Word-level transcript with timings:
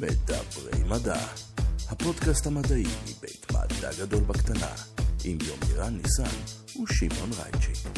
מדברי 0.00 0.84
מדע, 0.88 1.20
הפודקאסט 1.90 2.46
המדעי 2.46 2.82
מבית 2.82 3.46
מדע 3.50 3.90
גדול 4.00 4.20
בקטנה, 4.20 4.70
עם 5.24 5.38
יומירן 5.46 5.96
ניסן 5.96 6.36
ושמעון 6.82 7.30
רייצ'י. 7.38 7.88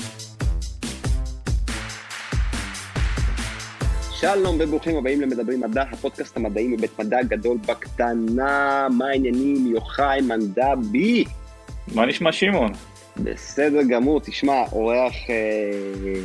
שלום 4.12 4.56
וברוכים 4.60 4.96
הבאים 4.96 5.20
למדברי 5.20 5.56
מדע, 5.56 5.82
הפודקאסט 5.82 6.36
המדעי 6.36 6.68
מבית 6.68 6.98
מדע 6.98 7.22
גדול 7.22 7.58
בקטנה. 7.68 8.86
מה 8.90 9.08
העניינים, 9.08 9.66
יוחאי 9.66 10.20
מנדבי? 10.20 11.24
מה 11.94 12.06
נשמע 12.06 12.32
שמעון? 12.32 12.72
בסדר 13.16 13.82
גמור, 13.82 14.20
תשמע, 14.20 14.62
אורח 14.72 15.14
אה, 15.30 16.20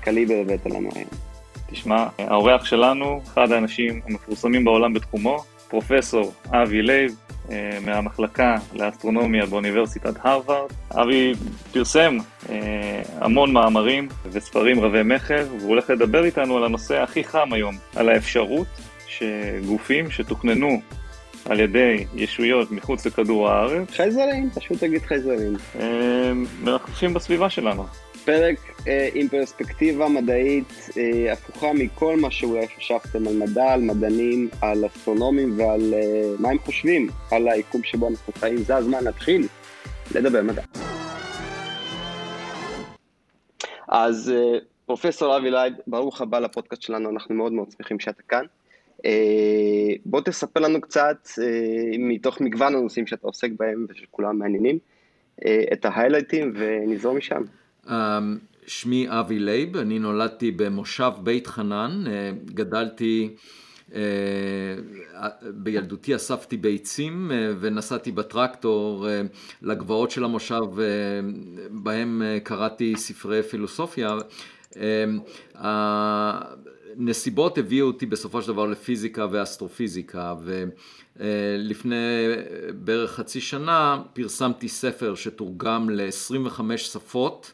קליבר 0.00 0.34
הבאת 0.34 0.66
לנו 0.66 0.88
היום. 0.94 1.25
תשמע, 1.66 2.06
האורח 2.18 2.64
שלנו, 2.64 3.20
אחד 3.24 3.52
האנשים 3.52 4.00
המפורסמים 4.08 4.64
בעולם 4.64 4.92
בתחומו, 4.92 5.44
פרופסור 5.68 6.32
אבי 6.52 6.82
לייב, 6.82 7.14
אה, 7.50 7.78
מהמחלקה 7.86 8.56
לאסטרונומיה 8.74 9.46
באוניברסיטת 9.46 10.14
הרווארד. 10.22 10.70
אבי 10.90 11.32
פרסם 11.72 12.18
אה, 12.50 13.02
המון 13.20 13.52
מאמרים 13.52 14.08
וספרים 14.32 14.80
רבי 14.80 15.02
מכר, 15.02 15.46
והוא 15.58 15.68
הולך 15.68 15.90
לדבר 15.90 16.24
איתנו 16.24 16.56
על 16.56 16.64
הנושא 16.64 17.02
הכי 17.02 17.24
חם 17.24 17.52
היום, 17.52 17.74
על 17.96 18.08
האפשרות 18.08 18.66
שגופים 19.06 20.10
שתוכננו 20.10 20.80
על 21.44 21.60
ידי 21.60 22.04
ישויות 22.14 22.70
מחוץ 22.70 23.06
לכדור 23.06 23.48
הארץ, 23.48 23.90
חייזרים, 23.90 24.50
פשוט 24.54 24.78
תגיד 24.78 25.02
חייזרים. 25.02 25.56
אה, 25.80 26.32
מרחפים 26.62 27.14
בסביבה 27.14 27.50
שלנו. 27.50 27.84
פרק 28.26 28.58
אה, 28.88 29.08
עם 29.14 29.28
פרספקטיבה 29.28 30.08
מדעית 30.08 30.88
אה, 30.96 31.32
הפוכה 31.32 31.72
מכל 31.72 32.16
מה 32.16 32.30
שאולי 32.30 32.68
חשבתם 32.68 33.26
על 33.26 33.36
מדע, 33.36 33.72
על 33.72 33.80
מדענים, 33.80 34.48
על 34.62 34.86
אסטרונומים 34.86 35.60
ועל 35.60 35.94
אה, 35.94 36.32
מה 36.38 36.50
הם 36.50 36.58
חושבים 36.58 37.08
על 37.30 37.48
היקום 37.48 37.82
שבו 37.84 38.08
אנחנו 38.08 38.32
חיים. 38.32 38.56
זה 38.56 38.76
הזמן 38.76 39.04
להתחיל 39.04 39.48
לדבר 40.14 40.42
מדע. 40.42 40.62
אז 43.88 44.32
אה, 44.34 44.58
פרופסור 44.86 45.36
אבי 45.36 45.50
לייב, 45.50 45.74
ברוך 45.86 46.20
הבא 46.20 46.38
לפודקאסט 46.38 46.82
שלנו, 46.82 47.10
אנחנו 47.10 47.34
מאוד 47.34 47.52
מאוד 47.52 47.70
שמחים 47.70 48.00
שאתה 48.00 48.22
כאן. 48.22 48.44
אה, 49.04 49.92
בוא 50.04 50.20
תספר 50.20 50.60
לנו 50.60 50.80
קצת, 50.80 51.28
אה, 51.42 51.98
מתוך 51.98 52.40
מגוון 52.40 52.74
הנושאים 52.74 53.06
שאתה 53.06 53.26
עוסק 53.26 53.48
בהם 53.58 53.86
ושכולם 53.88 54.38
מעניינים, 54.38 54.78
אה, 55.46 55.64
את 55.72 55.84
ההיילייטים 55.84 56.52
ונזרום 56.56 57.16
משם. 57.16 57.42
אמ, 57.90 58.38
שמי 58.66 59.06
אבי 59.08 59.38
לייב, 59.38 59.76
אני 59.76 59.98
נולדתי 59.98 60.50
במושב 60.50 61.10
בית 61.22 61.46
חנן, 61.46 62.04
אה, 62.06 62.30
גדלתי, 62.44 63.34
אה, 63.94 64.00
בילדותי 65.42 66.16
אספתי 66.16 66.56
ביצים 66.56 67.30
אה, 67.30 67.52
ונסעתי 67.60 68.12
בטרקטור 68.12 69.06
לגבעות 69.62 70.10
של 70.10 70.24
המושב 70.24 70.62
בהם 71.70 72.22
קראתי 72.42 72.96
ספרי 72.96 73.42
פילוסופיה. 73.42 74.16
הנסיבות 76.96 77.58
הביאו 77.58 77.86
אותי 77.86 78.06
בסופו 78.06 78.42
של 78.42 78.48
דבר 78.48 78.66
לפיזיקה 78.66 79.26
ואסטרופיזיקה 79.30 80.34
ולפני 81.16 81.94
בערך 82.74 83.12
חצי 83.12 83.40
שנה 83.40 84.02
פרסמתי 84.12 84.68
ספר 84.68 85.14
שתורגם 85.14 85.90
ל-25 85.90 86.76
שפות 86.76 87.52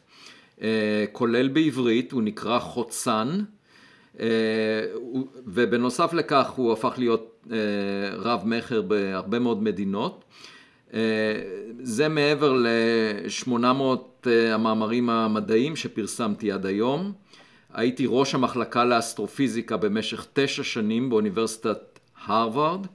כולל 1.11 1.47
בעברית, 1.47 2.11
הוא 2.11 2.23
נקרא 2.23 2.59
חוצן, 2.59 3.27
אה, 4.19 4.25
ובנוסף 5.45 6.13
לכך 6.13 6.49
הוא 6.49 6.73
הפך 6.73 6.93
להיות 6.97 7.47
אה, 7.51 7.57
רב 8.13 8.41
מכר 8.45 8.81
בהרבה 8.81 9.39
מאוד 9.39 9.63
מדינות. 9.63 10.25
זה 11.81 12.07
מעבר 12.07 12.53
ל-800 12.53 14.27
המאמרים 14.27 15.09
המדעיים 15.09 15.75
שפרסמתי 15.75 16.51
עד 16.51 16.65
היום. 16.65 17.13
הייתי 17.73 18.05
ראש 18.09 18.35
המחלקה 18.35 18.85
לאסטרופיזיקה 18.85 19.77
במשך 19.77 20.27
תשע 20.33 20.63
שנים 20.63 21.09
באוניברסיטת 21.09 21.99
הרווארד, 22.25 22.87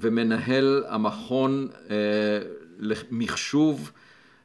ומנהל 0.00 0.84
המכון 0.88 1.68
למחשוב 2.78 3.92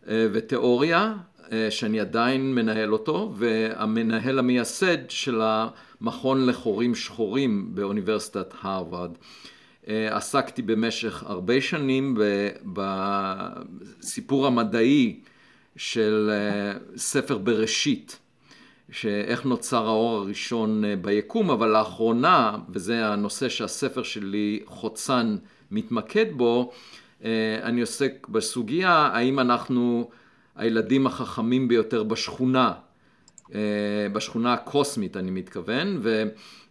ותיאוריה 0.07 0.99
אה, 0.99 1.36
שאני 1.69 1.99
עדיין 1.99 2.55
מנהל 2.55 2.93
אותו, 2.93 3.33
והמנהל 3.35 4.39
המייסד 4.39 5.09
של 5.09 5.41
המכון 5.41 6.45
לחורים 6.45 6.95
שחורים 6.95 7.75
באוניברסיטת 7.75 8.53
הרווארד. 8.61 9.11
אה, 9.87 10.17
עסקתי 10.17 10.61
במשך 10.61 11.23
הרבה 11.23 11.61
שנים 11.61 12.17
בסיפור 12.73 14.47
המדעי 14.47 15.19
של 15.75 16.29
אה, 16.31 16.79
ספר 16.97 17.37
בראשית, 17.37 18.19
שאיך 18.91 19.45
נוצר 19.45 19.85
האור 19.85 20.17
הראשון 20.17 20.83
ביקום, 21.01 21.51
אבל 21.51 21.69
לאחרונה, 21.69 22.57
וזה 22.69 23.07
הנושא 23.07 23.49
שהספר 23.49 24.03
שלי 24.03 24.59
חוצן 24.65 25.35
מתמקד 25.71 26.25
בו, 26.31 26.71
אני 27.63 27.81
עוסק 27.81 28.27
בסוגיה 28.29 28.91
האם 28.91 29.39
אנחנו 29.39 30.09
הילדים 30.57 31.07
החכמים 31.07 31.67
ביותר 31.67 32.03
בשכונה, 32.03 32.73
אה, 33.55 33.59
בשכונה 34.13 34.53
הקוסמית 34.53 35.17
אני 35.17 35.31
מתכוון, 35.31 36.01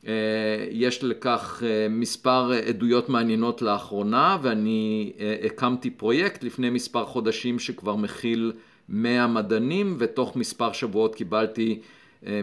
ויש 0.04 1.04
לכך 1.04 1.62
אה, 1.66 1.86
מספר 1.90 2.52
עדויות 2.68 3.08
מעניינות 3.08 3.62
לאחרונה, 3.62 4.38
ואני 4.42 5.12
אה, 5.18 5.36
הקמתי 5.44 5.90
פרויקט 5.90 6.44
לפני 6.44 6.70
מספר 6.70 7.06
חודשים 7.06 7.58
שכבר 7.58 7.96
מכיל 7.96 8.52
100 8.88 9.26
מדענים, 9.26 9.96
ותוך 9.98 10.36
מספר 10.36 10.72
שבועות 10.72 11.14
קיבלתי 11.14 11.80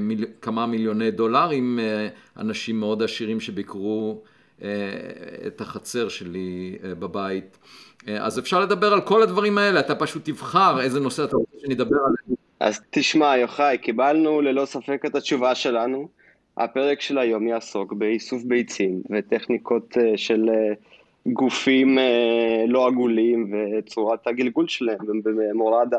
מיל... 0.01 0.25
כמה 0.41 0.65
מיליוני 0.65 1.11
דולרים, 1.11 1.79
אנשים 2.37 2.79
מאוד 2.79 3.03
עשירים 3.03 3.39
שביקרו 3.39 4.21
את 5.47 5.61
החצר 5.61 6.09
שלי 6.09 6.77
בבית. 6.83 7.57
אה, 8.07 8.25
אז 8.25 8.39
אפשר 8.39 8.59
לדבר 8.59 8.93
על 8.93 9.01
כל 9.01 9.23
הדברים 9.23 9.57
האלה, 9.57 9.79
אתה 9.79 9.95
פשוט 9.95 10.25
תבחר 10.25 10.81
איזה 10.81 10.99
נושא 10.99 11.23
אתה 11.23 11.37
רוצה 11.37 11.57
שנדבר 11.61 11.97
עליו. 11.97 12.37
אז 12.59 12.81
תשמע, 12.89 13.37
יוחאי, 13.37 13.77
קיבלנו 13.77 14.41
ללא 14.41 14.65
ספק 14.65 15.03
את 15.05 15.15
התשובה 15.15 15.55
שלנו. 15.55 16.07
הפרק 16.57 17.01
של 17.01 17.17
היום 17.17 17.47
יעסוק 17.47 17.93
באיסוף 17.93 18.43
ביצים 18.43 19.01
וטכניקות 19.09 19.97
אה, 19.97 20.17
של 20.17 20.49
אה, 20.49 20.73
גופים 21.27 21.97
לא 22.67 22.87
עגולים 22.87 23.53
וצורת 23.53 24.27
הגלגול 24.27 24.67
שלהם 24.67 25.21
במורד 25.23 25.93
ה... 25.93 25.97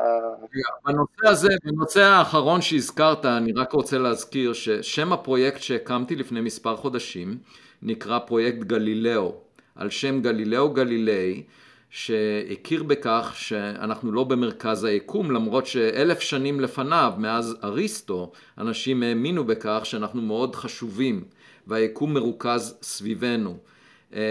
בנושא 0.85 1.27
הזה, 1.27 1.49
בנושא 1.63 2.01
האחרון 2.01 2.61
שהזכרת, 2.61 3.25
אני 3.25 3.51
רק 3.51 3.71
רוצה 3.71 3.97
להזכיר 3.97 4.53
ששם 4.53 5.13
הפרויקט 5.13 5.61
שהקמתי 5.61 6.15
לפני 6.15 6.41
מספר 6.41 6.75
חודשים 6.75 7.37
נקרא 7.81 8.19
פרויקט 8.19 8.57
גלילאו, 8.59 9.33
על 9.75 9.89
שם 9.89 10.21
גלילאו 10.21 10.73
גלילי, 10.73 11.43
שהכיר 11.89 12.83
בכך 12.83 13.33
שאנחנו 13.35 14.11
לא 14.11 14.23
במרכז 14.23 14.83
היקום, 14.83 15.31
למרות 15.31 15.65
שאלף 15.65 16.19
שנים 16.19 16.59
לפניו, 16.59 17.13
מאז 17.17 17.55
אריסטו, 17.63 18.31
אנשים 18.57 19.03
האמינו 19.03 19.43
בכך 19.43 19.81
שאנחנו 19.83 20.21
מאוד 20.21 20.55
חשובים 20.55 21.23
והיקום 21.67 22.13
מרוכז 22.13 22.77
סביבנו. 22.81 23.57
אה, 24.15 24.21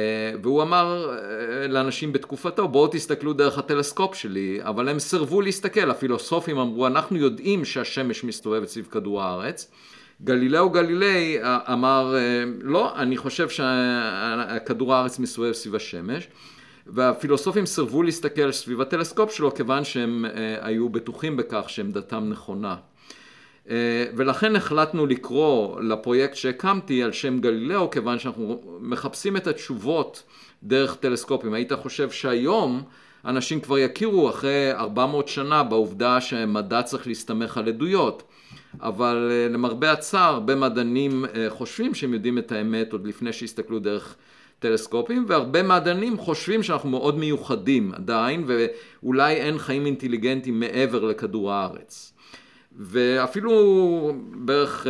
והוא 0.42 0.62
אמר 0.62 1.10
אה, 1.10 1.66
לאנשים 1.68 2.12
בתקופתו, 2.12 2.68
בואו 2.68 2.88
תסתכלו 2.88 3.32
דרך 3.32 3.58
הטלסקופ 3.58 4.14
שלי, 4.14 4.58
אבל 4.62 4.88
הם 4.88 4.98
סירבו 4.98 5.40
להסתכל, 5.40 5.90
הפילוסופים 5.90 6.58
אמרו, 6.58 6.86
אנחנו 6.86 7.16
יודעים 7.16 7.64
שהשמש 7.64 8.24
מסתובבת 8.24 8.68
סביב 8.68 8.86
כדור 8.90 9.22
הארץ. 9.22 9.70
גלילאו 10.24 10.70
גלילי 10.70 11.38
אה, 11.42 11.58
אמר, 11.72 12.14
לא, 12.62 12.96
אני 12.96 13.16
חושב 13.16 13.48
שכדור 13.48 14.94
הארץ 14.94 15.18
מסתובב 15.18 15.52
סביב 15.52 15.74
השמש. 15.74 16.28
והפילוסופים 16.86 17.66
סירבו 17.66 18.02
להסתכל 18.02 18.52
סביב 18.52 18.80
הטלסקופ 18.80 19.32
שלו 19.32 19.54
כיוון 19.54 19.84
שהם 19.84 20.24
אה, 20.24 20.56
היו 20.60 20.88
בטוחים 20.88 21.36
בכך 21.36 21.64
שעמדתם 21.70 22.28
נכונה. 22.28 22.76
אה, 23.70 24.04
ולכן 24.16 24.56
החלטנו 24.56 25.06
לקרוא 25.06 25.80
לפרויקט 25.80 26.34
שהקמתי 26.34 27.02
על 27.02 27.12
שם 27.12 27.38
גלילאו 27.38 27.90
כיוון 27.90 28.18
שאנחנו 28.18 28.60
מחפשים 28.80 29.36
את 29.36 29.46
התשובות 29.46 30.22
דרך 30.62 30.96
טלסקופים. 30.96 31.54
היית 31.54 31.72
חושב 31.72 32.10
שהיום 32.10 32.82
אנשים 33.24 33.60
כבר 33.60 33.78
יכירו 33.78 34.30
אחרי 34.30 34.72
400 34.72 35.28
שנה 35.28 35.62
בעובדה 35.62 36.20
שמדע 36.20 36.82
צריך 36.82 37.06
להסתמך 37.06 37.58
על 37.58 37.68
עדויות. 37.68 38.22
אבל 38.80 39.28
אה, 39.30 39.48
למרבה 39.48 39.92
הצער, 39.92 40.34
הרבה 40.34 40.54
מדענים 40.54 41.24
חושבים 41.48 41.94
שהם 41.94 42.14
יודעים 42.14 42.38
את 42.38 42.52
האמת 42.52 42.92
עוד 42.92 43.06
לפני 43.06 43.32
שהסתכלו 43.32 43.78
דרך 43.78 44.16
טלסקופים, 44.58 45.24
והרבה 45.28 45.62
מדענים 45.62 46.18
חושבים 46.18 46.62
שאנחנו 46.62 46.88
מאוד 46.88 47.18
מיוחדים 47.18 47.92
עדיין, 47.94 48.44
ואולי 48.46 49.34
אין 49.34 49.58
חיים 49.58 49.86
אינטליגנטיים 49.86 50.60
מעבר 50.60 51.04
לכדור 51.04 51.52
הארץ. 51.52 52.12
ואפילו 52.78 54.12
בערך 54.34 54.86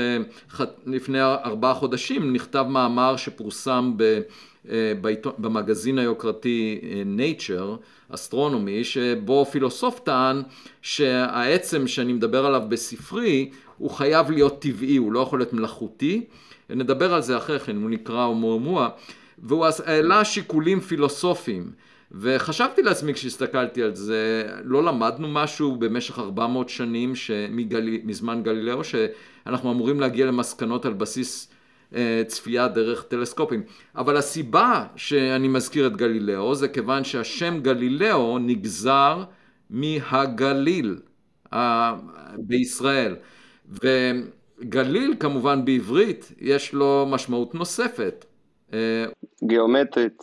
לפני 0.87 1.23
ארבעה 1.23 1.75
חודשים 1.75 2.33
נכתב 2.33 2.67
מאמר 2.69 3.17
שפורסם 3.17 3.93
ב... 3.97 4.21
במגזין 5.39 5.99
היוקרתי 5.99 6.81
Nature, 7.19 7.77
אסטרונומי, 8.09 8.85
שבו 8.85 9.45
פילוסוף 9.45 10.01
טען 10.05 10.43
שהעצם 10.83 11.87
שאני 11.87 12.13
מדבר 12.13 12.47
עליו 12.47 12.63
בספרי 12.69 13.51
הוא 13.79 13.91
חייב 13.91 14.31
להיות 14.31 14.63
טבעי, 14.63 14.97
הוא 14.97 15.13
לא 15.13 15.21
יכול 15.21 15.39
להיות 15.39 15.53
מלאכותי, 15.53 16.25
נדבר 16.71 17.15
על 17.15 17.23
זה 17.23 17.37
אחרי 17.37 17.61
כן, 17.61 17.77
הוא 17.77 17.91
נקרא 17.91 18.25
הומואמואה, 18.25 18.89
והוא 19.45 19.67
העלה 19.87 20.25
שיקולים 20.25 20.81
פילוסופיים. 20.81 21.73
וחשבתי 22.13 22.83
לעצמי 22.83 23.15
כשהסתכלתי 23.15 23.83
על 23.83 23.95
זה, 23.95 24.49
לא 24.65 24.85
למדנו 24.85 25.29
משהו 25.29 25.77
במשך 25.77 26.19
400 26.19 26.69
שנים 26.69 27.15
שמגל... 27.15 27.89
מזמן 28.05 28.43
גלילאו, 28.43 28.85
שאנחנו 28.85 29.73
אמורים 29.73 30.01
להגיע 30.01 30.27
למסקנות 30.27 30.87
על 30.87 30.93
בסיס 30.93 31.49
אה, 31.95 32.23
צפייה 32.27 32.69
דרך 32.69 33.03
טלסקופים. 33.03 33.63
אבל 33.97 34.17
הסיבה 34.17 34.87
שאני 34.97 35.49
מזכיר 35.49 35.87
את 35.87 35.97
גלילאו 35.97 36.55
זה 36.55 36.69
כיוון 36.69 37.05
שהשם 37.05 37.59
גלילאו 37.63 38.39
נגזר 38.39 39.25
מהגליל 39.71 40.99
בישראל. 42.39 43.17
וגליל 43.69 45.15
כמובן 45.21 45.65
בעברית 45.65 46.33
יש 46.41 46.73
לו 46.73 47.07
משמעות 47.11 47.55
נוספת. 47.55 48.25
אה, 48.73 49.05
גיאומטרית. 49.45 50.23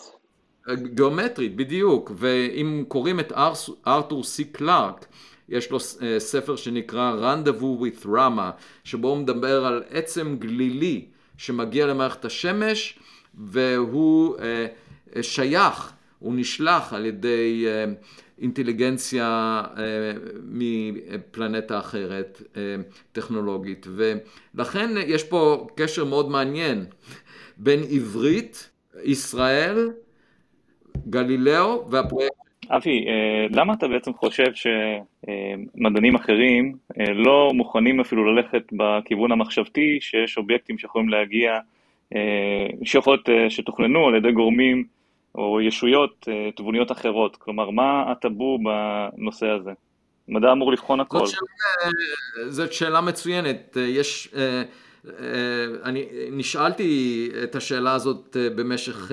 גיאומטרית, 0.73 1.55
בדיוק. 1.55 2.11
ואם 2.15 2.83
קוראים 2.87 3.19
את 3.19 3.33
ארתור 3.87 4.23
סי 4.23 4.45
קלארק, 4.45 5.05
יש 5.49 5.71
לו 5.71 5.77
אה, 6.01 6.19
ספר 6.19 6.55
שנקרא 6.55 7.15
Rendezvous 7.21 7.81
with 7.81 8.05
Rama, 8.05 8.51
שבו 8.83 9.09
הוא 9.09 9.17
מדבר 9.17 9.65
על 9.65 9.83
עצם 9.89 10.35
גלילי 10.39 11.05
שמגיע 11.37 11.87
למערכת 11.87 12.25
השמש 12.25 12.99
והוא 13.35 14.35
אה, 14.39 15.23
שייך, 15.23 15.93
הוא 16.21 16.33
נשלח 16.35 16.93
על 16.93 17.05
ידי 17.05 17.63
אה, 17.67 17.85
אינטליגנציה 18.41 19.61
אה, 19.77 19.83
מפלנטה 20.43 21.79
אחרת, 21.79 22.41
טכנולוגית, 23.11 23.87
ולכן 24.55 24.89
יש 25.07 25.23
פה 25.23 25.67
קשר 25.75 26.05
מאוד 26.05 26.29
מעניין 26.29 26.85
בין 27.57 27.79
עברית, 27.91 28.69
ישראל, 29.03 29.89
גלילאו 31.09 31.91
והפרויקט. 31.91 32.35
אבי, 32.69 33.05
למה 33.49 33.73
אתה 33.73 33.87
בעצם 33.87 34.13
חושב 34.13 34.51
שמדענים 34.53 36.15
אחרים 36.15 36.75
לא 36.97 37.51
מוכנים 37.53 37.99
אפילו 37.99 38.35
ללכת 38.35 38.63
בכיוון 38.71 39.31
המחשבתי 39.31 39.97
שיש 40.01 40.37
אובייקטים 40.37 40.77
שיכולים 40.77 41.09
להגיע, 41.09 41.59
שיכולות, 42.83 43.29
שתוכננו 43.49 44.07
על 44.07 44.15
ידי 44.15 44.31
גורמים 44.31 44.85
או 45.35 45.61
ישויות 45.61 46.27
תבוניות 46.55 46.91
אחרות? 46.91 47.35
כלומר, 47.35 47.69
מה 47.69 48.11
הטאבו 48.11 48.59
בנושא 48.63 49.47
הזה? 49.47 49.71
מדע 50.27 50.51
אמור 50.51 50.71
לבחון 50.71 50.99
הכל. 50.99 51.25
זאת 51.25 51.29
שאלה, 51.29 52.51
זאת 52.51 52.73
שאלה 52.73 53.01
מצוינת. 53.01 53.77
יש, 53.81 54.33
אני 55.83 56.05
נשאלתי 56.31 57.29
את 57.43 57.55
השאלה 57.55 57.93
הזאת 57.93 58.37
במשך... 58.55 59.11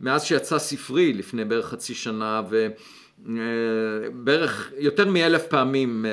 מאז 0.00 0.24
שיצא 0.24 0.58
ספרי 0.58 1.12
לפני 1.12 1.44
בערך 1.44 1.66
חצי 1.66 1.94
שנה 1.94 2.42
ובערך 3.18 4.72
יותר 4.78 5.10
מאלף 5.10 5.46
פעמים, 5.46 6.06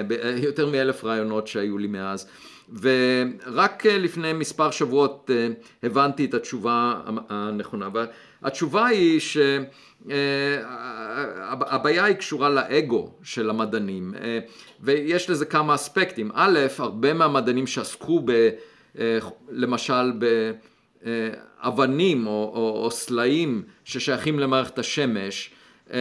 יותר 0.43 0.67
מאלף 0.67 1.03
רעיונות 1.03 1.47
שהיו 1.47 1.77
לי 1.77 1.87
מאז 1.87 2.29
ורק 2.81 3.85
לפני 3.85 4.33
מספר 4.33 4.71
שבועות 4.71 5.29
הבנתי 5.83 6.25
את 6.25 6.33
התשובה 6.33 7.01
הנכונה 7.29 7.89
והתשובה 8.47 8.85
היא 8.85 9.19
שהבעיה 11.69 12.03
היא 12.03 12.15
קשורה 12.15 12.49
לאגו 12.49 13.11
של 13.23 13.49
המדענים 13.49 14.13
ויש 14.81 15.29
לזה 15.29 15.45
כמה 15.45 15.75
אספקטים. 15.75 16.31
א', 16.33 16.59
הרבה 16.77 17.13
מהמדענים 17.13 17.67
שעסקו 17.67 18.21
ב... 18.25 18.49
למשל 19.49 20.11
ב... 20.19 20.51
אבנים 21.59 22.27
או, 22.27 22.51
או, 22.55 22.83
או 22.83 22.91
סלעים 22.91 23.63
ששייכים 23.85 24.39
למערכת 24.39 24.79
השמש, 24.79 25.51
אה, 25.93 25.99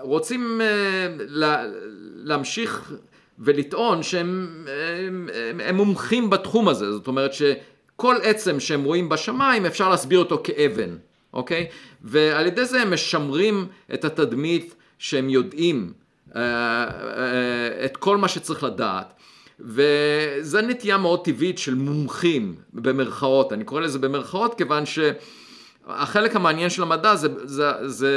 רוצים 0.00 0.60
אה, 0.60 1.08
לה, 1.18 1.64
להמשיך 2.14 2.94
ולטעון 3.38 4.02
שהם 4.02 4.48
הם, 4.66 5.28
הם, 5.50 5.60
הם 5.60 5.76
מומחים 5.76 6.30
בתחום 6.30 6.68
הזה, 6.68 6.92
זאת 6.92 7.06
אומרת 7.06 7.32
שכל 8.02 8.16
עצם 8.22 8.60
שהם 8.60 8.84
רואים 8.84 9.08
בשמיים 9.08 9.66
אפשר 9.66 9.88
להסביר 9.88 10.18
אותו 10.18 10.40
כאבן, 10.44 10.96
אוקיי? 11.32 11.66
ועל 12.02 12.46
ידי 12.46 12.64
זה 12.64 12.82
הם 12.82 12.92
משמרים 12.92 13.66
את 13.94 14.04
התדמית 14.04 14.74
שהם 14.98 15.28
יודעים 15.28 15.92
אה, 16.36 16.88
את 17.84 17.96
כל 17.96 18.16
מה 18.16 18.28
שצריך 18.28 18.62
לדעת. 18.62 19.12
וזו 19.60 20.60
נטייה 20.60 20.98
מאוד 20.98 21.24
טבעית 21.24 21.58
של 21.58 21.74
מומחים 21.74 22.54
במרכאות, 22.72 23.52
אני 23.52 23.64
קורא 23.64 23.80
לזה 23.80 23.98
במרכאות 23.98 24.54
כיוון 24.54 24.84
שהחלק 24.86 26.36
המעניין 26.36 26.70
של 26.70 26.82
המדע 26.82 27.16
זה, 27.16 27.28
זה, 27.44 27.88
זה 27.88 28.12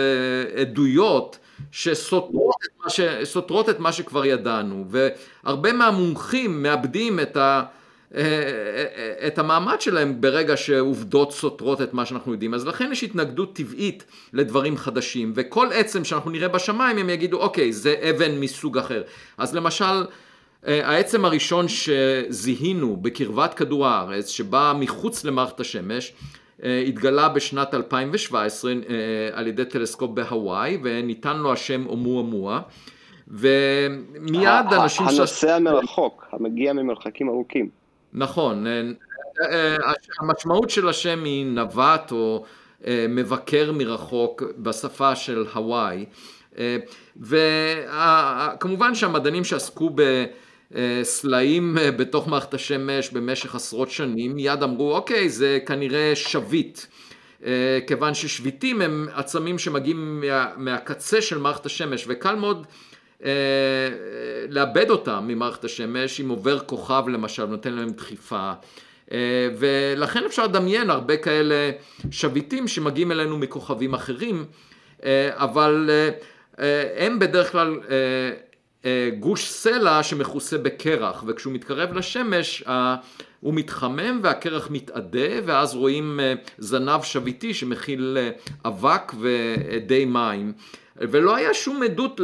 עדויות 0.62 1.40
שסותרות 1.72 2.56
את, 2.66 2.84
מה 2.84 2.90
ש, 2.90 3.00
את 3.70 3.80
מה 3.80 3.92
שכבר 3.92 4.26
ידענו 4.26 4.86
והרבה 4.90 5.74
מהמומחים 5.74 6.64
מאבדים 6.64 7.20
את, 7.20 7.38
ה, 7.38 7.64
את 9.28 9.40
המעמד 9.40 9.81
שלהם 9.81 10.22
ברגע 10.22 10.57
שעובדות 10.57 11.31
סותרות 11.31 11.81
את 11.81 11.94
מה 11.94 12.06
שאנחנו 12.06 12.31
יודעים 12.31 12.54
אז 12.54 12.68
לכן 12.68 12.92
יש 12.92 13.04
התנגדות 13.04 13.56
טבעית 13.56 14.04
לדברים 14.34 14.78
חדשים 14.78 15.31
וכל 15.36 15.68
עצם 15.74 16.04
שאנחנו 16.04 16.31
נראה 16.31 16.48
בשמיים 16.48 16.98
הם 16.98 17.10
יגידו 17.10 17.38
אוקיי 17.38 17.74
זה 17.74 17.96
אבן 18.10 18.40
מסוג 18.40 18.78
אחר 18.78 19.04
אז 19.38 19.56
למשל 19.56 20.06
אה, 20.68 20.88
העצם 20.90 21.25
הראשון 21.25 21.66
שזיהינו 21.68 22.98
בקרבת 22.98 23.54
כדור 23.54 23.88
הארץ, 23.88 24.30
שבא 24.30 24.74
מחוץ 24.80 25.25
למערכת 25.25 25.60
השמש, 25.60 26.13
אה, 26.63 26.84
התגלה 26.88 27.30
בשנת 27.30 27.74
2017 27.74 28.72
אה, 28.72 28.75
על 29.34 29.48
ידי 29.48 29.66
טלסקופ 29.66 30.12
בהוואי, 30.12 30.78
וניתן 30.84 31.38
לו 31.38 31.54
השם 31.54 31.86
אומואמואה. 31.86 32.60
ומיד 33.28 34.74
אנשים... 34.81 35.08
הנוסע 35.08 35.60
מרחוק, 35.60 36.25
המגיע 36.31 36.74
ממרחקים 36.74 37.30
ארוכים. 37.30 37.85
נכון, 38.18 38.66
המשמעות 40.20 40.70
של 40.70 40.90
השם 40.90 41.24
היא 41.24 41.46
נווט 41.46 42.12
או 42.12 42.46
מבקר 43.10 43.72
מרחוק 43.72 44.44
בשפה 44.58 45.16
של 45.16 45.46
הוואי, 45.54 46.06
וכמובן 47.22 48.96
שהמדענים 48.96 49.44
שעסקו 49.44 49.89
ב... 49.96 50.25
אה, 50.75 51.00
סלעים 51.04 51.78
אה, 51.78 51.92
בתוך 51.92 52.28
מערכת 52.28 52.54
השמש 52.54 53.10
במשך 53.10 53.56
עשרות 53.56 53.92
שנים, 53.92 54.36
מיד 54.36 54.63
אמרו 54.63 54.96
אוקיי 54.96 55.30
זה 55.30 55.60
כנראה 55.66 56.12
שביט, 56.16 56.80
אה, 57.46 57.80
כיוון 57.88 58.13
ששביטים 58.13 58.82
הם 58.82 59.08
עצמים 59.13 59.60
שמגיעים 59.60 60.22
מה, 60.22 60.48
מהקצה 60.58 61.22
של 61.22 61.38
מערכת 61.38 61.66
השמש 61.66 62.06
וקל 62.08 62.36
מאוד 62.36 62.68
לאבד 64.50 64.89
אותם 64.89 65.24
ממערכת 65.27 65.63
השמש 65.63 66.22
אם 66.22 66.29
עובר 66.29 66.60
כוכב 66.60 67.03
למשל 67.08 67.46
נותן 67.46 67.74
להם 67.74 67.89
דחיפה. 67.89 68.51
ולכן 69.58 70.25
אפשר 70.25 70.44
לדמיין 70.44 70.89
הרבה 70.89 71.17
כאלה 71.17 71.72
שביטים 72.12 72.67
שמגיעים 72.67 73.12
אלינו 73.12 73.38
מכוכבים 73.38 73.94
אחרים 73.94 74.46
אבל 75.34 75.89
הם 76.98 77.20
בדרך 77.20 77.51
כלל 77.51 77.79
אה, 77.89 78.32
גוש 79.20 79.50
סלע 79.50 80.04
שמכוסה 80.04 80.58
בקרח, 80.58 81.24
וכשהוא 81.27 81.54
מתקרב 81.54 81.94
לשמש 81.94 82.63
הוא 83.46 83.54
מתחמם 83.54 84.20
והקרח 84.24 84.70
מתאדה, 84.72 85.30
ואז 85.46 85.75
רואים 85.75 86.20
אה, 86.20 86.34
זנב 86.58 87.01
שביטי 87.04 87.54
שמכיל 87.54 88.18
אה, 88.18 88.30
אבק 88.65 89.13
ואדי 89.20 90.06
מים. 90.06 90.54
ולא 90.98 91.36
היה 91.36 91.54
שום 91.54 91.84
עדות 91.84 92.22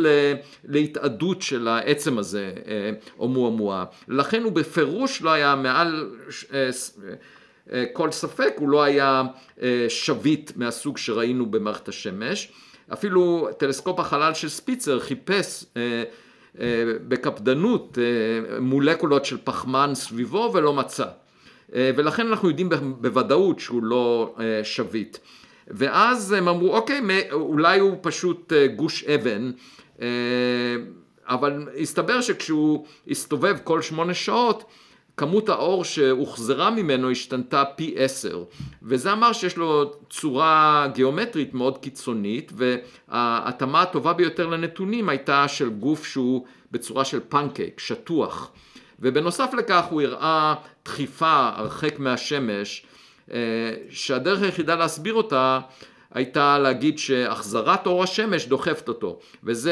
להתאדות 0.65 1.41
של 1.41 1.67
העצם 1.67 2.17
הזה, 2.17 2.53
אומואמואה. 3.19 3.85
לכן 4.07 4.43
הוא 4.43 4.51
בפירוש 4.51 5.21
לא 5.21 5.29
היה 5.29 5.55
מעל 5.55 6.09
כל 7.93 8.11
ספק, 8.11 8.53
הוא 8.57 8.69
לא 8.69 8.83
היה 8.83 9.23
שביט 9.89 10.51
מהסוג 10.55 10.97
שראינו 10.97 11.45
במערכת 11.45 11.87
השמש. 11.87 12.51
אפילו 12.93 13.49
טלסקופ 13.57 13.99
החלל 13.99 14.33
של 14.33 14.49
ספיצר 14.49 14.99
חיפש 14.99 15.65
אה, 15.77 16.03
בקפדנות 17.07 17.97
אה, 18.01 18.59
מולקולות 18.59 19.25
של 19.25 19.37
פחמן 19.43 19.91
סביבו 19.93 20.51
ולא 20.53 20.73
מצא. 20.73 21.05
אה, 21.75 21.91
ולכן 21.95 22.27
אנחנו 22.27 22.49
יודעים 22.49 22.69
בוודאות 23.01 23.59
שהוא 23.59 23.83
לא 23.83 24.35
שביט. 24.63 25.17
ואז 25.67 26.31
הם 26.31 26.47
אמרו, 26.47 26.75
אוקיי, 26.75 27.01
אולי 27.31 27.79
הוא 27.79 27.97
פשוט 28.01 28.53
גוש 28.75 29.03
אבן, 29.03 29.51
אבל 31.27 31.67
הסתבר 31.81 32.21
שכשהוא 32.21 32.85
הסתובב 33.07 33.57
כל 33.63 33.81
שמונה 33.81 34.13
שעות, 34.13 34.63
כמות 35.17 35.49
האור 35.49 35.83
שהוחזרה 35.83 36.71
ממנו 36.71 37.11
השתנתה 37.11 37.63
פי 37.75 37.93
עשר. 37.97 38.43
וזה 38.83 39.11
אמר 39.11 39.33
שיש 39.33 39.57
לו 39.57 39.91
צורה 40.09 40.87
גיאומטרית 40.93 41.53
מאוד 41.53 41.77
קיצונית 41.77 42.51
וההתאמה 42.55 43.81
הטובה 43.81 44.13
ביותר 44.13 44.47
לנתונים 44.47 45.09
הייתה 45.09 45.47
של 45.47 45.69
גוף 45.69 46.05
שהוא 46.05 46.45
בצורה 46.71 47.05
של 47.05 47.19
פנקייק, 47.29 47.79
שטוח. 47.79 48.51
ובנוסף 48.99 49.53
לכך 49.57 49.85
הוא 49.89 50.01
הראה 50.01 50.55
דחיפה 50.85 51.49
הרחק 51.55 51.99
מהשמש 51.99 52.85
אה, 53.31 53.37
שהדרך 53.89 54.41
היחידה 54.41 54.75
להסביר 54.75 55.13
אותה 55.13 55.59
הייתה 56.13 56.59
להגיד 56.59 56.99
שהחזרת 56.99 57.87
אור 57.87 58.03
השמש 58.03 58.45
דוחפת 58.45 58.87
אותו. 58.87 59.19
וזה 59.43 59.71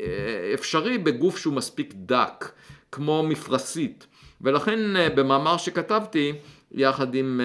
אה, 0.00 0.54
אפשרי 0.54 0.98
בגוף 0.98 1.38
שהוא 1.38 1.54
מספיק 1.54 1.92
דק 1.96 2.52
כמו 2.92 3.22
מפרשית 3.22 4.06
ולכן 4.40 4.96
אה, 4.96 5.10
במאמר 5.10 5.56
שכתבתי 5.56 6.32
יחד 6.72 7.14
עם 7.14 7.40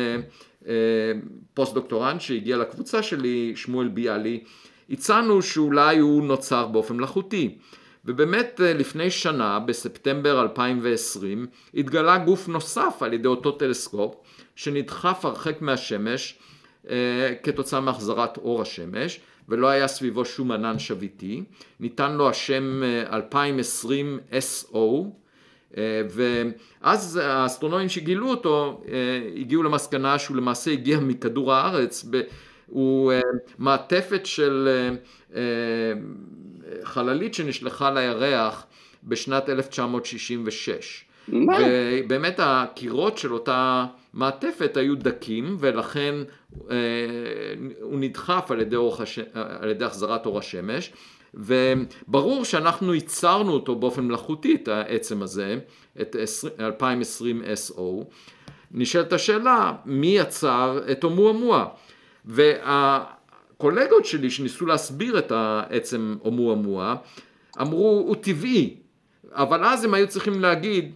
פוסט 1.53 1.73
דוקטורנט 1.73 2.21
שהגיע 2.21 2.57
לקבוצה 2.57 3.03
שלי 3.03 3.53
שמואל 3.55 3.87
ביאלי 3.87 4.43
הצענו 4.89 5.41
שאולי 5.41 5.97
הוא 5.97 6.23
נוצר 6.23 6.67
באופן 6.67 6.95
מלאכותי 6.95 7.57
ובאמת 8.05 8.61
אה, 8.63 8.73
לפני 8.73 9.11
שנה, 9.11 9.59
בספטמבר 9.59 10.41
2020, 10.41 11.47
התגלה 11.73 12.17
גוף 12.17 12.47
נוסף 12.47 12.97
על 13.01 13.13
ידי 13.13 13.27
אותו 13.27 13.51
טלסקופ, 13.51 14.15
שנדחף 14.55 15.25
הרחק 15.25 15.61
מהשמש 15.61 16.39
אה, 16.89 17.33
כתוצאה 17.43 17.79
מהחזרת 17.79 18.37
אור 18.37 18.61
השמש, 18.61 19.19
ולא 19.49 19.67
היה 19.67 19.87
סביבו 19.87 20.25
שום 20.25 20.51
ענן 20.51 20.79
שביטי. 20.79 21.43
ניתן 21.79 22.11
לו 22.11 22.29
השם 22.29 22.81
2020 23.11 24.19
אה, 24.33 24.39
SO, 24.39 24.77
ואז 26.09 27.19
האסטרונומים 27.23 27.89
שגילו 27.89 28.29
אותו 28.29 28.81
הגיעו 29.37 29.63
למסקנה 29.63 30.19
שהוא 30.19 30.37
למעשה 30.37 30.71
הגיע 30.71 30.99
מכדור 30.99 31.53
הארץ, 31.53 32.05
הוא 32.67 33.13
מעטפת 33.57 34.25
של 34.25 34.69
חללית 36.83 37.33
שנשלחה 37.33 37.91
לירח 37.91 38.65
בשנת 39.03 39.49
1966. 39.49 41.05
מה? 41.27 41.57
ובאמת 41.61 42.39
הקירות 42.43 43.17
של 43.17 43.33
אותה 43.33 43.85
מעטפת 44.13 44.77
היו 44.77 44.95
דקים 44.95 45.57
ולכן 45.59 46.15
אה, 46.71 46.75
הוא 47.81 47.99
נדחף 47.99 48.51
על 48.51 48.61
ידי, 48.61 48.75
הש... 48.99 49.19
על 49.33 49.69
ידי 49.69 49.85
החזרת 49.85 50.25
אור 50.25 50.39
השמש 50.39 50.91
וברור 51.33 52.45
שאנחנו 52.45 52.93
ייצרנו 52.93 53.51
אותו 53.51 53.75
באופן 53.75 54.03
מלאכותי 54.03 54.55
את 54.55 54.67
העצם 54.67 55.21
הזה, 55.21 55.59
את 56.01 56.15
2020 56.59 57.41
SO. 57.41 57.81
נשאלת 58.71 59.13
השאלה 59.13 59.73
מי 59.85 60.17
יצר 60.17 60.81
את 60.91 61.03
אומואמואה 61.03 61.65
וה... 62.25 63.03
הקולגות 63.59 64.05
שלי 64.05 64.29
שניסו 64.29 64.65
להסביר 64.65 65.19
את 65.19 65.31
העצם 65.31 66.15
אומואמואה 66.25 66.95
אמרו 67.61 68.03
הוא 68.07 68.15
טבעי. 68.15 68.75
אבל 69.31 69.65
אז 69.65 69.83
הם 69.83 69.93
היו 69.93 70.07
צריכים 70.07 70.41
להגיד 70.41 70.93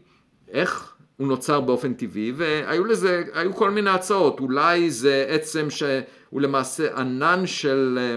איך 0.52 0.94
הוא 1.18 1.28
נוצר 1.28 1.62
באופן 1.62 1.94
טבעי? 1.94 2.32
והיו 2.36 2.86
לזה, 2.86 3.24
היו 3.34 3.54
כל 3.54 3.72
מיני 3.72 3.90
הצעות. 3.90 4.40
אולי 4.40 4.92
זה 4.92 5.26
עצם 5.28 5.70
שהוא 5.70 6.42
למעשה 6.42 6.98
ענן 6.98 7.48
של 7.48 8.00
אה, 8.02 8.16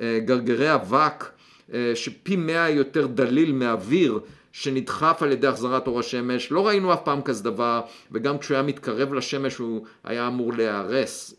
אה, 0.00 0.18
גרגרי 0.20 0.74
אבק 0.74 1.24
שפי 1.94 2.36
מאה 2.36 2.70
יותר 2.70 3.06
דליל 3.06 3.52
מאוויר 3.52 4.20
שנדחף 4.52 5.22
על 5.22 5.32
ידי 5.32 5.46
החזרת 5.46 5.86
אור 5.86 6.00
השמש, 6.00 6.52
לא 6.52 6.66
ראינו 6.66 6.92
אף 6.92 7.00
פעם 7.04 7.22
כזה 7.22 7.44
דבר, 7.44 7.80
וגם 8.12 8.38
כשהוא 8.38 8.54
היה 8.54 8.62
מתקרב 8.62 9.14
לשמש 9.14 9.56
הוא 9.56 9.84
היה 10.04 10.26
אמור 10.26 10.52
להיהרס. 10.52 11.34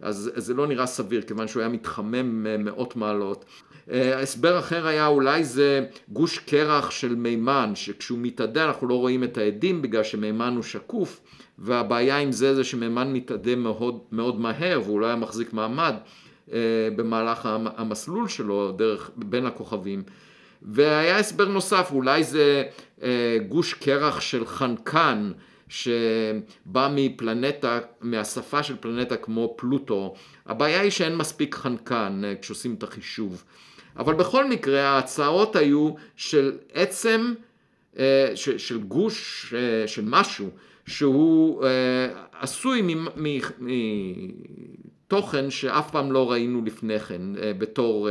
אז 0.00 0.30
זה 0.36 0.54
לא 0.54 0.66
נראה 0.66 0.86
סביר, 0.86 1.22
כיוון 1.22 1.48
שהוא 1.48 1.60
היה 1.60 1.68
מתחמם 1.68 2.64
מאות 2.64 2.96
מעלות. 2.96 3.44
אה, 3.90 4.20
הסבר 4.20 4.58
אחר 4.58 4.86
היה 4.86 5.06
אולי 5.06 5.44
זה 5.44 5.86
גוש 6.08 6.38
קרח 6.38 6.90
של 6.90 7.14
מימן, 7.14 7.72
שכשהוא 7.74 8.18
מתאדה 8.22 8.64
אנחנו 8.64 8.88
לא 8.88 8.94
רואים 8.94 9.24
את 9.24 9.38
העדים 9.38 9.82
בגלל 9.82 10.02
שמימן 10.02 10.54
הוא 10.54 10.62
שקוף, 10.62 11.20
והבעיה 11.58 12.18
עם 12.18 12.32
זה 12.32 12.54
זה 12.54 12.64
שמימן 12.64 13.12
מתאדה 13.12 13.56
מאוד, 13.56 13.98
מאוד 14.12 14.40
מהר 14.40 14.80
והוא 14.84 15.00
לא 15.00 15.06
היה 15.06 15.16
מחזיק 15.16 15.52
מעמד 15.52 15.94
אה, 15.94 15.98
במהלך 16.96 17.48
המסלול 17.76 18.28
שלו 18.28 18.72
דרך 18.72 19.10
בין 19.16 19.46
הכוכבים. 19.46 20.02
והיה 20.62 21.18
הסבר 21.18 21.48
נוסף, 21.48 21.88
אולי 21.92 22.24
זה 22.24 22.64
אה, 23.02 23.38
גוש 23.48 23.74
קרח 23.74 24.20
של 24.20 24.46
חנקן 24.46 25.32
שבא 25.68 26.88
מפלנטה, 26.94 27.78
מהשפה 28.00 28.62
של 28.62 28.76
פלנטה 28.80 29.16
כמו 29.16 29.54
פלוטו, 29.58 30.14
הבעיה 30.46 30.80
היא 30.80 30.90
שאין 30.90 31.16
מספיק 31.16 31.54
חנקן 31.54 32.22
אה, 32.24 32.34
כשעושים 32.42 32.74
את 32.74 32.82
החישוב. 32.82 33.44
אבל 33.96 34.14
בכל 34.14 34.48
מקרה 34.48 34.82
ההצעות 34.82 35.56
היו 35.56 35.90
של 36.16 36.58
עצם, 36.72 37.34
אה, 37.98 38.32
של 38.34 38.82
גוש, 38.82 39.54
אה, 39.56 39.88
של 39.88 40.02
משהו, 40.04 40.50
שהוא 40.86 41.64
עשוי 42.40 42.82
מתוכן 45.06 45.50
שאף 45.50 45.90
פעם 45.90 46.12
לא 46.12 46.30
ראינו 46.30 46.62
לפני 46.64 47.00
כן 47.00 47.22
בתור 47.58 48.08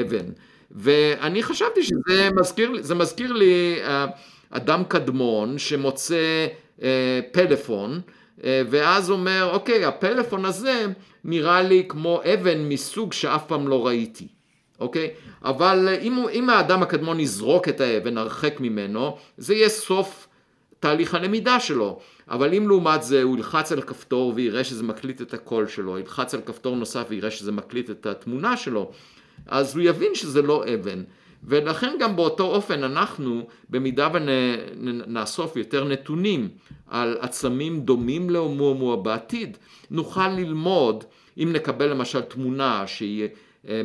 אבן. 0.00 0.26
ואני 0.70 1.42
חשבתי 1.42 1.82
שזה 1.82 2.28
מזכיר, 2.36 2.72
מזכיר 2.94 3.32
לי 3.32 3.78
אדם 4.50 4.84
קדמון 4.88 5.58
שמוצא 5.58 6.46
אה, 6.82 7.20
פלאפון, 7.32 8.00
אה, 8.44 8.62
ואז 8.70 9.10
אומר, 9.10 9.50
אוקיי, 9.52 9.84
הפלאפון 9.84 10.44
הזה 10.44 10.86
נראה 11.24 11.62
לי 11.62 11.84
כמו 11.88 12.20
אבן 12.34 12.68
מסוג 12.68 13.12
שאף 13.12 13.46
פעם 13.46 13.68
לא 13.68 13.86
ראיתי, 13.86 14.28
אוקיי? 14.80 15.10
אבל 15.44 15.88
אם, 16.02 16.26
אם 16.32 16.50
האדם 16.50 16.82
הקדמון 16.82 17.20
יזרוק 17.20 17.68
את 17.68 17.80
האבן 17.80 18.18
הרחק 18.18 18.60
ממנו, 18.60 19.16
זה 19.36 19.54
יהיה 19.54 19.68
סוף 19.68 20.25
תהליך 20.86 21.14
הלמידה 21.14 21.60
שלו. 21.60 21.98
אבל 22.28 22.54
אם 22.54 22.68
לעומת 22.68 23.02
זה 23.02 23.22
הוא 23.22 23.36
ילחץ 23.36 23.72
על 23.72 23.82
כפתור 23.82 24.32
ויראה 24.36 24.64
שזה 24.64 24.82
מקליט 24.82 25.22
את 25.22 25.34
הקול 25.34 25.66
שלו, 25.66 25.98
ילחץ 25.98 26.34
על 26.34 26.40
כפתור 26.40 26.76
נוסף 26.76 27.06
ויראה 27.08 27.30
שזה 27.30 27.52
מקליט 27.52 27.90
את 27.90 28.06
התמונה 28.06 28.56
שלו, 28.56 28.90
אז 29.46 29.76
הוא 29.76 29.82
יבין 29.82 30.14
שזה 30.14 30.42
לא 30.42 30.64
אבן. 30.74 31.02
ולכן 31.44 31.96
גם 32.00 32.16
באותו 32.16 32.44
אופן 32.44 32.84
אנחנו, 32.84 33.46
במידה 33.70 34.08
ונאסוף 34.12 35.56
יותר 35.56 35.84
נתונים 35.84 36.48
על 36.86 37.16
עצמים 37.20 37.80
דומים 37.80 38.30
לאומואמואה 38.30 38.96
בעתיד, 38.96 39.56
נוכל 39.90 40.28
ללמוד, 40.28 41.04
אם 41.38 41.52
נקבל 41.52 41.86
למשל 41.86 42.20
תמונה 42.20 42.86
שהיא 42.86 43.22
אה, 43.22 43.28
אה, 43.68 43.80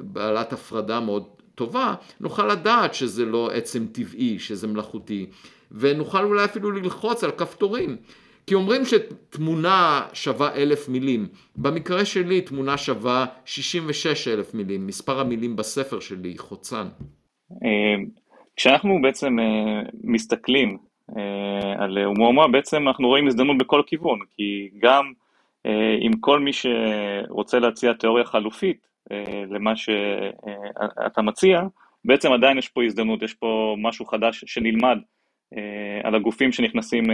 בעלת 0.00 0.52
הפרדה 0.52 1.00
מאוד 1.00 1.24
טובה, 1.54 1.94
נוכל 2.20 2.46
לדעת 2.46 2.94
שזה 2.94 3.24
לא 3.24 3.50
עצם 3.50 3.86
טבעי, 3.92 4.38
שזה 4.38 4.66
מלאכותי, 4.66 5.26
ונוכל 5.72 6.24
אולי 6.24 6.44
אפילו 6.44 6.70
ללחוץ 6.70 7.24
על 7.24 7.30
כפתורים. 7.30 7.96
כי 8.48 8.54
אומרים 8.54 8.82
שתמונה 8.84 10.02
שווה 10.12 10.54
אלף 10.54 10.88
מילים. 10.88 11.26
במקרה 11.56 12.04
שלי 12.04 12.40
תמונה 12.40 12.76
שווה 12.76 13.26
66 13.44 14.28
אלף 14.28 14.54
מילים, 14.54 14.86
מספר 14.86 15.20
המילים 15.20 15.56
בספר 15.56 16.00
שלי, 16.00 16.38
חוצן. 16.38 16.86
אה, 17.52 18.04
כשאנחנו 18.56 18.98
בעצם 19.02 19.38
אה, 19.38 19.82
מסתכלים 20.04 20.78
אה, 21.16 21.84
על 21.84 21.98
אומומה, 22.04 22.48
בעצם 22.48 22.88
אנחנו 22.88 23.08
רואים 23.08 23.26
הזדמנות 23.26 23.58
בכל 23.58 23.82
כיוון, 23.86 24.18
כי 24.36 24.68
גם 24.78 25.12
עם 26.00 26.12
כל 26.20 26.40
מי 26.40 26.50
שרוצה 26.52 27.58
להציע 27.58 27.92
תיאוריה 27.92 28.24
חלופית 28.24 28.88
למה 29.50 29.76
שאתה 29.76 31.22
מציע, 31.22 31.62
בעצם 32.04 32.32
עדיין 32.32 32.58
יש 32.58 32.68
פה 32.68 32.84
הזדמנות, 32.84 33.22
יש 33.22 33.34
פה 33.34 33.76
משהו 33.78 34.06
חדש 34.06 34.44
שנלמד 34.46 34.98
על 36.02 36.14
הגופים 36.14 36.52
שנכנסים 36.52 37.04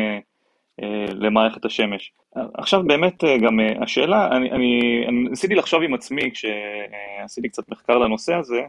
אה, 0.83 1.05
למערכת 1.09 1.65
השמש. 1.65 2.13
עכשיו 2.55 2.83
באמת 2.83 3.25
אה, 3.25 3.39
גם 3.39 3.61
אה, 3.61 3.73
השאלה, 3.81 4.29
אני 4.37 5.05
ניסיתי 5.31 5.55
לחשוב 5.55 5.83
עם 5.83 5.95
עצמי 5.95 6.31
כשעשיתי 6.31 7.49
קצת 7.49 7.69
מחקר 7.69 7.99
לנושא 7.99 8.35
הזה, 8.35 8.63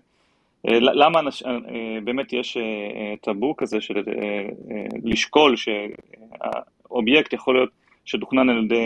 למה 0.68 1.20
אנש, 1.20 1.44
באמת 2.04 2.34
יש 2.34 2.58
טאבו 3.22 3.56
כזה 3.56 3.82
של 3.82 4.04
לשקול 5.04 5.56
שהאובייקט 5.56 7.34
יכול 7.34 7.56
להיות 7.56 7.70
שתוכנן 8.06 8.50
על 8.50 8.64
ידי 8.64 8.82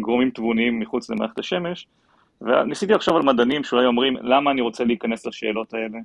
גורמים 0.00 0.30
תבוניים 0.30 0.78
מחוץ 0.78 1.10
למערכת 1.10 1.38
השמש, 1.38 1.86
וניסיתי 2.40 2.92
לחשוב 2.92 3.16
על 3.16 3.22
מדענים 3.22 3.64
שאולי 3.64 3.86
אומרים 3.86 4.16
למה 4.16 4.50
אני 4.50 4.60
רוצה 4.60 4.84
להיכנס 4.84 5.26
לשאלות 5.26 5.74
האלה, 5.74 5.98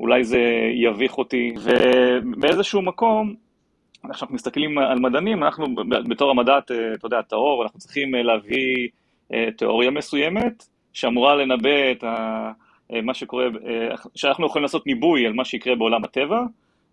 אולי 0.00 0.24
זה 0.24 0.40
יביך 0.74 1.18
אותי, 1.18 1.54
ובאיזשהו 1.62 2.82
מקום 2.82 3.34
כשאנחנו 4.12 4.34
מסתכלים 4.34 4.78
על 4.78 4.98
מדענים, 4.98 5.44
אנחנו 5.44 5.66
בתור 6.08 6.30
המדע, 6.30 6.58
אתה 6.58 7.06
יודע, 7.06 7.22
טהור, 7.22 7.62
אנחנו 7.62 7.78
צריכים 7.78 8.14
להביא 8.14 8.88
אה, 9.32 9.48
תיאוריה 9.56 9.90
מסוימת 9.90 10.64
שאמורה 10.92 11.34
לנבא 11.34 11.92
את, 11.92 12.04
ה, 12.04 12.52
מה 13.02 13.14
שקורה, 13.14 13.46
שאנחנו 14.14 14.46
יכולים 14.46 14.62
לעשות 14.62 14.86
ניבוי 14.86 15.26
על 15.26 15.32
מה 15.32 15.44
שיקרה 15.44 15.74
בעולם 15.74 16.04
הטבע, 16.04 16.42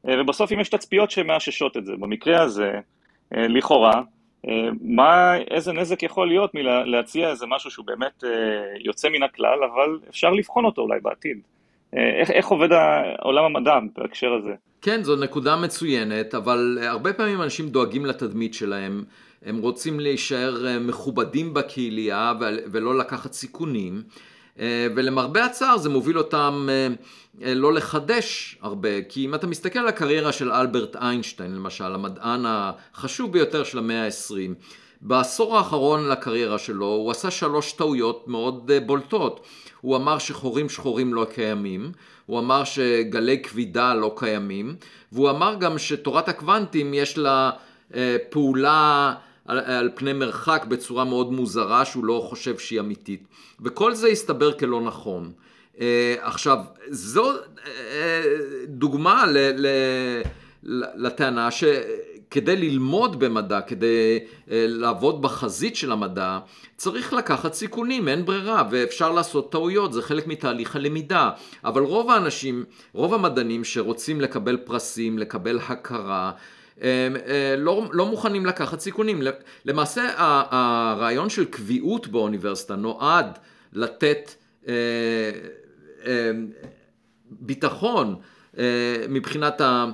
ובסוף 0.03 0.51
אם 0.51 0.59
יש 0.59 0.69
תצפיות 0.69 1.11
שמאששות 1.11 1.77
את 1.77 1.85
זה. 1.85 1.93
במקרה 1.99 2.41
הזה, 2.41 2.79
לכאורה, 3.31 4.01
מה, 4.81 5.37
איזה 5.37 5.73
נזק 5.73 6.03
יכול 6.03 6.27
להיות 6.27 6.55
מלהציע 6.55 7.29
איזה 7.29 7.45
משהו 7.49 7.71
שהוא 7.71 7.85
באמת 7.85 8.23
יוצא 8.79 9.09
מן 9.09 9.23
הכלל, 9.23 9.63
אבל 9.63 9.99
אפשר 10.09 10.29
לבחון 10.29 10.65
אותו 10.65 10.81
אולי 10.81 10.99
בעתיד. 11.01 11.37
איך, 11.93 12.31
איך 12.31 12.47
עובד 12.47 12.69
עולם 13.21 13.43
המדע 13.43 13.79
בהקשר 13.97 14.33
הזה? 14.33 14.53
כן, 14.81 15.03
זו 15.03 15.15
נקודה 15.15 15.55
מצוינת, 15.55 16.35
אבל 16.35 16.77
הרבה 16.81 17.13
פעמים 17.13 17.41
אנשים 17.41 17.69
דואגים 17.69 18.05
לתדמית 18.05 18.53
שלהם. 18.53 19.03
הם 19.45 19.57
רוצים 19.57 19.99
להישאר 19.99 20.67
אה, 20.67 20.79
מכובדים 20.79 21.53
בקהילייה 21.53 22.33
ולא 22.71 22.97
לקחת 22.97 23.33
סיכונים. 23.33 24.03
אה, 24.59 24.87
ולמרבה 24.95 25.45
הצער 25.45 25.77
זה 25.77 25.89
מוביל 25.89 26.17
אותם 26.17 26.67
אה, 27.41 27.53
לא 27.53 27.73
לחדש 27.73 28.57
הרבה, 28.61 29.01
כי 29.09 29.25
אם 29.25 29.35
אתה 29.35 29.47
מסתכל 29.47 29.79
על 29.79 29.87
הקריירה 29.87 30.31
של 30.31 30.51
אלברט 30.51 30.95
איינשטיין 30.95 31.55
למשל, 31.55 31.93
המדען 31.93 32.43
החשוב 32.45 33.31
ביותר 33.31 33.63
של 33.63 33.77
המאה 33.77 34.05
ה-20, 34.05 34.53
בעשור 35.01 35.57
האחרון 35.57 36.09
לקריירה 36.09 36.57
שלו 36.57 36.85
הוא 36.85 37.11
עשה 37.11 37.31
שלוש 37.31 37.71
טעויות 37.71 38.27
מאוד 38.27 38.71
בולטות. 38.85 39.45
הוא 39.81 39.95
אמר 39.95 40.17
שחורים 40.17 40.69
שחורים 40.69 41.13
לא 41.13 41.27
קיימים, 41.33 41.91
הוא 42.25 42.39
אמר 42.39 42.63
שגלי 42.63 43.41
כבידה 43.43 43.93
לא 43.93 44.13
קיימים, 44.17 44.75
והוא 45.11 45.29
אמר 45.29 45.55
גם 45.59 45.77
שתורת 45.77 46.29
הקוונטים 46.29 46.93
יש 46.93 47.17
לה 47.17 47.51
פעולה 48.29 49.13
על, 49.45 49.59
על 49.59 49.89
פני 49.95 50.13
מרחק 50.13 50.65
בצורה 50.67 51.05
מאוד 51.05 51.31
מוזרה 51.31 51.85
שהוא 51.85 52.05
לא 52.05 52.25
חושב 52.29 52.57
שהיא 52.57 52.79
אמיתית. 52.79 53.27
וכל 53.61 53.93
זה 53.93 54.07
הסתבר 54.07 54.57
כלא 54.57 54.81
נכון. 54.81 55.31
Uh, 55.75 55.79
עכשיו, 56.19 56.57
זו 56.89 57.33
uh, 57.33 57.59
דוגמה 58.67 59.25
ל, 59.25 59.37
ל, 59.55 59.67
לטענה 60.95 61.49
שכדי 62.29 62.55
ללמוד 62.55 63.19
במדע, 63.19 63.61
כדי 63.61 64.19
uh, 64.19 64.49
לעבוד 64.51 65.21
בחזית 65.21 65.75
של 65.75 65.91
המדע, 65.91 66.39
צריך 66.77 67.13
לקחת 67.13 67.53
סיכונים, 67.53 68.07
אין 68.07 68.25
ברירה, 68.25 68.63
ואפשר 68.71 69.11
לעשות 69.11 69.51
טעויות, 69.51 69.93
זה 69.93 70.01
חלק 70.01 70.27
מתהליך 70.27 70.75
הלמידה. 70.75 71.31
אבל 71.65 71.81
רוב 71.81 72.11
האנשים, 72.11 72.63
רוב 72.93 73.13
המדענים 73.13 73.63
שרוצים 73.63 74.21
לקבל 74.21 74.57
פרסים, 74.57 75.19
לקבל 75.19 75.59
הכרה, 75.67 76.31
אה, 76.81 77.07
לא, 77.57 77.83
לא 77.91 78.05
מוכנים 78.05 78.45
לקחת 78.45 78.79
סיכונים. 78.79 79.21
למעשה 79.65 80.11
הרעיון 80.17 81.29
של 81.29 81.45
קביעות 81.45 82.07
באוניברסיטה 82.07 82.75
נועד 82.75 83.37
לתת 83.73 84.31
אה, 84.67 84.73
אה, 86.05 86.31
ביטחון 87.29 88.15
מבחינת 89.09 89.61
ה, 89.61 89.85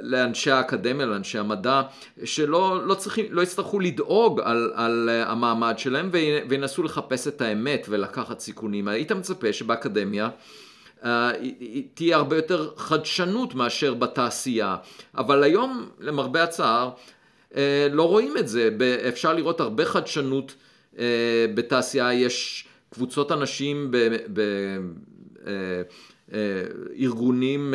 לאנשי 0.00 0.50
האקדמיה, 0.50 1.06
לאנשי 1.06 1.38
המדע, 1.38 1.82
שלא 2.24 2.86
לא 2.86 2.94
צריכים, 2.94 3.26
לא 3.30 3.42
יצטרכו 3.42 3.80
לדאוג 3.80 4.40
על, 4.44 4.72
על 4.74 5.08
המעמד 5.26 5.74
שלהם 5.78 6.10
וינסו 6.48 6.82
לחפש 6.82 7.28
את 7.28 7.40
האמת 7.40 7.86
ולקחת 7.90 8.40
סיכונים. 8.40 8.88
היית 8.88 9.12
מצפה 9.12 9.52
שבאקדמיה 9.52 10.28
אה, 11.04 11.30
תהיה 11.94 12.16
הרבה 12.16 12.36
יותר 12.36 12.70
חדשנות 12.76 13.54
מאשר 13.54 13.94
בתעשייה. 13.94 14.76
אבל 15.16 15.42
היום, 15.42 15.88
למרבה 16.00 16.42
הצער, 16.42 16.90
אה, 17.56 17.88
לא 17.92 18.08
רואים 18.08 18.38
את 18.38 18.48
זה. 18.48 18.70
אפשר 19.08 19.32
לראות 19.32 19.60
הרבה 19.60 19.84
חדשנות 19.84 20.54
אה, 20.98 21.04
בתעשייה. 21.54 22.12
יש 22.12 22.66
קבוצות 22.90 23.32
אנשים 23.32 23.90
בארגונים 26.28 27.74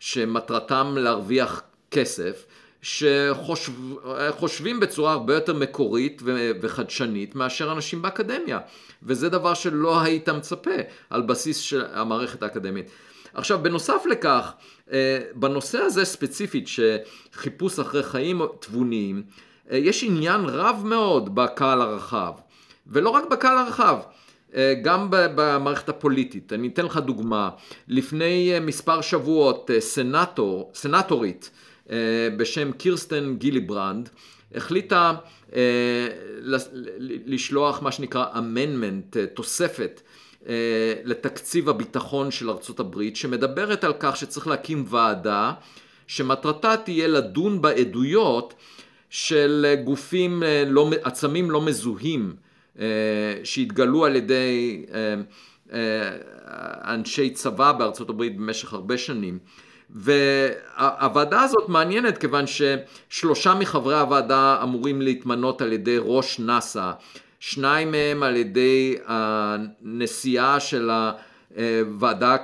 שמטרתם 0.00 0.94
להרוויח 0.98 1.62
כסף. 1.90 2.44
שחושבים 2.82 4.80
בצורה 4.80 5.12
הרבה 5.12 5.34
יותר 5.34 5.54
מקורית 5.54 6.22
וחדשנית 6.60 7.34
מאשר 7.34 7.72
אנשים 7.72 8.02
באקדמיה. 8.02 8.58
וזה 9.02 9.28
דבר 9.28 9.54
שלא 9.54 10.00
היית 10.00 10.28
מצפה 10.28 10.70
על 11.10 11.22
בסיס 11.22 11.58
של 11.58 11.84
המערכת 11.92 12.42
האקדמית. 12.42 12.90
עכשיו, 13.34 13.58
בנוסף 13.62 14.02
לכך, 14.10 14.52
אה, 14.92 15.18
בנושא 15.34 15.78
הזה 15.78 16.04
ספציפית, 16.04 16.68
שחיפוש 16.68 17.78
אחרי 17.78 18.02
חיים 18.02 18.40
תבוניים, 18.60 19.22
אה, 19.70 19.76
יש 19.76 20.04
עניין 20.04 20.40
רב 20.44 20.82
מאוד 20.84 21.34
בקהל 21.34 21.80
הרחב. 21.80 22.32
ולא 22.86 23.10
רק 23.10 23.24
בקהל 23.30 23.58
הרחב, 23.58 23.96
אה, 23.98 24.21
גם 24.82 25.06
במערכת 25.10 25.88
הפוליטית. 25.88 26.52
אני 26.52 26.68
אתן 26.68 26.84
לך 26.84 26.96
דוגמה. 26.96 27.50
לפני 27.88 28.52
מספר 28.60 29.00
שבועות, 29.00 29.70
סנטור, 29.80 30.70
סנטורית, 30.74 31.50
אה, 31.90 32.28
בשם 32.36 32.72
קירסטן 32.72 33.36
גיליברנד, 33.38 34.08
החליטה 34.54 35.14
אה, 35.54 36.08
לשלוח 37.26 37.82
מה 37.82 37.92
שנקרא 37.92 38.26
amendment, 38.38 39.16
אה, 39.16 39.26
תוספת 39.26 40.00
לתקציב 41.04 41.68
הביטחון 41.68 42.30
של 42.30 42.50
ארצות 42.50 42.80
הברית, 42.80 43.16
שמדברת 43.16 43.84
על 43.84 43.92
כך 44.00 44.16
שצריך 44.16 44.46
להקים 44.46 44.84
ועדה 44.88 45.52
שמטרתה 46.06 46.76
תהיה 46.76 47.08
לדון 47.08 47.62
בעדויות 47.62 48.54
של 49.10 49.74
גופים, 49.84 50.42
לא, 50.66 50.90
עצמים 51.02 51.50
לא 51.50 51.60
מזוהים 51.60 52.36
שהתגלו 53.44 54.04
על 54.04 54.16
ידי 54.16 54.84
אנשי 56.84 57.30
צבא 57.30 57.72
בארצות 57.72 58.10
הברית 58.10 58.36
במשך 58.36 58.72
הרבה 58.72 58.98
שנים. 58.98 59.38
והוועדה 59.94 61.42
הזאת 61.42 61.68
מעניינת 61.68 62.18
כיוון 62.18 62.44
ששלושה 62.46 63.54
מחברי 63.54 63.98
הוועדה 64.00 64.60
אמורים 64.62 65.02
להתמנות 65.02 65.62
על 65.62 65.72
ידי 65.72 65.96
ראש 66.00 66.40
נאס"א, 66.40 66.92
שניים 67.40 67.90
מהם 67.90 68.22
על 68.22 68.36
ידי 68.36 68.96
הנשיאה 69.06 70.60
של 70.60 70.90
הוועדה 71.56 72.36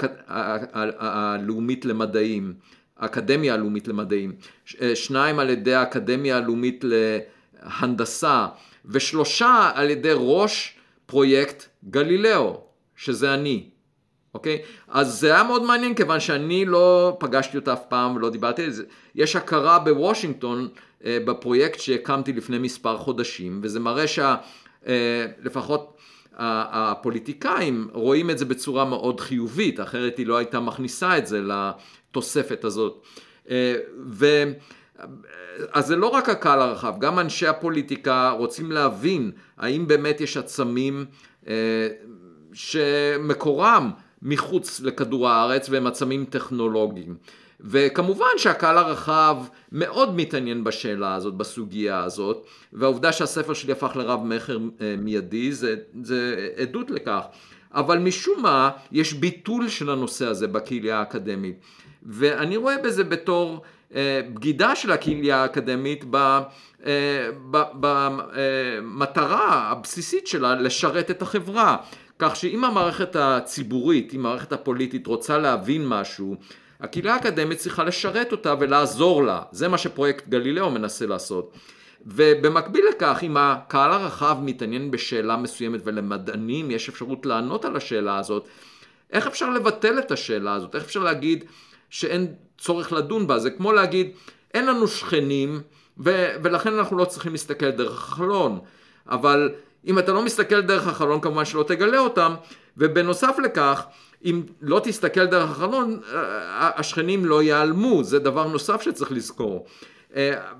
הלאומית 0.98 1.84
למדעים, 1.84 2.54
האקדמיה 2.98 3.54
הלאומית 3.54 3.88
למדעים, 3.88 4.32
שניים 4.94 5.38
על 5.38 5.50
ידי 5.50 5.74
האקדמיה 5.74 6.36
הלאומית 6.36 6.84
להנדסה 6.84 8.46
ושלושה 8.88 9.70
על 9.74 9.90
ידי 9.90 10.12
ראש 10.14 10.74
פרויקט 11.06 11.64
גלילאו, 11.90 12.60
שזה 12.96 13.34
אני. 13.34 13.64
אוקיי? 14.34 14.62
אז 14.88 15.20
זה 15.20 15.34
היה 15.34 15.42
מאוד 15.42 15.62
מעניין 15.62 15.94
כיוון 15.94 16.20
שאני 16.20 16.64
לא 16.64 17.16
פגשתי 17.20 17.56
אותה 17.56 17.72
אף 17.72 17.82
פעם 17.88 18.16
ולא 18.16 18.30
דיברתי 18.30 18.64
על 18.64 18.70
זה. 18.70 18.84
יש 19.14 19.36
הכרה 19.36 19.78
בוושינגטון 19.78 20.68
אה, 21.04 21.18
בפרויקט 21.24 21.80
שהקמתי 21.80 22.32
לפני 22.32 22.58
מספר 22.58 22.96
חודשים, 22.98 23.60
וזה 23.62 23.80
מראה 23.80 24.04
שלפחות 24.86 25.96
אה, 26.38 26.64
הפוליטיקאים 26.72 27.88
רואים 27.92 28.30
את 28.30 28.38
זה 28.38 28.44
בצורה 28.44 28.84
מאוד 28.84 29.20
חיובית, 29.20 29.80
אחרת 29.80 30.18
היא 30.18 30.26
לא 30.26 30.36
הייתה 30.36 30.60
מכניסה 30.60 31.18
את 31.18 31.26
זה 31.26 31.40
לתוספת 31.40 32.64
הזאת. 32.64 33.02
אה, 33.50 33.74
ו... 34.10 34.26
אז 35.72 35.86
זה 35.86 35.96
לא 35.96 36.06
רק 36.06 36.28
הקהל 36.28 36.60
הרחב, 36.60 36.94
גם 36.98 37.18
אנשי 37.18 37.46
הפוליטיקה 37.46 38.30
רוצים 38.30 38.72
להבין 38.72 39.30
האם 39.58 39.86
באמת 39.86 40.20
יש 40.20 40.36
עצמים 40.36 41.04
שמקורם 42.52 43.90
מחוץ 44.22 44.80
לכדור 44.80 45.28
הארץ 45.28 45.68
והם 45.70 45.86
עצמים 45.86 46.24
טכנולוגיים. 46.24 47.16
וכמובן 47.60 48.26
שהקהל 48.36 48.78
הרחב 48.78 49.36
מאוד 49.72 50.16
מתעניין 50.16 50.64
בשאלה 50.64 51.14
הזאת, 51.14 51.34
בסוגיה 51.34 52.04
הזאת, 52.04 52.46
והעובדה 52.72 53.12
שהספר 53.12 53.54
שלי 53.54 53.72
הפך 53.72 53.96
לרב 53.96 54.24
מכר 54.24 54.58
אה, 54.80 54.94
מיידי 54.98 55.52
זה, 55.52 55.76
זה 56.02 56.48
עדות 56.56 56.90
לכך. 56.90 57.22
אבל 57.74 57.98
משום 57.98 58.42
מה 58.42 58.70
יש 58.92 59.12
ביטול 59.12 59.68
של 59.68 59.90
הנושא 59.90 60.26
הזה 60.26 60.46
בקהילה 60.46 60.98
האקדמית. 60.98 61.60
ואני 62.02 62.56
רואה 62.56 62.78
בזה 62.82 63.04
בתור 63.04 63.52
אה, 63.52 63.58
בגידה 63.92 64.74
של 64.76 64.92
הקהילה 64.92 65.42
האקדמית 65.42 66.04
במטרה 67.80 69.48
אה, 69.48 69.70
הבסיסית 69.70 70.26
שלה 70.26 70.54
לשרת 70.54 71.10
את 71.10 71.22
החברה. 71.22 71.76
כך 72.18 72.36
שאם 72.36 72.64
המערכת 72.64 73.16
הציבורית, 73.16 74.14
אם 74.14 74.20
המערכת 74.20 74.52
הפוליטית 74.52 75.06
רוצה 75.06 75.38
להבין 75.38 75.88
משהו, 75.88 76.36
הקהילה 76.80 77.14
האקדמית 77.14 77.58
צריכה 77.58 77.84
לשרת 77.84 78.32
אותה 78.32 78.54
ולעזור 78.60 79.24
לה. 79.24 79.42
זה 79.50 79.68
מה 79.68 79.78
שפרויקט 79.78 80.28
גלילאו 80.28 80.70
מנסה 80.70 81.06
לעשות. 81.06 81.52
ובמקביל 82.06 82.84
לכך, 82.90 83.18
אם 83.22 83.36
הקהל 83.36 83.92
הרחב 83.92 84.36
מתעניין 84.42 84.90
בשאלה 84.90 85.36
מסוימת 85.36 85.80
ולמדענים 85.84 86.70
יש 86.70 86.88
אפשרות 86.88 87.26
לענות 87.26 87.64
על 87.64 87.76
השאלה 87.76 88.18
הזאת, 88.18 88.48
איך 89.12 89.26
אפשר 89.26 89.50
לבטל 89.50 89.98
את 89.98 90.10
השאלה 90.10 90.54
הזאת? 90.54 90.74
איך 90.74 90.84
אפשר 90.84 91.00
להגיד 91.00 91.44
שאין 91.90 92.34
צורך 92.58 92.92
לדון 92.92 93.26
בה? 93.26 93.38
זה 93.38 93.50
כמו 93.50 93.72
להגיד, 93.72 94.10
אין 94.54 94.66
לנו 94.66 94.88
שכנים 94.88 95.60
ו- 95.98 96.30
ולכן 96.42 96.74
אנחנו 96.74 96.96
לא 96.96 97.04
צריכים 97.04 97.32
להסתכל 97.32 97.70
דרך 97.70 98.12
החלון. 98.12 98.58
אבל 99.08 99.50
אם 99.86 99.98
אתה 99.98 100.12
לא 100.12 100.22
מסתכל 100.22 100.60
דרך 100.60 100.86
החלון 100.86 101.20
כמובן 101.20 101.44
שלא 101.44 101.62
תגלה 101.62 101.98
אותם, 101.98 102.34
ובנוסף 102.76 103.36
לכך, 103.44 103.86
אם 104.24 104.42
לא 104.62 104.80
תסתכל 104.84 105.26
דרך 105.26 105.50
החלון, 105.50 106.00
השכנים 106.52 107.24
לא 107.24 107.42
ייעלמו, 107.42 108.04
זה 108.04 108.18
דבר 108.18 108.46
נוסף 108.48 108.82
שצריך 108.82 109.12
לזכור. 109.12 109.66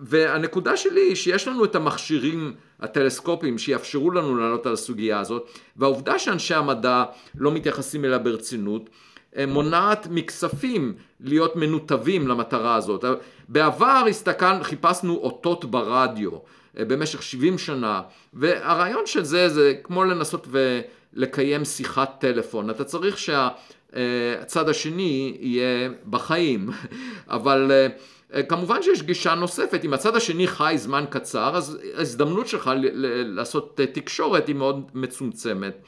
והנקודה 0.00 0.76
שלי 0.76 1.00
היא 1.00 1.14
שיש 1.14 1.48
לנו 1.48 1.64
את 1.64 1.74
המכשירים 1.74 2.54
הטלסקופיים 2.80 3.58
שיאפשרו 3.58 4.10
לנו 4.10 4.36
לענות 4.36 4.66
על 4.66 4.72
הסוגיה 4.72 5.20
הזאת, 5.20 5.48
והעובדה 5.76 6.18
שאנשי 6.18 6.54
המדע 6.54 7.04
לא 7.38 7.52
מתייחסים 7.52 8.04
אליה 8.04 8.18
ברצינות, 8.18 8.90
מונעת 9.48 10.06
מכספים 10.10 10.94
להיות 11.20 11.56
מנותבים 11.56 12.28
למטרה 12.28 12.74
הזאת. 12.74 13.04
בעבר 13.48 14.04
הסתכל, 14.10 14.62
חיפשנו 14.62 15.16
אותות 15.16 15.64
ברדיו 15.64 16.30
במשך 16.74 17.22
70 17.22 17.58
שנה, 17.58 18.02
והרעיון 18.34 19.06
של 19.06 19.24
זה 19.24 19.48
זה 19.48 19.74
כמו 19.82 20.04
לנסות 20.04 20.46
ולקיים 20.50 21.64
שיחת 21.64 22.16
טלפון. 22.20 22.70
אתה 22.70 22.84
צריך 22.84 23.18
שהצד 23.18 24.68
השני 24.68 25.36
יהיה 25.40 25.90
בחיים, 26.10 26.70
אבל 27.28 27.70
כמובן 28.48 28.82
שיש 28.82 29.02
גישה 29.02 29.34
נוספת, 29.34 29.84
אם 29.84 29.92
הצד 29.94 30.16
השני 30.16 30.46
חי 30.46 30.74
זמן 30.76 31.04
קצר, 31.10 31.56
אז 31.56 31.78
ההזדמנות 31.96 32.48
שלך 32.48 32.70
לעשות 33.24 33.80
תקשורת 33.92 34.46
היא 34.46 34.54
מאוד 34.54 34.90
מצומצמת. 34.94 35.82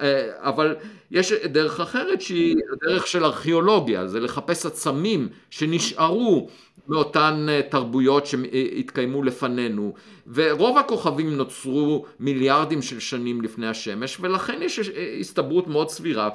אה, 0.00 0.30
אבל 0.38 0.76
יש 1.10 1.32
דרך 1.32 1.80
אחרת 1.80 2.20
שהיא 2.20 2.56
דרך 2.82 3.06
של 3.06 3.24
ארכיאולוגיה, 3.24 4.06
זה 4.06 4.20
לחפש 4.20 4.66
עצמים 4.66 5.28
שנשארו 5.50 6.48
מאותן 6.88 7.46
אה, 7.48 7.60
תרבויות 7.70 8.26
שהתקיימו 8.26 9.22
לפנינו, 9.22 9.94
ורוב 10.32 10.78
הכוכבים 10.78 11.36
נוצרו 11.36 12.04
מיליארדים 12.20 12.82
של 12.82 13.00
שנים 13.00 13.42
לפני 13.42 13.68
השמש, 13.68 14.18
ולכן 14.20 14.62
יש 14.62 14.78
אה, 14.78 15.16
הסתברות 15.20 15.66
מאוד 15.66 15.90
סבירה. 15.90 16.28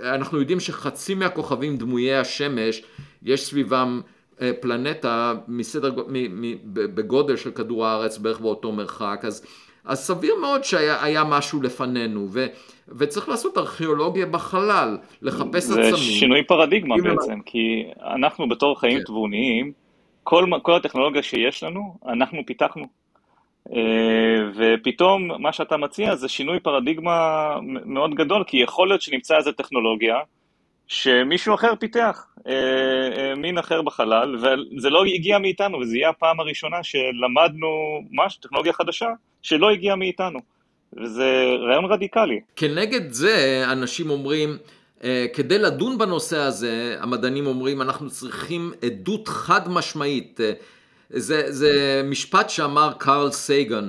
אנחנו 0.00 0.40
יודעים 0.40 0.60
שחצי 0.60 1.14
מהכוכבים 1.14 1.76
דמויי 1.76 2.16
השמש, 2.16 2.82
יש 3.22 3.46
סביבם 3.46 4.00
פלנטה 4.60 5.34
מסדר, 5.48 5.92
בגודל 6.72 7.36
של 7.36 7.50
כדור 7.50 7.86
הארץ 7.86 8.18
בערך 8.18 8.40
באותו 8.40 8.72
מרחק, 8.72 9.20
אז, 9.22 9.46
אז 9.84 9.98
סביר 9.98 10.34
מאוד 10.40 10.64
שהיה 10.64 11.24
משהו 11.24 11.62
לפנינו, 11.62 12.28
ו, 12.30 12.46
וצריך 12.88 13.28
לעשות 13.28 13.58
ארכיאולוגיה 13.58 14.26
בחלל, 14.26 14.98
לחפש 15.22 15.70
עצמים. 15.70 15.90
זה 15.90 15.96
שינוי 15.96 16.44
פרדיגמה 16.44 16.94
בעצם, 17.02 17.40
כי 17.40 17.84
אנחנו 18.14 18.48
בתור 18.48 18.80
חיים 18.80 18.98
כן. 18.98 19.04
תבוניים, 19.04 19.72
כל, 20.22 20.44
כל 20.62 20.74
הטכנולוגיה 20.74 21.22
שיש 21.22 21.62
לנו, 21.62 21.98
אנחנו 22.06 22.38
פיתחנו. 22.46 22.86
אה, 23.72 23.80
ופתאום 24.54 25.42
מה 25.42 25.52
שאתה 25.52 25.76
מציע 25.76 26.14
זה 26.14 26.28
שינוי 26.28 26.60
פרדיגמה 26.60 27.48
מאוד 27.62 28.14
גדול, 28.14 28.44
כי 28.46 28.56
יכול 28.56 28.88
להיות 28.88 29.02
שנמצא 29.02 29.36
איזה 29.36 29.52
טכנולוגיה 29.52 30.16
שמישהו 30.86 31.54
אחר 31.54 31.74
פיתח, 31.80 32.26
אה, 32.46 32.52
אה, 33.16 33.34
מין 33.34 33.58
אחר 33.58 33.82
בחלל, 33.82 34.36
וזה 34.36 34.90
לא 34.90 35.04
הגיע 35.04 35.38
מאיתנו, 35.38 35.78
וזו 35.78 35.94
יהיה 35.94 36.08
הפעם 36.08 36.40
הראשונה 36.40 36.82
שלמדנו 36.82 37.68
משהו, 38.12 38.40
טכנולוגיה 38.40 38.72
חדשה, 38.72 39.08
שלא 39.42 39.70
הגיעה 39.70 39.96
מאיתנו. 39.96 40.38
וזה 41.02 41.24
רעיון 41.68 41.84
רדיקלי. 41.84 42.40
כנגד 42.56 43.12
זה 43.12 43.64
אנשים 43.72 44.10
אומרים, 44.10 44.56
אה, 45.04 45.26
כדי 45.34 45.58
לדון 45.58 45.98
בנושא 45.98 46.38
הזה, 46.38 46.96
המדענים 47.00 47.46
אומרים, 47.46 47.82
אנחנו 47.82 48.10
צריכים 48.10 48.72
עדות 48.82 49.28
חד 49.28 49.68
משמעית. 49.68 50.40
אה, 50.40 50.52
זה, 51.10 51.52
זה 51.52 52.02
משפט 52.04 52.50
שאמר 52.50 52.92
קארל 52.98 53.30
סייגן, 53.30 53.88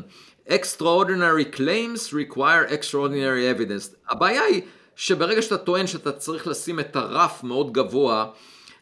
extraordinary 0.50 1.56
claims 1.56 2.14
require 2.14 2.72
extraordinary 2.72 3.58
evidence. 3.58 3.96
הבעיה 4.10 4.44
היא 4.44 4.62
שברגע 4.96 5.42
שאתה 5.42 5.58
טוען 5.58 5.88
שאתה 5.88 6.12
צריך 6.12 6.48
לשים 6.48 6.80
את 6.80 6.96
הרף 6.96 7.44
מאוד 7.44 7.74
גבוה, 7.74 8.26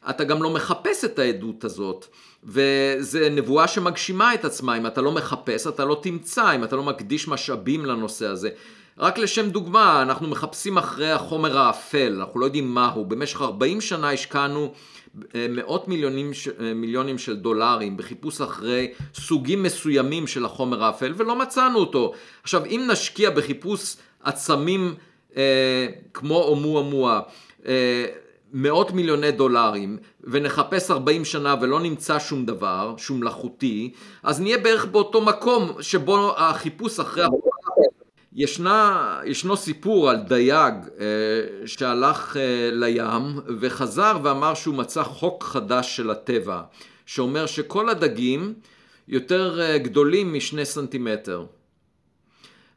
אתה 0.10 0.24
גם 0.24 0.44
לא 0.44 0.50
מחפש 0.50 1.06
את 1.06 1.20
העדות 1.20 1.64
הזאת. 1.64 2.06
וזה 2.44 3.30
נבואה 3.32 3.68
שמגשימה 3.68 4.34
את 4.34 4.46
עצמה, 4.46 4.78
אם 4.78 4.88
אתה 4.88 5.02
לא 5.02 5.12
מחפש 5.12 5.68
אתה 5.68 5.86
לא 5.86 6.00
תמצא, 6.04 6.56
אם 6.56 6.64
אתה 6.64 6.76
לא 6.76 6.84
מקדיש 6.84 7.28
משאבים 7.28 7.86
לנושא 7.86 8.28
הזה. 8.28 8.50
רק 8.98 9.18
לשם 9.18 9.50
דוגמה, 9.50 10.02
אנחנו 10.02 10.28
מחפשים 10.28 10.78
אחרי 10.78 11.12
החומר 11.12 11.58
האפל, 11.58 12.16
אנחנו 12.20 12.40
לא 12.40 12.46
יודעים 12.46 12.74
מהו. 12.74 13.06
במשך 13.06 13.42
40 13.42 13.82
שנה 13.82 14.12
השקענו 14.12 14.74
אה, 15.36 15.48
מאות 15.50 15.88
מיליונים, 15.88 16.32
אה, 16.60 16.74
מיליונים 16.74 17.18
של 17.18 17.36
דולרים 17.36 17.98
בחיפוש 17.98 18.42
אחרי 18.42 18.94
סוגים 19.14 19.64
מסוימים 19.64 20.28
של 20.28 20.46
החומר 20.46 20.84
האפל 20.84 21.14
ולא 21.18 21.36
מצאנו 21.36 21.80
אותו. 21.80 22.14
עכשיו, 22.44 22.66
אם 22.66 22.88
נשקיע 22.92 23.30
בחיפוש 23.30 23.96
עצמים 24.24 24.96
אה, 25.38 25.88
כמו 26.14 26.44
אומו 26.44 27.10
אה, 27.66 28.06
מאות 28.54 28.92
מיליוני 28.92 29.32
דולרים 29.32 29.98
ונחפש 30.24 30.92
40 30.92 31.26
שנה 31.26 31.56
ולא 31.62 31.80
נמצא 31.80 32.20
שום 32.20 32.46
דבר, 32.46 32.94
שום 32.98 33.20
מלאכותי, 33.20 33.92
אז 34.24 34.42
נהיה 34.42 34.58
בערך 34.58 34.86
באותו 34.86 35.22
מקום 35.22 35.72
שבו 35.82 36.38
החיפוש 36.38 37.00
אחרי... 37.00 37.24
ישנה, 38.36 39.20
ישנו 39.26 39.58
סיפור 39.58 40.10
על 40.10 40.18
דייג 40.18 40.74
אה, 41.00 41.06
שהלך 41.66 42.38
אה, 42.38 42.70
לים 42.72 43.40
וחזר 43.60 44.18
ואמר 44.24 44.54
שהוא 44.54 44.76
מצא 44.76 45.04
חוק 45.04 45.44
חדש 45.44 45.96
של 45.96 46.12
הטבע, 46.12 46.62
שאומר 47.06 47.46
שכל 47.46 47.90
הדגים 47.90 48.54
יותר 49.08 49.62
אה, 49.62 49.78
גדולים 49.78 50.34
משני 50.34 50.66
סנטימטר. 50.66 51.46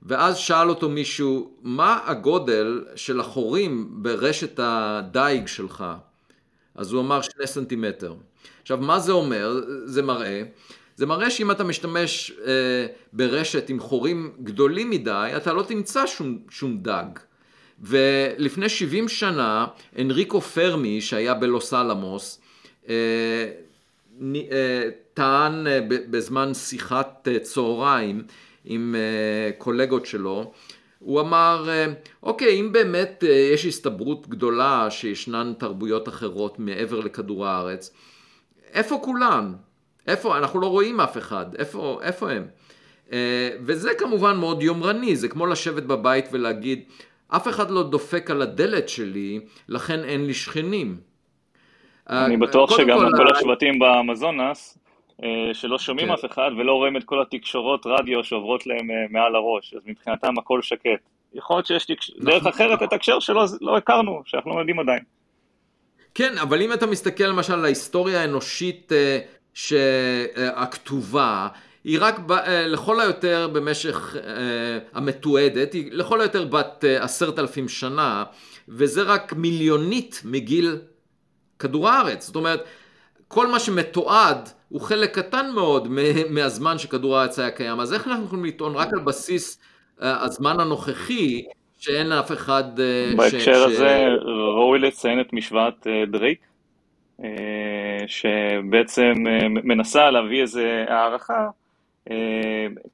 ואז 0.02 0.37
שאל 0.37 0.68
אותו 0.68 0.88
מישהו, 0.88 1.50
מה 1.62 2.00
הגודל 2.06 2.85
של 2.96 3.20
החורים 3.20 3.88
ברשת 3.90 4.61
הדייג 4.62 5.46
שלך? 5.46 5.85
אז 6.74 6.92
הוא 6.92 7.00
אמר 7.00 7.20
שני 7.22 7.46
סנטימטר. 7.46 8.14
עכשיו, 8.62 8.78
מה 8.78 8.98
זה 8.98 9.12
אומר? 9.12 9.61
זה 9.85 10.02
מראה. 10.02 10.42
זה 10.96 11.06
מראה 11.06 11.30
שאם 11.30 11.50
אתה 11.50 11.64
משתמש 11.64 12.32
אה, 12.46 12.87
ברשת 13.12 13.68
עם 13.68 13.80
חורים 13.80 14.32
גדולים 14.42 14.90
מדי, 14.90 15.32
אתה 15.37 15.52
לא 15.52 15.62
תמצא 15.62 16.06
שום, 16.06 16.38
שום 16.50 16.78
דג. 16.78 17.06
ולפני 17.80 18.68
70 18.68 19.09
שנה, 19.09 19.66
אנריקו 19.98 20.40
פרמי, 20.40 21.00
שהיה 21.00 21.35
בלוס 21.35 21.74
אלאמוס, 21.74 22.40
אה, 22.88 22.94
אה, 24.22 24.88
טען 25.14 25.66
אה, 25.66 25.80
בזמן 25.88 26.54
שיחת 26.54 27.28
אה, 27.30 27.38
צהריים, 27.38 28.22
עם 28.66 28.94
אה, 28.94 29.50
קולגות 29.59 30.07
שלו, 30.07 30.52
הוא 30.98 31.20
אמר, 31.20 31.66
אה, 31.68 31.87
אוקיי, 32.22 32.61
אם 32.61 32.72
באמת 32.72 33.24
אה, 33.29 33.35
יש 33.35 33.66
הסתברות 33.66 34.29
גדולה 34.29 34.90
שישנן 34.90 35.52
תרבויות 35.59 36.09
אחרות 36.09 36.59
מעבר 36.59 37.00
לכדור 37.00 37.46
הארץ, 37.46 37.94
איפה 38.72 38.98
כולן? 39.02 39.52
איפה? 40.07 40.38
אנחנו 40.38 40.61
לא 40.61 40.66
רואים 40.66 41.00
אף 41.00 41.18
אחד, 41.18 41.55
איפה, 41.59 42.00
איפה 42.02 42.31
הם? 42.31 42.46
וזה 43.61 43.90
כמובן 43.98 44.37
מאוד 44.37 44.62
יומרני, 44.62 45.16
זה 45.16 45.29
כמו 45.29 45.46
לשבת 45.46 45.83
בבית 45.83 46.29
ולהגיד, 46.33 46.83
אף 47.29 47.48
אחד 47.48 47.70
לא 47.70 47.83
דופק 47.83 48.31
על 48.31 48.42
הדלת 48.42 48.88
שלי, 48.88 49.40
לכן 49.68 50.05
אין 50.05 50.26
לי 50.26 50.35
שכנים. 50.35 50.96
אני 52.11 52.37
בטוח 52.37 52.76
שגם 52.76 52.98
כל, 53.16 53.37
השבטים 53.37 53.79
באמזונס 53.79 54.79
שלא 55.52 55.79
שומעים 55.79 56.07
כן. 56.07 56.12
אף 56.12 56.24
אחד 56.24 56.50
ולא 56.59 56.72
רואים 56.72 56.96
את 56.96 57.05
כל 57.05 57.22
התקשורות 57.22 57.87
רדיו 57.87 58.24
שעוברות 58.24 58.66
להם 58.66 58.90
אה, 58.90 58.96
מעל 59.11 59.37
הראש, 59.37 59.74
אז 59.74 59.83
מבחינתם 59.87 60.38
הכל 60.38 60.62
שקט. 60.62 61.00
יכול 61.35 61.57
להיות 61.57 61.66
שיש 61.66 61.87
תקש... 61.87 62.11
נכון. 62.11 62.24
דרך 62.24 62.46
אחרת 62.46 62.83
לתקשר 62.83 63.20
שלא 63.20 63.44
לא 63.61 63.76
הכרנו, 63.76 64.22
שאנחנו 64.24 64.55
לא 64.55 64.59
יודעים 64.59 64.79
עדיין. 64.79 65.02
כן, 66.14 66.38
אבל 66.38 66.62
אם 66.62 66.72
אתה 66.72 66.87
מסתכל 66.87 67.24
למשל 67.24 67.52
על 67.52 67.64
ההיסטוריה 67.64 68.20
האנושית 68.20 68.92
אה, 68.92 69.18
הכתובה, 70.55 71.48
היא 71.85 71.98
רק 72.00 72.18
ב, 72.18 72.33
לכל 72.66 73.00
היותר 73.00 73.48
במשך 73.52 74.16
המתועדת, 74.94 75.72
היא 75.72 75.92
לכל 75.92 76.20
היותר 76.20 76.44
בת 76.44 76.85
עשרת 77.00 77.38
אלפים 77.38 77.68
שנה, 77.68 78.24
וזה 78.68 79.02
רק 79.02 79.33
מיליונית 79.33 80.22
מגיל 80.24 80.79
כדור 81.59 81.88
הארץ. 81.88 82.26
זאת 82.26 82.37
אומרת, 82.37 82.64
כל 83.28 83.46
מה 83.46 83.58
שמתועד 83.58 84.48
הוא 84.68 84.80
חלק 84.80 85.18
קטן 85.18 85.50
מאוד 85.54 85.88
מהזמן 86.30 86.78
שכדור 86.78 87.16
הארץ 87.16 87.38
היה 87.38 87.50
קיים. 87.50 87.80
אז 87.80 87.92
איך 87.92 88.08
אנחנו 88.08 88.24
יכולים 88.24 88.44
לטעון 88.44 88.74
רק 88.74 88.92
על 88.92 89.00
בסיס 89.00 89.60
אה, 90.02 90.24
הזמן 90.24 90.60
הנוכחי, 90.60 91.44
שאין 91.78 92.12
אף 92.12 92.32
אחד... 92.32 92.80
אה, 92.80 93.12
בהקשר 93.16 93.68
ש... 93.68 93.72
הזה 93.72 94.06
ראוי 94.54 94.78
לציין 94.78 95.20
את 95.20 95.32
משוואת 95.32 95.86
אה, 95.86 96.04
דרייק, 96.06 96.40
שבעצם 98.06 99.12
מנסה 99.64 100.10
להביא 100.10 100.42
איזה 100.42 100.84
הערכה. 100.88 101.48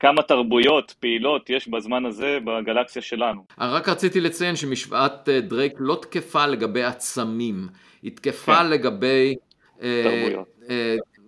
כמה 0.00 0.22
תרבויות 0.22 0.94
פעילות 1.00 1.50
יש 1.50 1.68
בזמן 1.68 2.06
הזה 2.06 2.38
בגלקסיה 2.44 3.02
שלנו. 3.02 3.44
רק 3.58 3.88
רציתי 3.88 4.20
לציין 4.20 4.56
שמשוואת 4.56 5.28
דרייק 5.28 5.72
לא 5.78 5.98
תקפה 6.02 6.46
לגבי 6.46 6.84
עצמים, 6.84 7.68
היא 8.02 8.12
תקפה 8.16 8.56
כן. 8.56 8.70
לגבי... 8.70 9.34
תרבויות. 9.78 10.48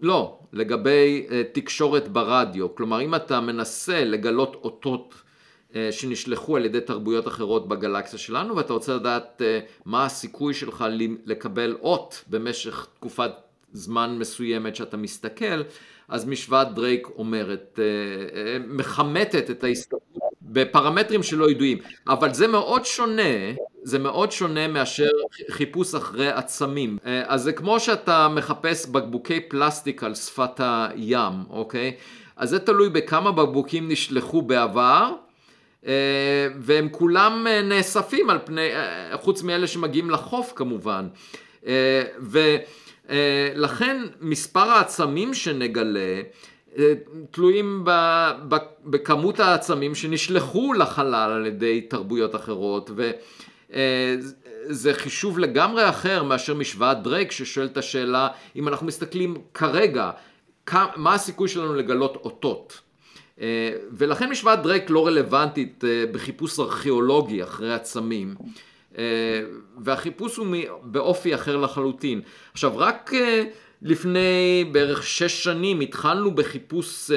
לא, 0.03 0.39
לגבי 0.53 1.27
uh, 1.29 1.33
תקשורת 1.53 2.09
ברדיו. 2.09 2.75
כלומר, 2.75 3.01
אם 3.01 3.15
אתה 3.15 3.41
מנסה 3.41 4.05
לגלות 4.05 4.55
אותות 4.55 5.15
אה, 5.77 5.93
שנשלחו 5.93 6.57
על 6.57 6.65
ידי 6.65 6.81
תרבויות 6.81 7.29
אחרות 7.29 7.69
בגלקסיה 7.69 8.19
שלנו, 8.19 8.57
ואתה 8.57 8.73
רוצה 8.73 8.95
לדעת 8.95 9.43
אה, 9.45 9.61
מה 9.85 10.05
הסיכוי 10.05 10.55
שלך 10.55 10.85
לקבל 11.27 11.77
אות 11.81 12.25
במשך 12.31 12.87
תקופת 12.95 13.31
זמן 13.73 14.17
מסוימת 14.19 14.77
שאתה 14.77 14.97
מסתכל, 14.97 15.63
אז 16.09 16.27
משוואת 16.27 16.75
דרייק 16.75 17.09
אומרת, 17.17 17.79
אה, 17.83 18.59
מכמתת 18.59 19.51
את 19.51 19.65
ההסתכלות 19.65 20.14
בפרמטרים 20.45 21.23
שלא 21.23 21.51
ידועים, 21.51 21.79
אבל 22.09 22.35
זה 22.35 22.47
מאוד 22.47 22.85
שונה, 22.85 23.23
זה 23.83 23.99
מאוד 23.99 24.33
שונה 24.33 24.69
מאשר 24.69 25.11
חיפוש 25.51 25.95
אחרי 25.95 26.29
עצמים. 26.29 26.99
אז 27.27 27.43
זה 27.43 27.53
כמו 27.53 27.81
שאתה 27.81 28.29
מחפש 28.29 28.87
בקבוקי 28.87 29.41
פלסטיק 29.41 30.05
על 30.05 30.15
שפת 30.15 30.61
הים, 30.61 31.33
אוקיי? 31.51 31.93
אז 32.37 32.51
זה 32.51 32.59
תלוי 32.59 32.89
בכמה 32.89 33.33
בקבוקים 33.33 33.89
נשלחו 33.89 34.43
בעבר, 34.43 35.13
אה, 35.87 36.49
והם 36.61 36.89
כולם 36.89 37.47
אה, 37.47 37.63
נאספים 37.63 38.31
על 38.31 38.39
פני, 38.45 38.75
אה, 38.75 39.17
חוץ 39.17 39.43
מאלה 39.43 39.67
שמגיעים 39.67 40.11
לחוף 40.11 40.53
כמובן. 40.57 41.09
ולכן 43.09 44.03
מספר 44.21 44.61
העצמים 44.61 45.35
שנגלה 45.35 46.21
תלויים 47.31 47.85
בכמות 48.85 49.41
העצמים 49.41 49.95
שנשלחו 49.95 50.73
לחלל 50.73 51.31
על 51.33 51.47
ידי 51.47 51.81
תרבויות 51.81 52.35
אחרות, 52.35 52.91
וזה 53.71 54.95
חישוב 54.95 55.39
לגמרי 55.39 55.89
אחר 55.89 56.23
מאשר 56.23 56.55
משוואת 56.55 57.03
דרייק 57.03 57.33
ששואל 57.33 57.67
את 57.67 57.77
השאלה 57.77 58.29
אם 58.57 58.69
אנחנו 58.69 58.87
מסתכלים 58.87 59.37
כרגע, 59.55 60.11
מה 60.97 61.15
הסיכוי 61.15 61.49
שלנו 61.49 61.75
לגלות 61.75 62.17
אותות. 62.17 62.81
אה, 63.41 63.71
ולכן 63.93 64.31
משוואת 64.31 64.63
דרייק 64.63 64.91
לא 64.91 65.07
רלוונטית 65.07 65.85
אה, 65.85 66.05
בחיפוש 66.13 66.61
ארכיאולוגי 66.61 67.43
אחרי 67.43 67.75
עצמים. 67.75 68.35
אה, 68.99 69.05
והחיפוש 69.79 70.37
הוא 70.37 70.47
באופי 70.83 71.35
אחר 71.35 71.57
לחלוטין. 71.57 72.21
עכשיו, 72.53 72.79
רק 72.79 73.11
לפני 73.83 74.65
בערך 74.73 75.03
שש 75.03 75.45
שנים 75.45 75.81
התחלנו 75.81 76.35
בחיפוש 76.35 77.11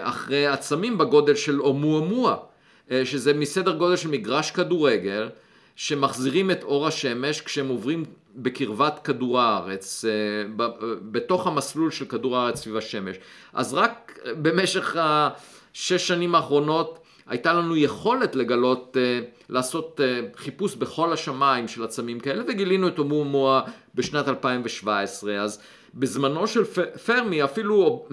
אחרי 0.00 0.46
עצמים 0.46 0.98
בגודל 0.98 1.34
של 1.34 1.60
אומואמואה, 1.60 2.36
שזה 3.04 3.34
מסדר 3.34 3.72
גודל 3.76 3.96
של 3.96 4.08
מגרש 4.08 4.50
כדורגל, 4.50 5.28
שמחזירים 5.76 6.50
את 6.50 6.62
אור 6.62 6.86
השמש 6.86 7.40
כשהם 7.40 7.68
עוברים 7.68 8.04
בקרבת 8.36 9.00
כדור 9.04 9.40
הארץ, 9.40 10.04
אה, 10.04 10.64
בתוך 11.12 11.46
המסלול 11.46 11.90
של 11.90 12.04
כדור 12.04 12.36
הארץ 12.36 12.60
סביב 12.60 12.76
השמש. 12.76 13.16
אז 13.52 13.74
רק 13.74 14.18
במשך 14.42 14.96
השש 14.98 16.08
שנים 16.08 16.34
האחרונות 16.34 16.98
הייתה 17.28 17.52
לנו 17.52 17.76
יכולת 17.76 18.36
לגלות, 18.36 18.96
אה, 19.00 19.20
לעשות 19.48 20.00
אה, 20.04 20.20
חיפוש 20.36 20.74
בכל 20.74 21.12
השמיים 21.12 21.68
של 21.68 21.84
עצמים 21.84 22.20
כאלה, 22.20 22.42
וגילינו 22.48 22.88
את 22.88 22.98
אומומואה 22.98 23.60
בשנת 23.94 24.28
2017. 24.28 25.42
אז 25.42 25.62
בזמנו 25.94 26.46
של 26.46 26.64
פרמי 27.06 27.44
אפילו 27.44 28.06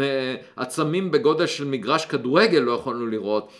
עצמים 0.56 1.12
בגודל 1.12 1.46
של 1.46 1.66
מגרש 1.66 2.06
כדורגל 2.06 2.60
לא 2.60 2.72
יכולנו 2.72 3.08
לראות. 3.08 3.52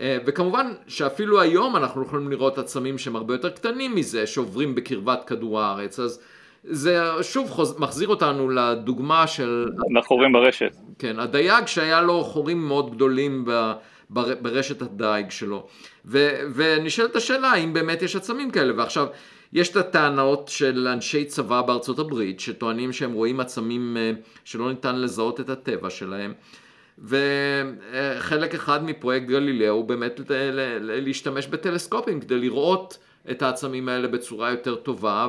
אה, 0.00 0.18
וכמובן 0.26 0.72
שאפילו 0.88 1.40
היום 1.40 1.76
אנחנו 1.76 2.02
יכולים 2.02 2.30
לראות 2.30 2.58
עצמים 2.58 2.98
שהם 2.98 3.16
הרבה 3.16 3.34
יותר 3.34 3.50
קטנים 3.50 3.94
מזה, 3.94 4.26
שעוברים 4.26 4.74
בקרבת 4.74 5.24
כדור 5.26 5.60
הארץ, 5.60 6.00
אז 6.00 6.20
זה 6.64 7.00
שוב 7.22 7.50
חוז... 7.50 7.78
מחזיר 7.78 8.08
אותנו 8.08 8.50
לדוגמה 8.50 9.26
של... 9.26 9.66
לחורים 9.96 10.32
ברשת. 10.32 10.76
כן, 10.98 11.18
הדייג 11.18 11.66
שהיה 11.66 12.00
לו 12.00 12.24
חורים 12.24 12.68
מאוד 12.68 12.94
גדולים 12.94 13.44
ב... 13.46 13.72
בר... 14.10 14.34
ברשת 14.40 14.82
הדייג 14.82 15.30
שלו. 15.30 15.66
ו... 16.04 16.28
ונשאלת 16.54 17.16
השאלה 17.16 17.48
האם 17.48 17.72
באמת 17.72 18.02
יש 18.02 18.16
עצמים 18.16 18.50
כאלה, 18.50 18.72
ועכשיו 18.76 19.06
יש 19.52 19.70
את 19.70 19.76
הטענות 19.76 20.48
של 20.48 20.88
אנשי 20.88 21.24
צבא 21.24 21.62
בארצות 21.62 21.98
הברית, 21.98 22.40
שטוענים 22.40 22.92
שהם 22.92 23.12
רואים 23.12 23.40
עצמים 23.40 23.96
אה, 23.96 24.12
שלא 24.44 24.68
ניתן 24.68 24.96
לזהות 24.96 25.40
את 25.40 25.48
הטבע 25.48 25.90
שלהם. 25.90 26.32
וחלק 26.98 28.54
אחד 28.54 28.84
מפרויקט 28.84 29.26
גלילאו 29.26 29.74
הוא 29.74 29.84
באמת 29.84 30.20
להשתמש 30.80 31.46
בטלסקופים 31.46 32.20
כדי 32.20 32.38
לראות 32.38 32.98
את 33.30 33.42
העצמים 33.42 33.88
האלה 33.88 34.08
בצורה 34.08 34.50
יותר 34.50 34.74
טובה 34.74 35.28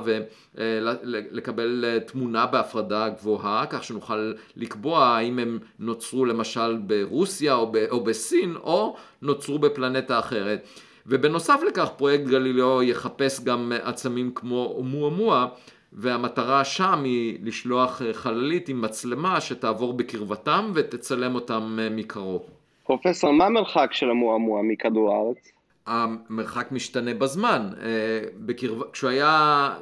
ולקבל 0.56 2.00
תמונה 2.06 2.46
בהפרדה 2.46 3.10
גבוהה 3.10 3.66
כך 3.70 3.84
שנוכל 3.84 4.34
לקבוע 4.56 5.06
האם 5.06 5.40
הם 5.40 5.60
נוצרו 5.80 6.26
למשל 6.26 6.78
ברוסיה 6.78 7.56
או, 7.56 8.04
בסין 8.04 8.56
או 8.56 8.96
נוצרו 9.22 9.60
בפלנטה 9.60 10.20
אחרת. 10.20 10.68
ובנוסף 11.08 11.62
לכך 11.68 11.90
פרויקט 11.98 12.24
גלילאו 12.24 12.84
יחפש 12.84 13.44
גם 13.44 13.72
עצמים 13.84 14.32
כמו 14.36 14.74
אומואמואה 14.78 15.48
והמטרה 15.94 16.66
שם 16.66 17.04
היא 17.04 17.38
לשלוח 17.44 18.02
אה, 18.02 18.14
חללית 18.14 18.70
עם 18.70 18.82
מצלמה 18.82 19.42
שתעבור 19.42 19.94
בקרבתם 19.94 20.72
ותצלם 20.74 21.36
אותם 21.36 21.78
אה, 21.82 21.90
מקרוב. 21.90 22.42
פרופסור, 22.84 23.34
מה 23.34 23.46
המרחק 23.46 23.90
של 23.94 24.10
המועמוע 24.10 24.62
מכדור 24.62 25.14
הארץ? 25.14 25.52
המרחק 25.86 26.72
משתנה 26.72 27.14
בזמן. 27.14 27.70
אה, 27.82 27.90
בקרב... 28.38 28.82
כשהוא 28.92 29.10
היה... 29.10 29.76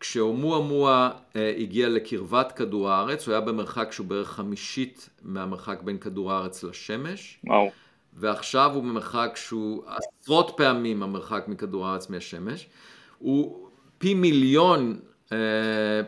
כשאומואמואה 0.00 1.10
הגיע 1.34 1.88
לקרבת 1.88 2.52
כדור 2.52 2.90
הארץ, 2.90 3.26
הוא 3.26 3.32
היה 3.32 3.40
במרחק 3.40 3.92
שהוא 3.92 4.06
בערך 4.06 4.28
חמישית 4.28 5.08
מהמרחק 5.22 5.82
בין 5.82 5.98
כדור 5.98 6.32
הארץ 6.32 6.64
לשמש. 6.64 7.40
וואו. 7.44 7.70
ועכשיו 8.16 8.70
הוא 8.74 8.82
במרחק 8.82 9.32
שהוא 9.34 9.82
עשרות 9.86 10.52
פעמים 10.56 11.02
המרחק 11.02 11.44
מכדור 11.48 11.86
הארץ 11.86 12.10
מהשמש. 12.10 12.66
הוא 13.18 13.68
פי 13.98 14.14
מיליון 14.14 14.98
אה, 15.32 15.38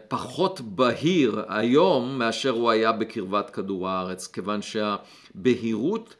פחות 0.08 0.60
בהיר 0.60 1.44
היום 1.48 2.18
מאשר 2.18 2.50
הוא 2.50 2.70
היה 2.70 2.92
בקרבת 2.92 3.50
כדור 3.50 3.88
הארץ, 3.88 4.26
כיוון 4.26 4.60
שהבהירות 4.62 6.16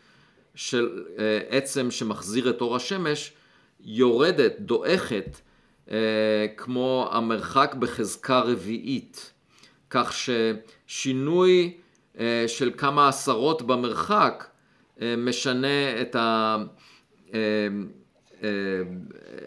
של 0.55 1.05
אה, 1.19 1.41
עצם 1.49 1.91
שמחזיר 1.91 2.51
את 2.51 2.61
אור 2.61 2.77
השמש 2.77 3.33
יורדת, 3.81 4.53
דועכת, 4.59 5.41
אה, 5.91 6.47
כמו 6.57 7.09
המרחק 7.13 7.75
בחזקה 7.79 8.41
רביעית, 8.41 9.33
כך 9.91 10.13
ששינוי 10.87 11.77
של 12.47 12.71
כמה 12.77 13.09
עשרות 13.09 13.63
במרחק 13.63 14.47
משנה 15.19 16.01
את, 16.01 16.17
ה, 16.17 16.57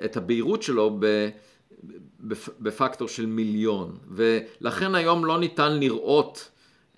את 0.05 0.17
הבהירות 0.17 0.63
שלו. 0.63 0.99
בפקטור 2.59 3.07
של 3.07 3.25
מיליון, 3.25 3.97
ולכן 4.11 4.95
היום 4.95 5.25
לא 5.25 5.39
ניתן 5.39 5.79
לראות 5.79 6.51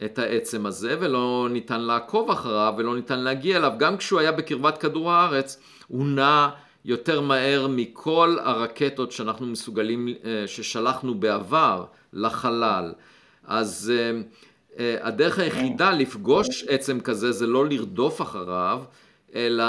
את 0.05 0.19
העצם 0.19 0.65
הזה, 0.65 0.95
ולא 0.99 1.47
ניתן 1.51 1.81
לעקוב 1.81 2.31
אחריו, 2.31 2.73
ולא 2.77 2.95
ניתן 2.95 3.19
להגיע 3.19 3.57
אליו. 3.57 3.73
גם 3.77 3.97
כשהוא 3.97 4.19
היה 4.19 4.31
בקרבת 4.31 4.77
כדור 4.77 5.12
הארץ, 5.12 5.60
הוא 5.88 6.05
נע 6.05 6.49
יותר 6.86 7.21
מהר 7.21 7.67
מכל 7.69 8.38
הרקטות 8.43 9.12
שאנחנו 9.12 9.45
מסוגלים, 9.45 10.07
אה, 10.07 10.43
ששלחנו 10.47 11.15
בעבר 11.15 11.86
לחלל. 12.13 12.93
אז 13.43 13.93
אה, 13.95 14.21
אה, 14.79 15.07
הדרך 15.07 15.39
היחידה 15.39 15.91
לפגוש 15.91 16.63
עצם 16.67 16.99
כזה 16.99 17.31
זה 17.31 17.47
לא 17.47 17.67
לרדוף 17.67 18.21
אחריו, 18.21 18.81
אלא 19.36 19.65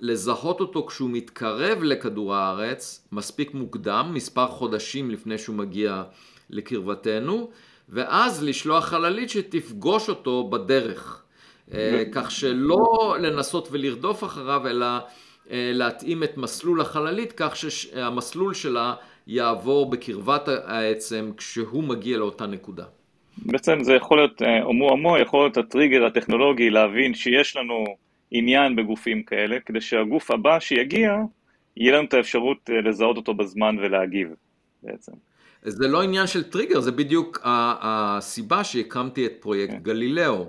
לזהות 0.00 0.60
אותו 0.60 0.86
כשהוא 0.86 1.10
מתקרב 1.10 1.82
לכדור 1.82 2.34
הארץ 2.34 3.08
מספיק 3.12 3.54
מוקדם, 3.54 4.10
מספר 4.14 4.46
חודשים 4.46 5.10
לפני 5.10 5.38
שהוא 5.38 5.56
מגיע 5.56 6.02
לקרבתנו, 6.50 7.50
ואז 7.88 8.44
לשלוח 8.44 8.84
חללית 8.84 9.30
שתפגוש 9.30 10.08
אותו 10.08 10.50
בדרך. 10.50 11.22
אה, 11.74 12.02
כך 12.12 12.30
שלא 12.30 13.16
לנסות 13.20 13.68
ולרדוף 13.70 14.24
אחריו, 14.24 14.68
אלא 14.68 14.86
אה, 15.50 15.70
להתאים 15.74 16.22
את 16.22 16.36
מסלול 16.36 16.80
החללית 16.80 17.32
כך 17.36 17.56
שהמסלול 17.56 18.54
שלה 18.54 18.94
יעבור 19.26 19.90
בקרבת 19.90 20.48
העצם 20.48 21.30
כשהוא 21.36 21.84
מגיע 21.84 22.18
לאותה 22.18 22.46
נקודה. 22.46 22.84
בעצם 23.38 23.82
זה 23.82 23.92
יכול 23.94 24.18
להיות, 24.18 24.42
אומו 24.62 24.88
אה, 24.88 24.94
אמו, 24.94 25.18
יכול 25.18 25.44
להיות 25.44 25.56
הטריגר 25.56 26.04
הטכנולוגי 26.04 26.70
להבין 26.70 27.14
שיש 27.14 27.56
לנו 27.56 27.84
עניין 28.30 28.76
בגופים 28.76 29.22
כאלה, 29.22 29.60
כדי 29.66 29.80
שהגוף 29.80 30.30
הבא 30.30 30.60
שיגיע, 30.60 31.16
יהיה 31.76 31.92
לנו 31.92 32.04
את 32.08 32.14
האפשרות 32.14 32.70
לזהות 32.84 33.16
אותו 33.16 33.34
בזמן 33.34 33.76
ולהגיב 33.78 34.28
בעצם. 34.82 35.12
זה 35.64 35.88
לא 35.88 36.02
עניין 36.02 36.26
של 36.26 36.42
טריגר, 36.42 36.80
זה 36.80 36.92
בדיוק 36.92 37.38
הסיבה 37.44 38.64
שהקמתי 38.64 39.26
את 39.26 39.32
פרויקט 39.40 39.72
כן. 39.72 39.78
גלילאו. 39.82 40.46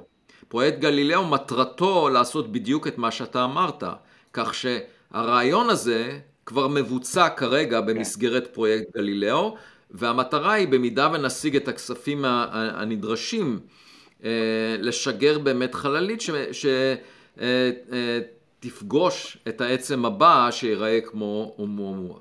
פרויקט 0.48 0.80
גלילאו 0.80 1.28
מטרתו 1.28 2.10
לעשות 2.10 2.52
בדיוק 2.52 2.88
את 2.88 2.98
מה 2.98 3.12
שאתה 3.12 3.44
אמרת, 3.44 3.84
כך 4.34 4.54
שהרעיון 4.54 5.70
הזה 5.70 6.20
כבר 6.46 6.68
מבוצע 6.68 7.30
כרגע 7.30 7.82
כן. 7.82 7.86
במסגרת 7.86 8.48
כן. 8.48 8.54
פרויקט 8.54 8.96
גלילאו, 8.96 9.56
והמטרה 9.92 10.54
היא 10.54 10.68
במידה 10.68 11.10
ונשיג 11.14 11.56
את 11.56 11.68
הכספים 11.68 12.26
הנדרשים, 12.26 13.60
אה, 14.24 14.30
לשגר 14.80 15.40
באמת 15.40 15.76
חללית 15.76 16.22
ש... 16.22 16.30
ש... 16.52 16.66
אה, 17.42 17.72
אה, 17.92 18.20
את 19.48 19.62
העצם 19.62 20.06
הבא 20.06 20.48
שיראה 20.52 21.00
כמו 21.06 21.56
אומואמואה. 21.58 22.20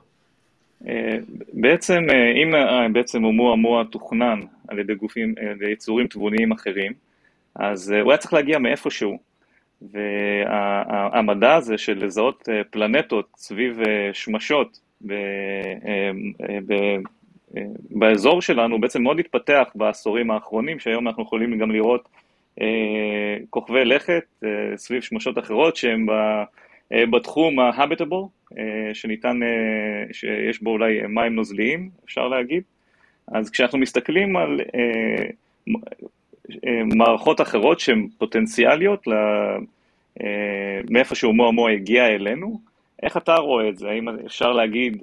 בעצם, 1.52 2.06
אם 2.42 2.52
בעצם 2.92 3.24
אומואמואה 3.24 3.84
תוכנן 3.84 4.40
על 4.68 4.78
ידי 4.78 4.94
גופים, 4.94 5.34
על 5.40 5.46
ידי 5.46 5.72
יצורים 5.72 6.06
תבוניים 6.06 6.52
אחרים, 6.52 6.92
אז 7.54 7.90
הוא 7.90 8.12
היה 8.12 8.18
צריך 8.18 8.32
להגיע 8.32 8.58
מאיפשהו. 8.58 9.18
והמדע 9.92 11.54
הזה 11.54 11.78
של 11.78 12.04
לזהות 12.04 12.48
פלנטות 12.70 13.28
סביב 13.36 13.80
שמשות 14.12 14.80
באזור 17.90 18.42
שלנו 18.42 18.80
בעצם 18.80 19.02
מאוד 19.02 19.18
התפתח 19.18 19.68
בעשורים 19.74 20.30
האחרונים, 20.30 20.78
שהיום 20.78 21.08
אנחנו 21.08 21.22
יכולים 21.22 21.58
גם 21.58 21.70
לראות 21.70 22.08
אה, 22.60 23.36
כוכבי 23.50 23.84
לכת 23.84 24.24
אה, 24.44 24.48
סביב 24.76 25.02
שמשות 25.02 25.38
אחרות 25.38 25.78
אה, 26.92 27.06
בתחום 27.06 27.58
ה-habitable, 27.58 28.41
שניתן, 28.94 29.40
שיש 30.12 30.62
בו 30.62 30.70
אולי 30.70 31.00
מים 31.08 31.34
נוזליים, 31.34 31.90
אפשר 32.04 32.28
להגיד. 32.28 32.62
אז 33.28 33.50
כשאנחנו 33.50 33.78
מסתכלים 33.78 34.36
על 34.36 34.60
מערכות 36.96 37.40
אחרות 37.40 37.80
שהן 37.80 38.08
פוטנציאליות, 38.18 39.06
מאיפה 40.90 41.14
שהוא 41.14 41.34
מוה 41.34 41.50
מוה 41.52 41.72
הגיע 41.72 42.06
אלינו, 42.06 42.60
איך 43.02 43.16
אתה 43.16 43.34
רואה 43.34 43.68
את 43.68 43.78
זה? 43.78 43.90
האם 43.90 44.08
אפשר 44.08 44.52
להגיד, 44.52 45.02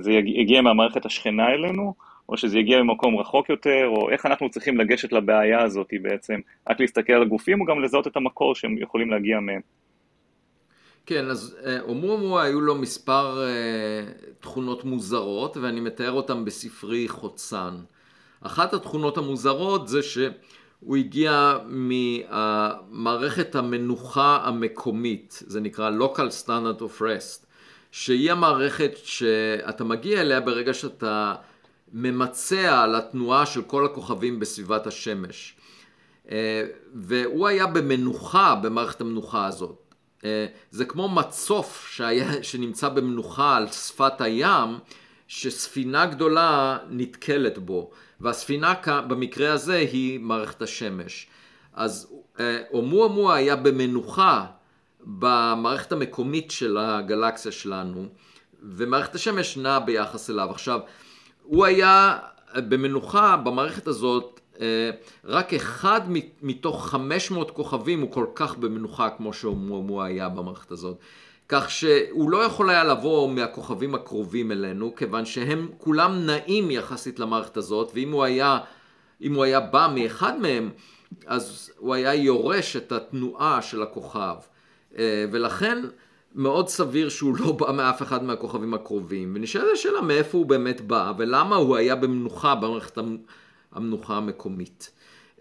זה 0.00 0.12
הגיע 0.36 0.62
מהמערכת 0.62 1.06
השכנה 1.06 1.48
אלינו, 1.48 1.94
או 2.28 2.36
שזה 2.36 2.58
הגיע 2.58 2.82
ממקום 2.82 3.16
רחוק 3.16 3.48
יותר, 3.50 3.86
או 3.86 4.10
איך 4.10 4.26
אנחנו 4.26 4.50
צריכים 4.50 4.78
לגשת 4.78 5.12
לבעיה 5.12 5.62
הזאת 5.62 5.92
בעצם, 6.02 6.40
רק 6.70 6.80
להסתכל 6.80 7.12
על 7.12 7.22
הגופים, 7.22 7.60
או 7.60 7.66
גם 7.66 7.80
לזהות 7.80 8.06
את 8.06 8.16
המקור 8.16 8.54
שהם 8.54 8.78
יכולים 8.78 9.10
להגיע 9.10 9.40
מהם. 9.40 9.60
כן, 11.10 11.30
אז 11.30 11.56
אומומו 11.82 12.40
היו 12.40 12.60
לו 12.60 12.74
מספר 12.74 13.38
תכונות 14.40 14.84
מוזרות, 14.84 15.56
ואני 15.56 15.80
מתאר 15.80 16.12
אותן 16.12 16.44
בספרי 16.44 17.08
חוצן. 17.08 17.74
אחת 18.40 18.74
התכונות 18.74 19.18
המוזרות 19.18 19.88
זה 19.88 20.02
שהוא 20.02 20.96
הגיע 20.96 21.58
ממערכת 21.66 23.54
המנוחה 23.54 24.40
המקומית, 24.44 25.42
זה 25.46 25.60
נקרא 25.60 25.90
local 25.98 26.44
standard 26.44 26.80
of 26.80 27.00
rest, 27.00 27.46
שהיא 27.90 28.32
המערכת 28.32 28.92
שאתה 29.04 29.84
מגיע 29.84 30.20
אליה 30.20 30.40
ברגע 30.40 30.74
שאתה 30.74 31.34
ממצע 31.92 32.82
על 32.82 32.94
התנועה 32.94 33.46
של 33.46 33.62
כל 33.62 33.84
הכוכבים 33.86 34.40
בסביבת 34.40 34.86
השמש. 34.86 35.56
אה, 36.30 36.66
והוא 36.94 37.46
היה 37.46 37.66
במנוחה 37.66 38.54
במערכת 38.54 39.00
המנוחה 39.00 39.46
הזאת. 39.46 39.89
אה, 40.24 40.46
זה 40.70 40.84
כמו 40.84 41.08
מצוף 41.08 41.88
שהיה, 41.90 42.42
שנמצא 42.42 42.88
במנוחה 42.88 43.56
על 43.56 43.68
שפת 43.68 44.20
הים, 44.20 44.78
שספינה 45.28 46.06
גדולה 46.06 46.78
נתקלת 46.90 47.58
בו, 47.58 47.90
והספינה 48.20 48.74
במקרה 48.86 49.52
הזה 49.52 49.76
היא 49.76 50.20
מערכת 50.20 50.62
השמש. 50.62 51.26
אז 51.74 52.12
אה, 52.40 52.62
אומואה 52.72 53.34
היה 53.34 53.56
במנוחה 53.56 54.46
במערכת 55.00 55.92
המקומית 55.92 56.50
של 56.50 56.78
הגלקסיה 56.78 57.52
שלנו, 57.52 58.06
ומערכת 58.62 59.14
השמש 59.14 59.56
נעה 59.56 59.80
ביחס 59.80 60.30
אליו. 60.30 60.50
עכשיו, 60.50 60.80
הוא 61.42 61.64
היה 61.64 62.18
במנוחה 62.56 63.36
במערכת 63.36 63.86
הזאת, 63.86 64.39
רק 65.24 65.54
אחד 65.54 66.00
מתוך 66.42 66.88
500 66.88 67.50
כוכבים 67.50 68.00
הוא 68.00 68.12
כל 68.12 68.26
כך 68.34 68.58
במנוחה 68.58 69.10
כמו 69.10 69.32
שהוא 69.32 70.02
היה 70.02 70.28
במערכת 70.28 70.70
הזאת. 70.70 70.96
כך 71.48 71.70
שהוא 71.70 72.30
לא 72.30 72.44
יכול 72.44 72.70
היה 72.70 72.84
לבוא 72.84 73.30
מהכוכבים 73.30 73.94
הקרובים 73.94 74.52
אלינו, 74.52 74.94
כיוון 74.96 75.24
שהם 75.24 75.68
כולם 75.78 76.26
נעים 76.26 76.70
יחסית 76.70 77.18
למערכת 77.18 77.56
הזאת, 77.56 77.90
ואם 77.94 78.12
הוא 78.12 78.24
היה, 78.24 78.58
הוא 79.34 79.44
היה 79.44 79.60
בא 79.60 79.92
מאחד 79.94 80.40
מהם, 80.40 80.70
אז 81.26 81.70
הוא 81.78 81.94
היה 81.94 82.14
יורש 82.14 82.76
את 82.76 82.92
התנועה 82.92 83.62
של 83.62 83.82
הכוכב. 83.82 84.34
אה, 84.98 85.24
ולכן 85.32 85.78
מאוד 86.34 86.68
סביר 86.68 87.08
שהוא 87.08 87.36
לא 87.36 87.52
בא 87.52 87.72
מאף 87.72 88.02
אחד 88.02 88.24
מהכוכבים 88.24 88.74
הקרובים, 88.74 89.32
ונשאלת 89.34 89.66
השאלה 89.72 90.00
מאיפה 90.00 90.38
הוא 90.38 90.46
באמת 90.46 90.80
בא, 90.80 91.12
ולמה 91.18 91.56
הוא 91.56 91.76
היה 91.76 91.96
במנוחה 91.96 92.54
במערכת 92.54 92.98
המנוחה 93.72 94.16
המקומית. 94.16 94.90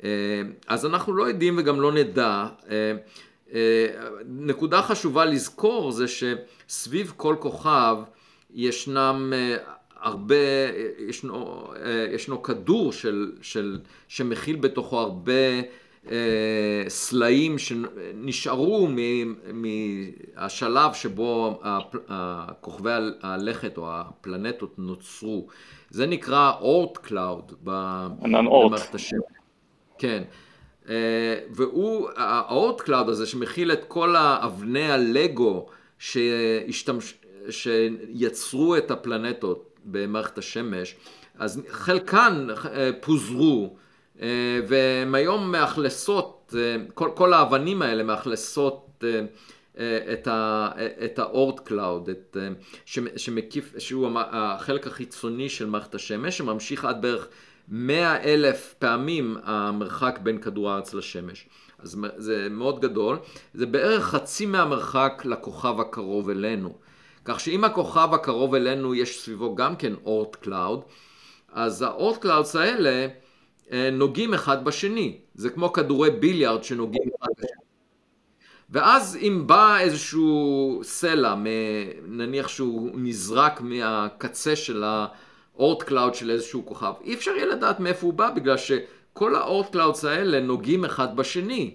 אה, 0.03 0.41
אז 0.67 0.85
אנחנו 0.85 1.13
לא 1.13 1.23
יודעים 1.23 1.55
וגם 1.57 1.81
לא 1.81 1.91
נדע. 1.91 2.47
אה, 2.69 2.93
אה, 3.53 3.87
נקודה 4.25 4.81
חשובה 4.81 5.25
לזכור 5.25 5.91
זה 5.91 6.05
שסביב 6.07 7.13
כל 7.17 7.35
כוכב 7.39 7.97
ישנם 8.53 9.33
הרבה, 9.95 10.35
ישנו, 11.07 11.67
ישנו 12.13 12.43
כדור 12.43 12.93
של, 12.93 13.31
של, 13.41 13.79
שמכיל 14.07 14.55
בתוכו 14.55 14.99
הרבה 14.99 15.61
סלעים 16.87 17.57
שנשארו 17.57 18.89
מהשלב 19.53 20.93
שבו 20.93 21.61
כוכבי 22.61 22.91
הלכת 23.21 23.77
או 23.77 23.91
הפלנטות 23.91 24.73
נוצרו. 24.77 25.47
זה 25.89 26.05
נקרא 26.05 26.51
Oort 26.59 26.97
cloud 26.97 27.53
במערכת 27.63 28.95
השמש. 28.95 29.17
כן. 29.97 30.23
אה, 30.89 31.39
והוא, 31.51 32.09
ה 32.15 32.28
Oort 32.28 32.81
cloud 32.81 33.09
הזה 33.09 33.25
שמכיל 33.25 33.71
את 33.71 33.83
כל 33.87 34.15
אבני 34.15 34.91
הלגו 34.91 35.65
שהשתמש, 35.99 37.13
שיצרו 37.49 38.77
את 38.77 38.91
הפלנטות 38.91 39.79
במערכת 39.85 40.37
השמש, 40.37 40.95
אז 41.39 41.61
חלקן 41.69 42.47
אה, 42.65 42.89
פוזרו 43.01 43.75
אה, 44.21 44.27
והן 44.67 45.15
היום 45.15 45.51
מאכלסות, 45.51 46.53
כל, 46.93 47.09
כל 47.15 47.33
האבנים 47.33 47.81
האלה 47.81 48.03
מאכלסות 48.03 49.03
את, 50.13 50.27
ה, 50.27 50.69
את 51.05 51.19
ה 51.19 51.27
Oort 51.27 51.59
cloud, 51.59 52.09
את, 52.09 52.37
שמקיף, 53.15 53.73
שהוא 53.77 54.09
החלק 54.15 54.87
החיצוני 54.87 55.49
של 55.49 55.65
מערכת 55.65 55.95
השמש, 55.95 56.37
שממשיך 56.37 56.85
עד 56.85 57.01
בערך 57.01 57.27
מאה 57.67 58.23
אלף 58.23 58.75
פעמים 58.79 59.37
המרחק 59.43 60.19
בין 60.23 60.37
כדור 60.37 60.71
הארץ 60.71 60.93
לשמש. 60.93 61.47
אז 61.79 61.97
זה 62.17 62.47
מאוד 62.51 62.79
גדול, 62.81 63.17
זה 63.53 63.65
בערך 63.65 64.03
חצי 64.03 64.45
מהמרחק 64.45 65.21
לכוכב 65.25 65.79
הקרוב 65.79 66.29
אלינו. 66.29 66.75
כך 67.25 67.39
שאם 67.39 67.63
הכוכב 67.63 68.09
הקרוב 68.13 68.55
אלינו 68.55 68.95
יש 68.95 69.21
סביבו 69.21 69.55
גם 69.55 69.75
כן 69.75 69.93
Oort 70.05 70.35
cloud, 70.35 70.81
אז 71.51 71.81
ה 71.81 71.88
Oort 71.88 72.17
clouds 72.17 72.55
האלה 72.55 73.07
אה, 73.71 73.89
נוגעים 73.91 74.33
אחד 74.33 74.65
בשני. 74.65 75.17
זה 75.35 75.49
כמו 75.49 75.73
כדורי 75.73 76.11
ביליארד 76.11 76.63
שנוגעים 76.63 77.09
אחד 77.21 77.29
בשני. 77.37 77.68
ואז 78.71 79.17
אם 79.21 79.43
בא 79.45 79.79
איזשהו 79.79 80.81
סלע, 80.83 81.35
נניח 82.07 82.47
שהוא 82.47 82.91
נזרק 82.93 83.61
מהקצה 83.61 84.55
של 84.55 84.83
ה 84.83 85.03
Oort 85.03 85.83
cloud 85.83 86.15
של 86.15 86.31
איזשהו 86.31 86.65
כוכב, 86.65 86.93
אי 87.03 87.13
אפשר 87.13 87.31
יהיה 87.31 87.45
לדעת 87.45 87.79
מאיפה 87.79 88.05
הוא 88.05 88.13
בא, 88.13 88.29
בגלל 88.29 88.57
שכל 88.57 89.35
ה 89.35 89.42
Oort 89.42 89.71
clouds 89.71 90.05
האלה 90.05 90.39
נוגעים 90.39 90.85
אחד 90.85 91.15
בשני. 91.15 91.73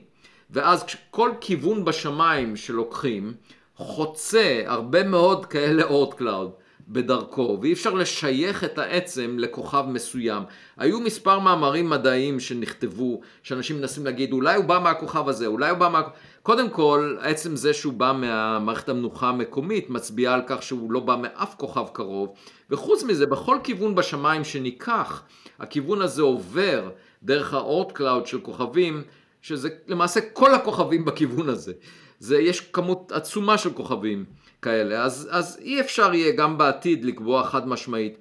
ואז 0.50 0.84
כל 1.10 1.30
כיוון 1.40 1.84
בשמיים 1.84 2.56
שלוקחים, 2.56 3.34
חוצה 3.76 4.62
הרבה 4.66 5.02
מאוד 5.02 5.46
כאלה 5.46 5.84
Oort 5.84 6.14
cloud. 6.14 6.50
בדרכו, 6.88 7.58
ואי 7.62 7.72
אפשר 7.72 7.94
לשייך 7.94 8.64
את 8.64 8.78
העצם 8.78 9.36
לכוכב 9.38 9.84
מסוים. 9.88 10.42
היו 10.76 11.00
מספר 11.00 11.38
מאמרים 11.38 11.90
מדעיים 11.90 12.40
שנכתבו, 12.40 13.20
שאנשים 13.42 13.78
מנסים 13.78 14.04
להגיד, 14.04 14.32
אולי 14.32 14.56
הוא 14.56 14.64
בא 14.64 14.78
מהכוכב 14.78 15.28
הזה, 15.28 15.46
אולי 15.46 15.70
הוא 15.70 15.78
בא 15.78 15.88
מה... 15.88 16.02
קודם 16.44 16.70
כל, 16.70 17.16
עצם 17.20 17.56
זה 17.56 17.72
שהוא 17.72 17.92
בא 17.92 18.12
מהמערכת 18.12 18.88
המנוחה 18.88 19.28
המקומית, 19.28 19.90
מצביע 19.90 20.32
על 20.32 20.40
כך 20.46 20.62
שהוא 20.62 20.92
לא 20.92 21.00
בא 21.00 21.16
מאף 21.16 21.54
כוכב 21.54 21.84
קרוב, 21.92 22.34
וחוץ 22.70 23.02
מזה, 23.02 23.26
בכל 23.26 23.58
כיוון 23.64 23.94
בשמיים 23.94 24.44
שניקח, 24.44 25.22
הכיוון 25.58 26.02
הזה 26.02 26.22
עובר 26.22 26.90
דרך 27.22 27.54
ה 27.54 27.62
Oort 27.62 27.92
cloud 27.92 28.26
של 28.26 28.40
כוכבים, 28.40 29.02
שזה 29.42 29.68
למעשה 29.86 30.20
כל 30.32 30.54
הכוכבים 30.54 31.04
בכיוון 31.04 31.48
הזה. 31.48 31.72
זה, 32.18 32.38
יש 32.38 32.60
כמות 32.60 33.12
עצומה 33.12 33.58
של 33.58 33.72
כוכבים. 33.72 34.24
כאלה, 34.62 35.02
אז, 35.02 35.28
אז 35.30 35.58
אי 35.60 35.80
אפשר 35.80 36.14
יהיה 36.14 36.32
גם 36.32 36.58
בעתיד 36.58 37.04
לקבוע 37.04 37.44
חד 37.44 37.68
משמעית 37.68 38.18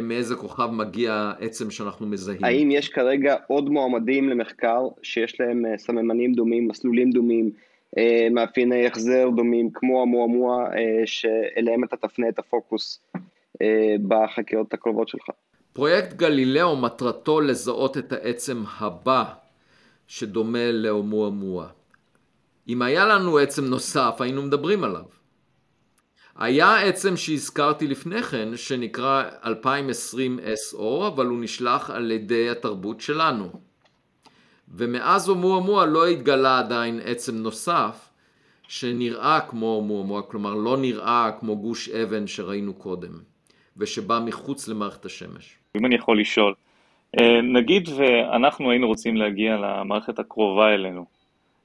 מאיזה 0.00 0.34
כוכב 0.34 0.70
מגיע 0.72 1.32
עצם 1.40 1.70
שאנחנו 1.70 2.06
מזהים. 2.06 2.44
האם 2.44 2.70
יש 2.70 2.88
כרגע 2.88 3.36
עוד 3.46 3.68
מועמדים 3.68 4.28
למחקר 4.28 4.88
שיש 5.02 5.40
להם 5.40 5.66
אה, 5.66 5.78
סממנים 5.78 6.32
דומים, 6.34 6.68
מסלולים 6.68 7.10
דומים, 7.10 7.50
אה, 7.98 8.28
מאפייני 8.30 8.86
החזר 8.86 9.28
דומים, 9.36 9.70
כמו 9.74 10.02
המועמוע, 10.02 10.66
שאליהם 11.04 11.84
אתה 11.84 11.96
תפנה 11.96 12.28
את 12.28 12.38
הפוקוס 12.38 13.00
בחקירות 14.08 14.74
הקרובות 14.74 15.08
שלך? 15.08 15.30
פרויקט 15.72 16.12
גלילאו 16.12 16.76
מטרתו 16.76 17.40
לזהות 17.40 17.98
את 17.98 18.12
העצם 18.12 18.62
הבא 18.80 19.24
שדומה 20.06 20.72
לאומועמוע. 20.72 21.66
אם 22.68 22.82
היה 22.82 23.06
לנו 23.06 23.38
עצם 23.38 23.64
נוסף, 23.64 24.16
היינו 24.20 24.42
מדברים 24.42 24.84
עליו. 24.84 25.21
היה 26.38 26.80
עצם 26.80 27.16
שהזכרתי 27.16 27.86
לפני 27.86 28.22
כן, 28.22 28.48
שנקרא 28.56 29.22
2020 29.44 30.38
SO, 30.38 31.06
אבל 31.06 31.26
הוא 31.26 31.40
נשלח 31.40 31.90
על 31.90 32.10
ידי 32.10 32.50
התרבות 32.50 33.00
שלנו. 33.00 33.52
ומאז 34.74 35.28
אומואמואה 35.28 35.86
לא 35.86 36.06
התגלה 36.06 36.58
עדיין 36.58 37.00
עצם 37.04 37.36
נוסף, 37.36 38.08
שנראה 38.68 39.40
כמו 39.40 39.66
אומואמואה, 39.66 40.22
כלומר 40.22 40.54
לא 40.54 40.76
נראה 40.76 41.30
כמו 41.40 41.56
גוש 41.56 41.88
אבן 41.88 42.26
שראינו 42.26 42.74
קודם, 42.74 43.12
ושבא 43.76 44.20
מחוץ 44.24 44.68
למערכת 44.68 45.04
השמש. 45.04 45.56
אם 45.76 45.86
אני 45.86 45.94
יכול 45.94 46.20
לשאול, 46.20 46.54
אה, 47.20 47.42
נגיד 47.42 47.88
ואנחנו 47.88 48.70
היינו 48.70 48.86
רוצים 48.86 49.16
להגיע 49.16 49.56
למערכת 49.56 50.18
הקרובה 50.18 50.74
אלינו, 50.74 51.04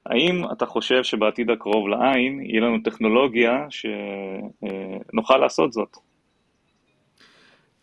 האם 0.08 0.44
אתה 0.52 0.66
חושב 0.66 1.02
שבעתיד 1.02 1.50
הקרוב 1.50 1.88
לעין 1.88 2.40
יהיה 2.42 2.60
לנו 2.60 2.78
טכנולוגיה 2.84 3.66
שנוכל 3.70 5.36
לעשות 5.36 5.72
זאת? 5.72 5.96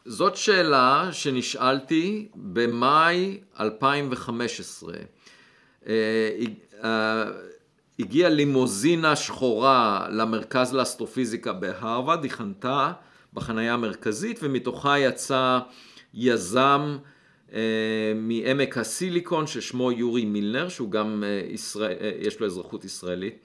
זאת 0.05 0.35
שאלה 0.35 1.09
שנשאלתי 1.11 2.27
במאי 2.35 3.39
2015. 3.59 4.93
אה, 5.87 5.93
אה, 6.83 7.23
הגיעה 7.99 8.29
לימוזינה 8.29 9.15
שחורה 9.15 10.07
למרכז 10.11 10.73
לאסטרופיזיקה 10.73 11.53
בהרווארד, 11.53 12.23
היא 12.23 12.31
חנתה 12.31 12.91
בחניה 13.33 13.73
המרכזית 13.73 14.39
ומתוכה 14.43 14.99
יצא 14.99 15.59
יזם 16.13 16.97
אה, 16.99 17.14
מעמק 18.15 18.77
הסיליקון 18.77 19.47
ששמו 19.47 19.91
יורי 19.91 20.25
מילנר, 20.25 20.69
שהוא 20.69 20.91
גם 20.91 21.23
אה, 21.23 21.41
ישראל, 21.49 21.97
אה, 22.01 22.11
יש 22.19 22.39
לו 22.39 22.45
אזרחות 22.45 22.85
ישראלית. 22.85 23.37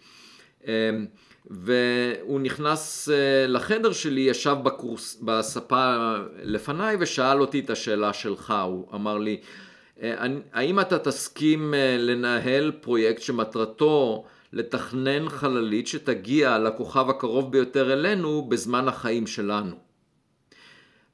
והוא 1.51 2.41
נכנס 2.41 3.09
לחדר 3.49 3.93
שלי, 3.93 4.21
ישב 4.21 4.57
בקורס, 4.63 5.21
בספה 5.23 6.15
לפניי 6.43 6.97
ושאל 7.01 7.41
אותי 7.41 7.61
את 7.61 7.71
השאלה 7.71 8.13
שלך, 8.13 8.55
הוא 8.67 8.87
אמר 8.95 9.19
לי, 9.19 9.41
האם 10.53 10.81
אתה 10.81 10.99
תסכים 10.99 11.75
לנהל 11.99 12.73
פרויקט 12.81 13.23
שמטרתו 13.23 14.25
לתכנן 14.53 15.29
חללית 15.29 15.87
שתגיע 15.87 16.59
לכוכב 16.59 17.11
הקרוב 17.11 17.53
ביותר 17.53 17.93
אלינו 17.93 18.43
בזמן 18.49 18.89
החיים 18.89 19.27
שלנו? 19.27 19.77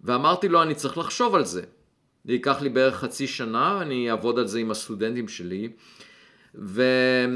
ואמרתי 0.00 0.48
לו, 0.48 0.62
אני 0.62 0.74
צריך 0.74 0.98
לחשוב 0.98 1.34
על 1.34 1.44
זה. 1.44 1.62
זה 2.26 2.32
ייקח 2.32 2.62
לי 2.62 2.68
בערך 2.68 2.94
חצי 2.94 3.26
שנה, 3.26 3.82
אני 3.82 4.10
אעבוד 4.10 4.38
על 4.38 4.46
זה 4.46 4.58
עם 4.58 4.70
הסטודנטים 4.70 5.28
שלי. 5.28 5.68
והיה 6.54 7.32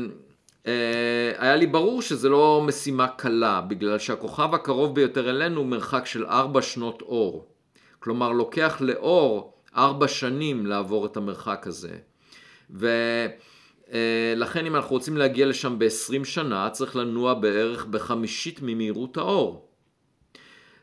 לי 1.56 1.66
ברור 1.66 2.02
שזה 2.02 2.28
לא 2.28 2.62
משימה 2.66 3.08
קלה, 3.08 3.60
בגלל 3.60 3.98
שהכוכב 3.98 4.54
הקרוב 4.54 4.94
ביותר 4.94 5.30
אלינו 5.30 5.60
הוא 5.60 5.66
מרחק 5.66 6.06
של 6.06 6.26
ארבע 6.26 6.62
שנות 6.62 7.02
אור. 7.02 7.46
כלומר, 7.98 8.32
לוקח 8.32 8.76
לאור 8.80 9.54
ארבע 9.76 10.08
שנים 10.08 10.66
לעבור 10.66 11.06
את 11.06 11.16
המרחק 11.16 11.66
הזה. 11.66 11.96
ולכן 12.70 14.66
אם 14.66 14.76
אנחנו 14.76 14.90
רוצים 14.90 15.16
להגיע 15.16 15.46
לשם 15.46 15.78
ב-20 15.78 16.24
שנה, 16.24 16.70
צריך 16.70 16.96
לנוע 16.96 17.34
בערך 17.34 17.84
בחמישית 17.84 18.60
ממהירות 18.62 19.16
האור. 19.16 19.68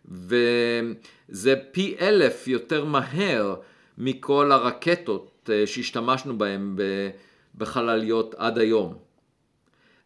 וזה 0.06 1.56
פי 1.72 1.96
אלף 2.02 2.48
יותר 2.48 2.86
מהר 2.86 3.56
מכל 3.98 4.52
הרקטות 4.52 5.50
אה, 5.54 5.68
שהשתמשנו 5.68 6.38
בהן 6.38 6.76
בחלליות 7.56 8.36
עד 8.36 8.58
היום. 8.58 8.94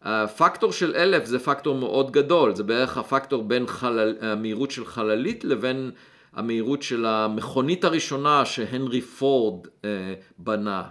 הפקטור 0.02 0.72
של 0.72 0.96
אלף 0.96 1.26
זה 1.26 1.40
פקטור 1.40 1.76
מאוד 1.76 2.12
גדול, 2.12 2.56
זה 2.56 2.64
בערך 2.64 2.98
הפקטור 2.98 3.44
בין 3.44 3.68
חלל, 3.68 4.16
המהירות 4.22 4.72
של 4.72 4.86
חללית 4.86 5.44
לבין 5.44 5.92
המהירות 6.34 6.82
של 6.82 7.06
המכונית 7.06 7.84
הראשונה 7.84 8.46
שהנרי 8.46 9.02
פורד 9.02 9.68
אה, 9.86 10.14
בנה. 10.38 10.84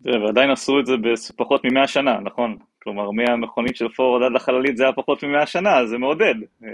ועדיין 0.00 0.50
עשו 0.50 0.80
את 0.80 0.86
זה 0.86 0.92
בפחות 0.96 1.60
ממאה 1.64 1.86
שנה, 1.86 2.20
נכון? 2.20 2.56
כלומר, 2.84 3.10
מהמכונית 3.10 3.76
של 3.76 3.88
פורד 3.88 4.22
עד 4.22 4.32
לחללית 4.32 4.76
זה 4.76 4.82
היה 4.82 4.92
פחות 4.92 5.24
ממאה 5.24 5.46
שנה, 5.46 5.86
זה 5.86 5.98
מעודד, 5.98 6.34
אה, 6.64 6.68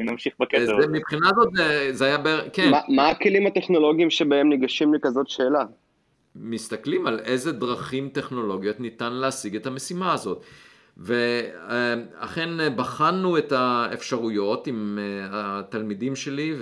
אם 0.00 0.10
נמשיך 0.10 0.34
בקטע 0.40 0.62
הזה. 0.62 0.86
מבחינה 0.92 1.28
זאת 1.36 1.52
זה 1.90 2.04
היה, 2.04 2.16
כן. 2.52 2.70
מה 2.88 3.08
הכלים 3.08 3.46
הטכנולוגיים 3.46 4.10
שבהם 4.10 4.48
ניגשים 4.48 4.94
לכזאת 4.94 5.28
שאלה? 5.28 5.64
מסתכלים 6.36 7.06
על 7.06 7.20
איזה 7.20 7.52
דרכים 7.52 8.08
טכנולוגיות 8.08 8.80
ניתן 8.80 9.12
להשיג 9.12 9.56
את 9.56 9.66
המשימה 9.66 10.12
הזאת. 10.12 10.44
ואכן 10.96 12.76
בחנו 12.76 13.38
את 13.38 13.52
האפשרויות 13.52 14.66
עם 14.66 14.98
אה, 15.02 15.26
התלמידים 15.58 16.16
שלי 16.16 16.54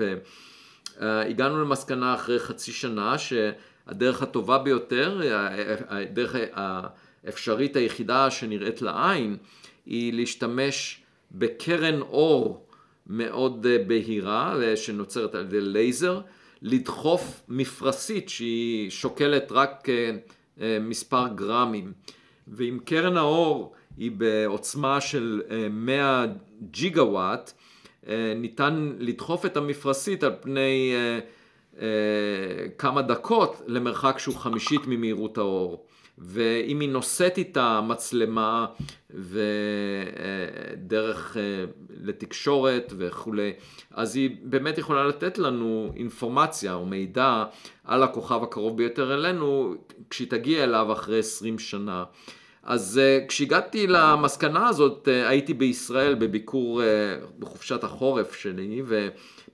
והגענו 1.00 1.64
למסקנה 1.64 2.14
אחרי 2.14 2.38
חצי 2.38 2.72
שנה 2.72 3.14
שהדרך 3.18 4.22
הטובה 4.22 4.58
ביותר, 4.58 5.20
הדרך 5.88 6.36
האפשרית 7.26 7.76
היחידה 7.76 8.30
שנראית 8.30 8.82
לעין 8.82 9.36
היא 9.86 10.12
להשתמש 10.12 11.02
בקרן 11.32 12.00
אור 12.00 12.66
מאוד 13.06 13.66
אה, 13.66 13.78
בהירה 13.86 14.54
שנוצרת 14.76 15.34
על 15.34 15.44
ידי 15.44 15.60
לייזר, 15.60 16.20
לדחוף 16.62 17.42
מפרשית 17.48 18.28
שהיא 18.28 18.90
שוקלת 18.90 19.52
רק 19.52 19.88
אה, 19.88 20.10
אה, 20.60 20.78
מספר 20.80 21.28
גרמים 21.34 21.92
ואם 22.48 22.78
קרן 22.84 23.16
האור 23.16 23.74
היא 23.96 24.10
בעוצמה 24.10 25.00
של 25.00 25.42
100 25.70 26.24
ג'יגה 26.70 27.04
וואט 27.04 27.52
ניתן 28.36 28.92
לדחוף 28.98 29.46
את 29.46 29.56
המפרשית 29.56 30.22
על 30.24 30.32
פני 30.40 30.92
כמה 32.78 33.02
דקות 33.02 33.62
למרחק 33.66 34.18
שהוא 34.18 34.36
חמישית 34.36 34.80
ממהירות 34.86 35.38
האור. 35.38 35.86
ואם 36.18 36.80
היא 36.80 36.88
נושאת 36.88 37.38
איתה 37.38 37.80
מצלמה 37.80 38.66
ודרך 40.70 41.36
אה, 41.36 41.64
לתקשורת 42.04 42.92
וכולי, 42.96 43.52
אז 43.90 44.16
היא 44.16 44.36
באמת 44.42 44.78
יכולה 44.78 45.04
לתת 45.06 45.38
לנו 45.38 45.92
אינפורמציה 45.96 46.74
או 46.74 46.86
מידע 46.86 47.44
על 47.84 48.02
הכוכב 48.02 48.42
הקרוב 48.42 48.76
ביותר 48.76 49.14
אלינו, 49.14 49.74
כשהיא 50.10 50.30
תגיע 50.30 50.64
אליו 50.64 50.92
אחרי 50.92 51.18
20 51.18 51.58
שנה. 51.58 52.04
אז 52.62 53.00
אה, 53.02 53.24
כשהגעתי 53.28 53.86
למסקנה 53.86 54.68
הזאת, 54.68 55.08
אה, 55.08 55.28
הייתי 55.28 55.54
בישראל 55.54 56.14
בביקור 56.14 56.82
בחופשת 57.38 57.84
החורף 57.84 58.34
שלי 58.34 58.82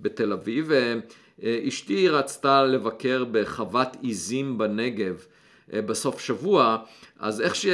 בתל 0.00 0.32
אביב, 0.32 0.70
ואשתי 1.38 2.08
רצתה 2.08 2.64
לבקר 2.64 3.24
בחוות 3.32 3.88
עיזים 4.02 4.58
בנגב. 4.58 5.26
אה, 5.72 5.82
בסוף 5.82 6.20
שבוע, 6.20 6.76
אז 7.18 7.40
איך 7.40 7.54
ש... 7.54 7.66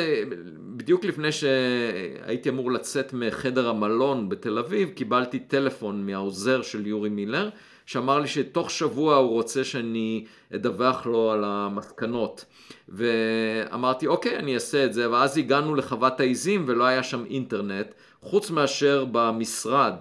בדיוק 0.77 1.05
לפני 1.05 1.29
שהייתי 1.33 2.49
אמור 2.49 2.73
לצאת 2.73 3.13
מחדר 3.13 3.69
המלון 3.69 4.29
בתל 4.29 4.59
אביב, 4.59 4.91
קיבלתי 4.91 5.39
טלפון 5.39 6.07
מהעוזר 6.07 6.63
של 6.63 6.87
יורי 6.87 7.09
מילר, 7.09 7.51
שאמר 7.87 8.19
לי 8.19 8.29
שתוך 8.29 8.71
שבוע 8.71 9.17
הוא 9.17 9.31
רוצה 9.31 9.65
שאני 9.65 10.25
אדווח 10.55 11.07
לו 11.07 11.31
על 11.31 11.45
המסקנות. 11.45 12.45
ואמרתי, 12.89 14.07
אוקיי, 14.07 14.37
אני 14.37 14.55
אעשה 14.55 14.85
את 14.85 14.93
זה, 14.93 15.11
ואז 15.11 15.39
הגענו 15.39 15.75
לחוות 15.75 16.21
העיזים 16.21 16.65
ולא 16.67 16.85
היה 16.85 17.03
שם 17.03 17.25
אינטרנט, 17.31 17.95
חוץ 18.23 18.51
מאשר 18.51 19.05
במשרד. 19.13 19.95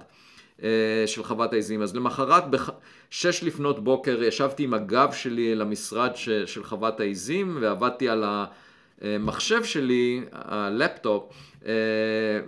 אה, 0.63 1.03
של 1.05 1.23
חוות 1.23 1.53
העיזים. 1.53 1.81
אז 1.81 1.95
למחרת 1.95 2.43
בשש 3.11 3.43
לפנות 3.43 3.83
בוקר 3.83 4.23
ישבתי 4.23 4.63
עם 4.63 4.73
הגב 4.73 5.11
שלי 5.13 5.55
למשרד 5.55 6.11
של 6.45 6.63
חוות 6.63 6.99
העיזים 6.99 7.57
ועבדתי 7.61 8.09
על 8.09 8.23
המחשב 9.01 9.63
שלי, 9.63 10.21
הלפטופ, 10.31 11.33
אה, 11.65 11.71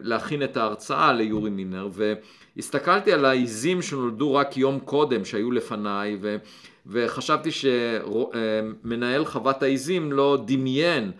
להכין 0.01 0.43
את 0.43 0.57
ההרצאה 0.57 1.13
ליורי 1.13 1.49
מינר 1.49 1.89
והסתכלתי 1.91 3.13
על 3.13 3.25
העיזים 3.25 3.81
שנולדו 3.81 4.35
רק 4.35 4.57
יום 4.57 4.79
קודם 4.79 5.25
שהיו 5.25 5.51
לפניי 5.51 6.17
ו... 6.21 6.37
וחשבתי 6.85 7.49
שמנהל 7.51 9.25
חוות 9.25 9.63
העיזים 9.63 10.11
לא 10.11 10.43
דמיין 10.45 11.11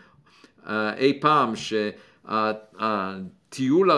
אה, 0.67 0.93
אי 0.97 1.19
פעם 1.21 1.53
שהטיול, 2.25 3.91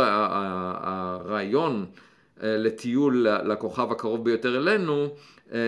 הרעיון 0.83 1.85
אה, 1.89 1.99
לטיול 2.39 3.27
לכוכב 3.27 3.91
הקרוב 3.91 4.23
ביותר 4.23 4.57
אלינו, 4.57 5.09
אה, 5.51 5.59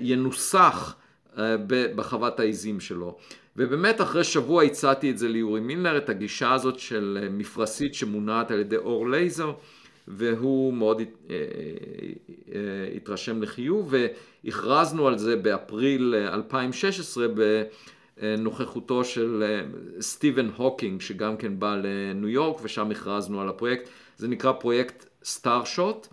ינוסח 0.00 0.96
אה, 1.38 1.56
בחוות 1.96 2.40
העיזים 2.40 2.80
שלו. 2.80 3.16
ובאמת 3.56 4.00
אחרי 4.00 4.24
שבוע 4.24 4.62
הצעתי 4.62 5.10
את 5.10 5.18
זה 5.18 5.28
ליורי 5.28 5.60
מילנר, 5.60 5.96
את 5.96 6.08
הגישה 6.08 6.52
הזאת 6.52 6.78
של 6.78 7.28
מפרשית 7.30 7.94
שמונעת 7.94 8.50
על 8.50 8.58
ידי 8.58 8.76
אור 8.76 9.10
לייזר, 9.10 9.52
והוא 10.08 10.74
מאוד 10.74 11.02
התרשם 12.96 13.42
לחיוב, 13.42 13.94
והכרזנו 14.44 15.08
על 15.08 15.18
זה 15.18 15.36
באפריל 15.36 16.14
2016 16.14 17.26
בנוכחותו 18.38 19.04
של 19.04 19.44
סטיבן 20.00 20.50
הוקינג, 20.56 21.00
שגם 21.00 21.36
כן 21.36 21.58
בא 21.58 21.76
לניו 21.82 22.28
יורק, 22.28 22.60
ושם 22.62 22.90
הכרזנו 22.90 23.40
על 23.40 23.48
הפרויקט. 23.48 23.88
זה 24.16 24.28
נקרא 24.28 24.52
פרויקט 24.52 25.09
Starshot, 25.24 26.06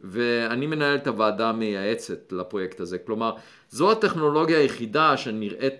ואני 0.00 0.66
מנהל 0.66 0.96
את 0.96 1.06
הוועדה 1.06 1.48
המייעצת 1.48 2.32
לפרויקט 2.32 2.80
הזה. 2.80 2.98
כלומר, 2.98 3.32
זו 3.68 3.92
הטכנולוגיה 3.92 4.58
היחידה 4.58 5.16
שנראית 5.16 5.74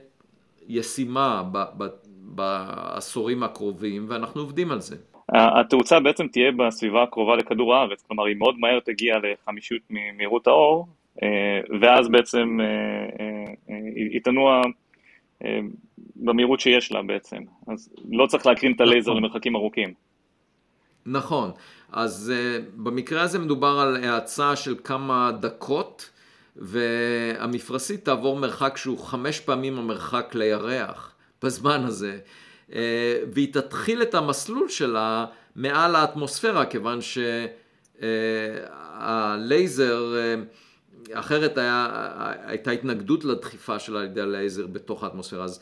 ישימה 0.68 1.43
ב- 1.53 1.64
ב- 1.76 1.89
בעשורים 2.07 3.43
הקרובים, 3.43 4.07
ואנחנו 4.09 4.41
עובדים 4.41 4.70
על 4.72 4.81
זה. 4.81 4.97
התאוצה 5.33 6.01
בעצם 6.01 6.26
תהיה 6.28 6.53
בסביבה 6.53 7.03
הקרובה 7.03 7.37
לכדור 7.37 7.74
הארץ, 7.74 8.03
כלומר 8.03 8.24
היא 8.24 8.37
מאוד 8.37 8.59
מהר 8.59 8.81
תגיע 8.81 9.16
לחמישית 9.18 9.81
ממהירות 9.91 10.47
האור, 10.47 10.87
אה, 11.22 11.61
ואז 11.81 12.09
בעצם 12.09 12.59
אה, 12.61 12.66
אה, 13.20 13.76
היא 13.95 14.20
תנוע 14.24 14.62
במהירות 16.16 16.61
שיש 16.61 16.93
לה 16.93 17.03
בעצם, 17.03 17.43
אז 17.66 17.95
לא 18.11 18.26
צריך 18.26 18.47
להקרין 18.47 18.72
את 18.72 18.81
הלייזר 18.81 19.11
נכון. 19.11 19.22
למרחקים 19.22 19.57
ארוכים. 19.57 19.95
נכון, 21.07 21.51
אז 21.93 22.32
במקרה 22.76 23.22
הזה 23.22 23.38
מדובר 23.38 23.78
על 23.80 24.05
האצה 24.05 24.57
של 24.57 24.74
כמה 24.84 25.32
דקות, 25.41 26.11
והמפרשית 26.57 28.05
תעבור 28.05 28.36
מרחק 28.36 28.76
שהוא 28.76 28.99
חמש 28.99 29.41
פעמים 29.41 29.78
המרחק 29.78 30.34
לירח 30.34 31.14
בזמן 31.43 31.84
הזה. 31.84 32.18
אה, 32.72 33.22
והיא 33.32 33.53
תתחיל 33.53 34.03
את 34.03 34.14
המסלול 34.14 34.68
שלה 34.68 35.26
מעל 35.57 35.97
האטמוספירה, 35.97 36.66
כיוון 36.66 36.99
שהלייזר, 39.01 40.14
אה, 40.16 40.34
אחרת 41.12 41.59
היה, 41.59 41.88
הייתה 42.47 42.70
התנגדות 42.70 43.24
לדחיפה 43.24 43.78
שלה 43.78 43.99
על 44.01 44.05
ידי 44.05 44.20
הלייזר 44.20 44.66
בתוך 44.66 45.05
האטמוספירה. 45.05 45.45
אז 45.45 45.61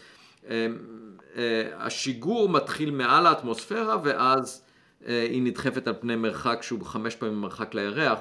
השיגור 1.74 2.48
מתחיל 2.48 2.90
מעל 2.90 3.26
האטמוספירה 3.26 3.96
ואז 4.02 4.62
היא 5.06 5.42
נדחפת 5.42 5.88
על 5.88 5.94
פני 6.00 6.16
מרחק 6.16 6.58
שהוא 6.62 6.84
חמש 6.84 7.16
פעמים 7.16 7.40
מרחק 7.40 7.74
לירח. 7.74 8.18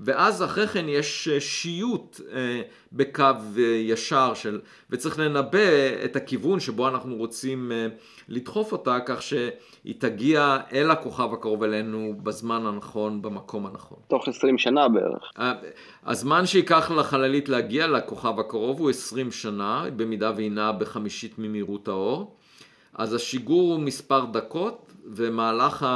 ואז 0.00 0.42
אחרי 0.42 0.66
כן 0.66 0.88
יש 0.88 1.28
אה, 1.28 1.40
שיוט 1.40 2.20
אה, 2.32 2.60
בקו 2.92 3.22
אה, 3.58 3.62
ישר 3.62 4.34
של, 4.34 4.60
וצריך 4.90 5.18
לנבא 5.18 5.58
את 6.04 6.16
הכיוון 6.16 6.60
שבו 6.60 6.88
אנחנו 6.88 7.16
רוצים 7.16 7.72
לדחוף 8.28 8.72
אותה, 8.72 8.98
כך 9.06 9.22
שהיא 9.22 9.94
תגיע 9.98 10.58
אל 10.72 10.90
הכוכב 10.90 11.32
הקרוב 11.32 11.62
אלינו 11.62 12.14
בזמן 12.22 12.66
הנכון, 12.66 13.22
במקום 13.22 13.66
הנכון. 13.66 13.98
תוך 14.08 14.28
20 14.28 14.58
שנה 14.58 14.88
בערך. 14.88 15.30
הזמן 16.06 16.46
שייקח 16.46 16.90
לחללית 16.90 17.48
להגיע 17.48 17.86
לכוכב 17.86 18.40
הקרוב 18.40 18.80
הוא 18.80 18.90
20 18.90 19.32
שנה, 19.32 19.84
במידה 19.96 20.32
והיא 20.36 20.50
נעה 20.50 20.72
בחמישית 20.72 21.38
ממהירות 21.38 21.88
האור. 21.88 22.36
אז 22.94 23.14
השיגור 23.14 23.72
הוא 23.72 23.80
מספר 23.80 24.24
דקות, 24.24 24.85
ומהלך 25.06 25.86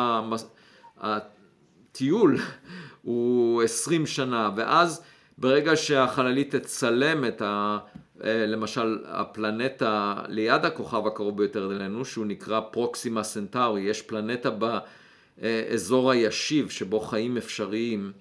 הטיול 1.01 2.39
הוא 3.03 3.63
20 3.63 4.07
שנה, 4.07 4.51
ואז 4.57 5.03
ברגע 5.39 5.77
שהחללית 5.77 6.55
תצלם 6.55 7.25
את 7.25 7.43
ה... 7.43 7.79
אה, 8.25 8.47
למשל 8.47 8.99
הפלנטה 9.05 10.15
ליד 10.29 10.65
הכוכב 10.65 11.07
הקרוב 11.07 11.37
ביותר 11.37 11.73
אלינו, 11.73 12.05
שהוא 12.05 12.27
נקרא 12.27 12.61
פרוקסימה 12.61 13.23
סנטאורי, 13.23 13.81
יש 13.81 14.03
פלנטה 14.03 14.51
באזור 14.51 16.11
הישיב 16.11 16.71
שבו 16.71 17.01
חיים 17.01 17.37
אפשריים, 17.37 18.13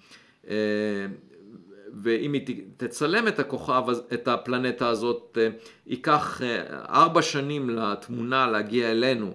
אה, 0.49 0.55
ואם 2.03 2.33
היא 2.33 2.61
תצלם 2.77 3.27
את 3.27 3.39
הכוכב, 3.39 3.83
את 4.13 4.27
הפלנטה 4.27 4.87
הזאת, 4.87 5.37
אה, 5.41 5.49
ייקח 5.87 6.41
ארבע 6.89 7.21
שנים 7.21 7.69
לתמונה 7.69 8.47
להגיע 8.47 8.91
אלינו. 8.91 9.33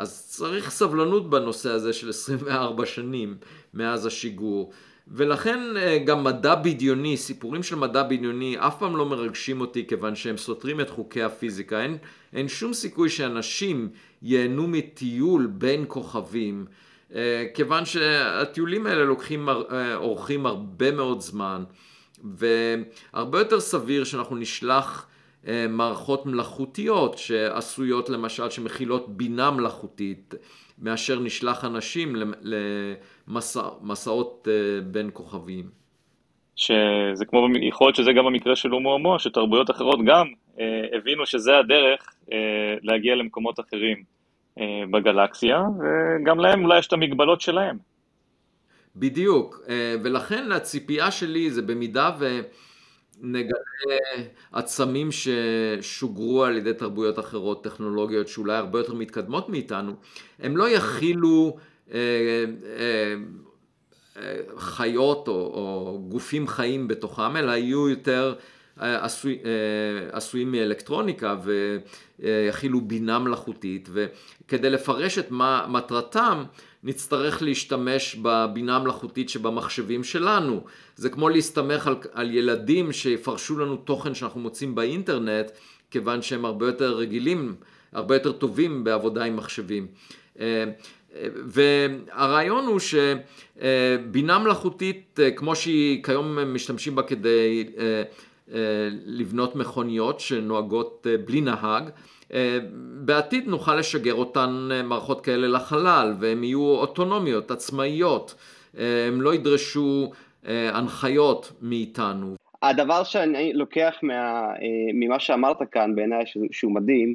אז 0.00 0.26
צריך 0.28 0.70
סבלנות 0.70 1.30
בנושא 1.30 1.70
הזה 1.70 1.92
של 1.92 2.08
24 2.08 2.86
שנים 2.86 3.36
מאז 3.74 4.06
השיגור. 4.06 4.72
ולכן 5.08 5.76
אה, 5.76 5.98
גם 5.98 6.24
מדע 6.24 6.54
בדיוני, 6.54 7.16
סיפורים 7.16 7.62
של 7.62 7.76
מדע 7.76 8.02
בדיוני 8.02 8.56
אף 8.58 8.78
פעם 8.78 8.96
לא 8.96 9.06
מרגשים 9.06 9.60
אותי 9.60 9.86
כיוון 9.86 10.14
שהם 10.14 10.36
סותרים 10.36 10.80
את 10.80 10.90
חוקי 10.90 11.22
הפיזיקה. 11.22 11.82
אין, 11.82 11.96
אין 12.32 12.48
שום 12.48 12.72
סיכוי 12.72 13.08
שאנשים 13.08 13.88
ייהנו 14.22 14.68
מטיול 14.68 15.46
בין 15.46 15.84
כוכבים, 15.88 16.66
אה, 17.14 17.46
כיוון 17.54 17.84
שהטיולים 17.84 18.86
האלה 18.86 19.04
לוקחים, 19.04 19.48
אה, 19.48 19.94
אורחים 19.96 20.46
הרבה 20.46 20.90
מאוד 20.90 21.20
זמן, 21.20 21.64
והרבה 22.24 23.38
יותר 23.38 23.60
סביר 23.60 24.04
שאנחנו 24.04 24.36
נשלח 24.36 25.06
מערכות 25.68 26.26
מלאכותיות 26.26 27.18
שעשויות 27.18 28.08
למשל, 28.08 28.50
שמכילות 28.50 29.16
בינה 29.16 29.50
מלאכותית, 29.50 30.34
מאשר 30.78 31.20
נשלח 31.20 31.64
אנשים 31.64 32.16
למסעות 33.26 34.48
אה, 34.50 34.80
בין 34.80 35.10
כוכביים. 35.12 35.80
שזה 36.56 37.24
כמו, 37.28 37.46
יכול 37.68 37.86
להיות 37.86 37.96
שזה 37.96 38.12
גם 38.12 38.24
במקרה 38.24 38.56
של 38.56 38.74
אומו, 38.74 39.18
שתרבויות 39.18 39.70
אחרות 39.70 39.98
גם 40.06 40.26
אה, 40.60 40.64
הבינו 40.92 41.26
שזה 41.26 41.58
הדרך 41.58 42.14
אה, 42.32 42.38
להגיע 42.82 43.14
למקומות 43.14 43.60
אחרים 43.60 44.02
אה, 44.58 44.82
בגלקסיה, 44.90 45.62
וגם 45.78 46.40
להם 46.40 46.64
אולי 46.64 46.78
יש 46.78 46.86
את 46.86 46.92
המגבלות 46.92 47.40
שלהם. 47.40 47.78
בדיוק, 48.96 49.60
אה, 49.68 49.94
ולכן 50.04 50.52
הציפייה 50.52 51.10
שלי 51.10 51.50
זה 51.50 51.62
במידה 51.62 52.10
ו... 52.18 52.40
נגלה 53.22 53.58
עצמים 54.52 55.08
ששוגרו 55.12 56.44
על 56.44 56.56
ידי 56.56 56.74
תרבויות 56.74 57.18
אחרות, 57.18 57.64
טכנולוגיות 57.64 58.28
שאולי 58.28 58.56
הרבה 58.56 58.78
יותר 58.78 58.94
מתקדמות 58.94 59.48
מאיתנו, 59.48 59.92
הם 60.38 60.56
לא 60.56 60.68
יכילו 60.70 61.56
אה, 61.92 61.98
אה, 61.98 63.14
אה, 64.16 64.36
חיות 64.56 65.28
או, 65.28 65.34
או 65.34 66.02
גופים 66.08 66.48
חיים 66.48 66.88
בתוכם, 66.88 67.36
אלא 67.36 67.52
יהיו 67.52 67.88
יותר 67.88 68.34
אה, 68.80 69.04
עשוי, 69.04 69.38
אה, 69.44 70.16
עשויים 70.16 70.52
מאלקטרוניקה 70.52 71.36
ויכילו 72.18 72.80
בינה 72.80 73.18
מלאכותית, 73.18 73.88
וכדי 73.92 74.70
לפרש 74.70 75.18
את 75.18 75.30
מה 75.30 75.66
מטרתם, 75.68 76.44
נצטרך 76.84 77.42
להשתמש 77.42 78.16
בבינה 78.22 78.76
המלאכותית 78.76 79.28
שבמחשבים 79.28 80.04
שלנו. 80.04 80.64
זה 80.96 81.10
כמו 81.10 81.28
להסתמך 81.28 81.86
על, 81.86 81.96
על 82.12 82.34
ילדים 82.34 82.92
שיפרשו 82.92 83.58
לנו 83.58 83.76
תוכן 83.76 84.14
שאנחנו 84.14 84.40
מוצאים 84.40 84.74
באינטרנט, 84.74 85.50
כיוון 85.90 86.22
שהם 86.22 86.44
הרבה 86.44 86.66
יותר 86.66 86.96
רגילים, 86.96 87.54
הרבה 87.92 88.14
יותר 88.14 88.32
טובים 88.32 88.84
בעבודה 88.84 89.24
עם 89.24 89.36
מחשבים. 89.36 89.86
אה, 90.40 90.64
והרעיון 91.46 92.66
הוא 92.66 92.80
שבינה 92.80 94.38
מלאכותית, 94.38 95.20
אה, 95.22 95.30
כמו 95.30 95.56
שהיא 95.56 96.04
כיום 96.04 96.54
משתמשים 96.54 96.96
בה 96.96 97.02
כדי 97.02 97.64
אה, 97.78 98.02
לבנות 99.06 99.56
מכוניות 99.56 100.20
שנוהגות 100.20 101.06
בלי 101.24 101.40
נהג, 101.40 101.84
אה, 101.84 101.90
בעתיד 103.04 103.48
נוכל 103.48 103.74
לשגר 103.76 104.14
אותן 104.14 104.68
אה, 104.72 104.82
מערכות 104.82 105.20
כאלה 105.20 105.48
לחלל 105.48 106.14
והן 106.20 106.44
יהיו 106.44 106.60
אוטונומיות, 106.60 107.50
עצמאיות, 107.50 108.34
אה, 108.78 109.06
הם 109.08 109.20
לא 109.20 109.34
ידרשו 109.34 110.10
הנחיות 110.72 111.52
מאיתנו. 111.62 112.34
הדבר 112.62 113.04
שאני 113.04 113.52
לוקח 113.52 113.98
מה, 114.02 114.48
ממה 114.94 115.18
שאמרת 115.18 115.56
כאן 115.72 115.94
בעיניי 115.94 116.24
שהוא 116.50 116.72
מדהים 116.72 117.14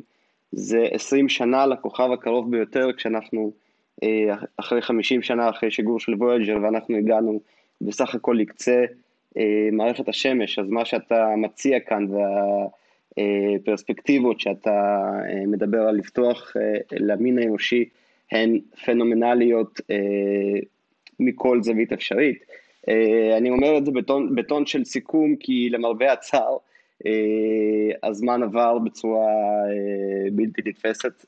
זה 0.52 0.88
20 0.92 1.30
שנה 1.30 1.66
לכוכב 1.66 2.10
הקרוב 2.14 2.52
ביותר 2.52 2.88
כשאנחנו 2.98 3.52
אחרי 4.58 4.82
50 4.82 5.22
שנה 5.22 5.50
אחרי 5.50 5.72
שיגור 5.72 6.00
של 6.00 6.14
וויג'ר 6.14 6.58
ואנחנו 6.64 6.98
הגענו 6.98 7.40
בסך 7.82 8.16
הכל 8.16 8.38
לקצה 8.40 8.84
מערכת 9.72 10.10
השמש 10.10 10.60
אז 10.60 10.70
מה 10.70 10.86
שאתה 10.86 11.28
מציע 11.38 11.80
כאן 11.80 12.08
וה... 12.12 12.68
פרספקטיבות 13.66 14.40
שאתה 14.40 15.02
אה, 15.30 15.46
מדבר 15.48 15.82
על 15.82 15.96
לפתוח 15.96 16.54
אה, 16.58 16.78
למין 16.92 17.40
האנושי 17.40 17.90
הן 18.32 18.60
פנומנליות 18.86 19.82
אה, 19.92 20.60
מכל 21.20 21.64
זווית 21.64 21.94
אפשרית. 21.94 22.46
אני 23.38 23.50
אומר 23.50 23.78
את 23.78 23.86
זה 23.86 23.92
בטון, 23.92 24.36
בטון 24.36 24.66
של 24.66 24.84
סיכום 24.84 25.36
כי 25.36 25.70
למרבה 25.70 26.12
הצער 26.14 26.58
הזמן 28.04 28.44
עבר 28.44 28.80
בצורה 28.80 29.28
בלתי 30.32 30.62
נתפסת, 30.66 31.26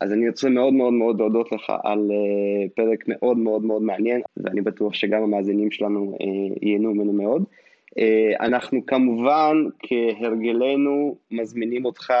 אז 0.00 0.12
אני 0.12 0.28
רוצה 0.28 0.48
מאוד 0.48 0.72
מאוד 0.72 0.92
מאוד 0.92 1.20
להודות 1.20 1.52
לך 1.52 1.72
על 1.84 2.10
פרק 2.74 3.04
מאוד 3.08 3.38
מאוד 3.38 3.64
מאוד 3.64 3.82
מעניין 3.82 4.20
ואני 4.36 4.60
בטוח 4.60 4.94
שגם 4.94 5.22
המאזינים 5.22 5.70
שלנו 5.70 6.18
ייהנו 6.62 6.94
ממנו 6.94 7.12
מאוד. 7.12 7.44
אה, 7.98 8.32
אנחנו 8.40 8.86
כמובן 8.86 9.56
כהרגלנו 9.78 11.16
מזמינים 11.30 11.84
אותך 11.84 12.12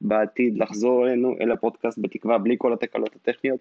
בעתיד 0.00 0.58
לחזור 0.58 1.06
אלינו 1.06 1.34
אל 1.40 1.52
הפודקאסט 1.52 1.98
בתקווה 1.98 2.38
בלי 2.38 2.54
כל 2.58 2.72
התקלות 2.72 3.16
הטכניות 3.16 3.60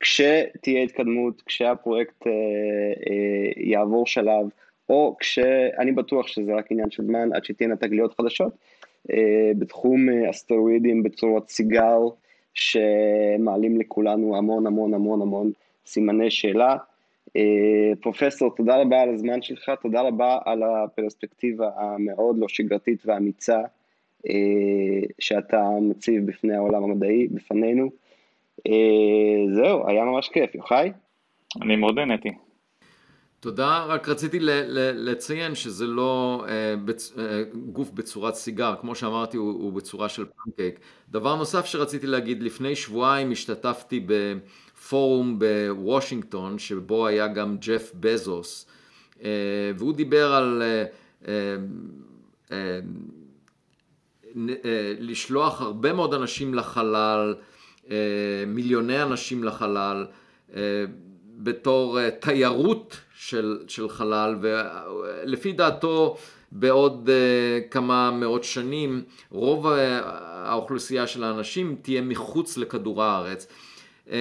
כשתהיה 0.00 0.82
התקדמות, 0.82 1.42
כשהפרויקט 1.42 2.26
אה, 2.26 2.32
אה, 2.32 3.62
יעבור 3.64 4.06
שלב 4.06 4.46
או 4.88 5.16
כשאני 5.20 5.92
בטוח 5.92 6.26
שזה 6.26 6.54
רק 6.54 6.72
עניין 6.72 6.90
של 6.90 7.04
זמן 7.04 7.32
עד 7.32 7.44
שתהיינה 7.44 7.76
תגליות 7.76 8.14
חדשות 8.20 8.52
בתחום 9.58 10.08
אסטרואידים 10.30 11.02
בצורת 11.02 11.48
סיגר, 11.48 11.98
שמעלים 12.54 13.80
לכולנו 13.80 14.36
המון 14.36 14.66
המון 14.66 14.94
המון 14.94 15.22
המון 15.22 15.50
סימני 15.86 16.30
שאלה. 16.30 16.76
פרופסור, 18.00 18.54
תודה 18.56 18.80
רבה 18.80 19.00
על 19.00 19.14
הזמן 19.14 19.42
שלך, 19.42 19.70
תודה 19.82 20.00
רבה 20.00 20.38
על 20.44 20.62
הפרספקטיבה 20.62 21.70
המאוד 21.76 22.38
לא 22.38 22.48
שגרתית 22.48 23.02
ואמיצה 23.06 23.58
שאתה 25.18 25.70
מציב 25.80 26.26
בפני 26.26 26.56
העולם 26.56 26.84
המדעי, 26.84 27.28
בפנינו. 27.28 27.90
זהו, 29.54 29.88
היה 29.88 30.04
ממש 30.04 30.28
כיף, 30.28 30.54
יוחאי? 30.54 30.92
אני 31.62 31.76
מאוד 31.76 31.94
נהניתי. 31.94 32.28
תודה, 33.40 33.84
רק 33.84 34.08
רציתי 34.08 34.38
לציין 34.94 35.54
שזה 35.54 35.86
לא 35.86 36.44
אה, 36.48 36.76
בצ... 36.84 37.18
אה, 37.18 37.42
גוף 37.72 37.90
בצורת 37.90 38.34
סיגר, 38.34 38.74
כמו 38.80 38.94
שאמרתי 38.94 39.36
הוא, 39.36 39.52
הוא 39.52 39.72
בצורה 39.72 40.08
של 40.08 40.24
פנקייק. 40.24 40.80
דבר 41.08 41.36
נוסף 41.36 41.66
שרציתי 41.66 42.06
להגיד, 42.06 42.42
לפני 42.42 42.76
שבועיים 42.76 43.30
השתתפתי 43.30 44.06
בפורום 44.78 45.38
בוושינגטון, 45.38 46.58
שבו 46.58 47.06
היה 47.06 47.28
גם 47.28 47.56
ג'ף 47.56 47.92
בזוס, 47.94 48.66
אה, 49.22 49.30
והוא 49.78 49.92
דיבר 49.94 50.32
על 50.32 50.62
לשלוח 54.98 55.60
הרבה 55.60 55.92
מאוד 55.92 56.14
אנשים 56.14 56.54
לחלל, 56.54 57.34
מיליוני 58.46 59.02
אנשים 59.02 59.44
לחלל, 59.44 60.06
בתור 61.38 62.08
תיירות 62.10 62.96
של, 63.14 63.58
של 63.68 63.88
חלל, 63.88 64.36
ולפי 64.40 65.52
דעתו 65.52 66.16
בעוד 66.52 67.10
כמה 67.70 68.10
מאות 68.10 68.44
שנים 68.44 69.02
רוב 69.30 69.66
האוכלוסייה 69.66 71.06
של 71.06 71.24
האנשים 71.24 71.76
תהיה 71.82 72.02
מחוץ 72.02 72.56
לכדור 72.56 73.02
הארץ. 73.02 73.46
Uh, 74.08 74.12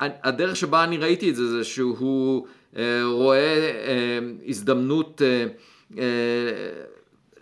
והדרך 0.00 0.56
שבה 0.56 0.84
אני 0.84 0.96
ראיתי 0.96 1.30
את 1.30 1.36
זה 1.36 1.46
זה 1.46 1.64
שהוא 1.64 2.46
uh, 2.74 2.78
רואה 3.04 3.70
uh, 3.70 4.48
הזדמנות 4.48 5.22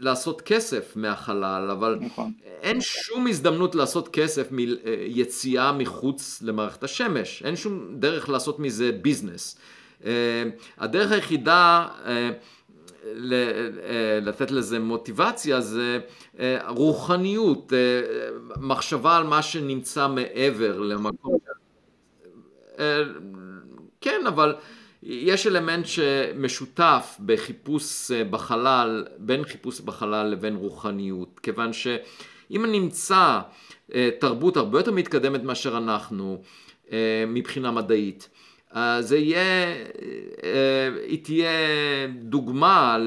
לעשות 0.01 0.41
כסף 0.41 0.97
מהחלל, 0.97 1.69
אבל 1.71 1.99
נכון. 2.01 2.33
אין 2.63 2.81
שום 2.81 3.27
הזדמנות 3.27 3.75
לעשות 3.75 4.09
כסף 4.09 4.49
מיציאה 4.51 5.73
מחוץ 5.73 6.43
למערכת 6.43 6.85
השמש, 6.85 7.43
אין 7.45 7.57
שום 7.57 7.87
דרך 7.99 8.29
לעשות 8.29 8.59
מזה 8.59 8.93
ביזנס. 8.93 9.59
אה, 10.05 10.45
הדרך 10.79 11.13
היחידה 11.13 11.89
אה, 12.05 12.11
אה, 12.13 12.31
לתת 14.23 14.51
לזה 14.51 14.79
מוטיבציה 14.79 15.61
זה 15.61 15.99
רוחניות, 16.69 17.73
מחשבה 18.61 19.17
על 19.17 19.25
מה 19.25 19.43
שנמצא 19.43 20.09
מעבר 20.09 20.79
למקום. 20.79 21.39
כן, 24.01 24.27
אבל 24.27 24.55
יש 25.03 25.47
אלמנט 25.47 25.87
שמשותף 25.87 27.17
בחיפוש 27.27 28.11
בחלל, 28.11 29.07
בין 29.19 29.45
חיפוש 29.45 29.81
בחלל 29.81 30.27
לבין 30.27 30.57
רוחניות, 30.57 31.41
כיוון 31.43 31.73
שאם 31.73 32.65
נמצא 32.73 33.41
אה, 33.95 34.11
תרבות 34.21 34.57
הרבה 34.57 34.79
יותר 34.79 34.93
מתקדמת 34.93 35.43
מאשר 35.43 35.79
אנחנו 35.79 36.43
אה, 36.93 37.25
מבחינה 37.29 37.71
מדעית, 37.71 38.29
זה 39.01 39.19
יהיה, 39.19 39.75
אה, 40.45 40.89
היא 41.07 41.25
תהיה 41.25 41.51
דוגמה 42.23 42.99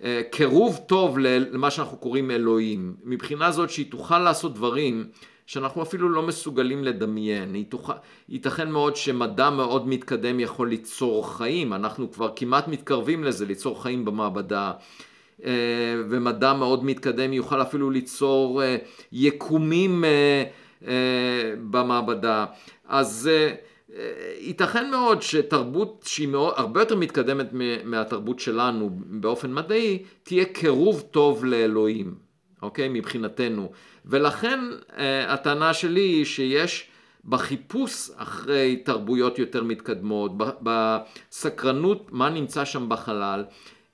לקירוב 0.00 0.80
טוב 0.86 1.18
למה 1.18 1.70
שאנחנו 1.70 1.96
קוראים 1.96 2.30
אלוהים, 2.30 2.94
מבחינה 3.04 3.50
זאת 3.50 3.70
שהיא 3.70 3.90
תוכל 3.90 4.18
לעשות 4.18 4.54
דברים 4.54 5.04
שאנחנו 5.46 5.82
אפילו 5.82 6.08
לא 6.08 6.22
מסוגלים 6.22 6.84
לדמיין. 6.84 7.64
ייתכן 8.28 8.70
מאוד 8.70 8.96
שמדע 8.96 9.50
מאוד 9.50 9.88
מתקדם 9.88 10.40
יכול 10.40 10.68
ליצור 10.68 11.36
חיים, 11.36 11.72
אנחנו 11.72 12.12
כבר 12.12 12.32
כמעט 12.36 12.68
מתקרבים 12.68 13.24
לזה, 13.24 13.46
ליצור 13.46 13.82
חיים 13.82 14.04
במעבדה. 14.04 14.72
אה, 15.44 15.52
ומדע 16.10 16.52
מאוד 16.52 16.84
מתקדם 16.84 17.32
יוכל 17.32 17.62
אפילו 17.62 17.90
ליצור 17.90 18.62
אה, 18.62 18.76
יקומים 19.12 20.04
אה, 20.04 20.44
במעבדה. 21.70 22.44
אז 22.88 23.30
ייתכן 24.40 24.90
מאוד 24.90 25.22
שתרבות 25.22 26.04
שהיא 26.06 26.28
מאוד, 26.28 26.54
הרבה 26.56 26.80
יותר 26.80 26.96
מתקדמת 26.96 27.46
מהתרבות 27.84 28.38
שלנו 28.40 28.90
באופן 28.92 29.52
מדעי, 29.52 30.02
תהיה 30.22 30.44
קירוב 30.44 31.00
טוב 31.00 31.44
לאלוהים, 31.44 32.14
אוקיי? 32.62 32.88
מבחינתנו. 32.88 33.70
ולכן 34.04 34.60
אה, 34.98 35.32
הטענה 35.32 35.74
שלי 35.74 36.00
היא 36.00 36.24
שיש 36.24 36.88
בחיפוש 37.24 38.10
אחרי 38.16 38.76
תרבויות 38.76 39.38
יותר 39.38 39.64
מתקדמות, 39.64 40.32
בסקרנות 40.62 42.08
מה 42.12 42.30
נמצא 42.30 42.64
שם 42.64 42.88
בחלל, 42.88 43.44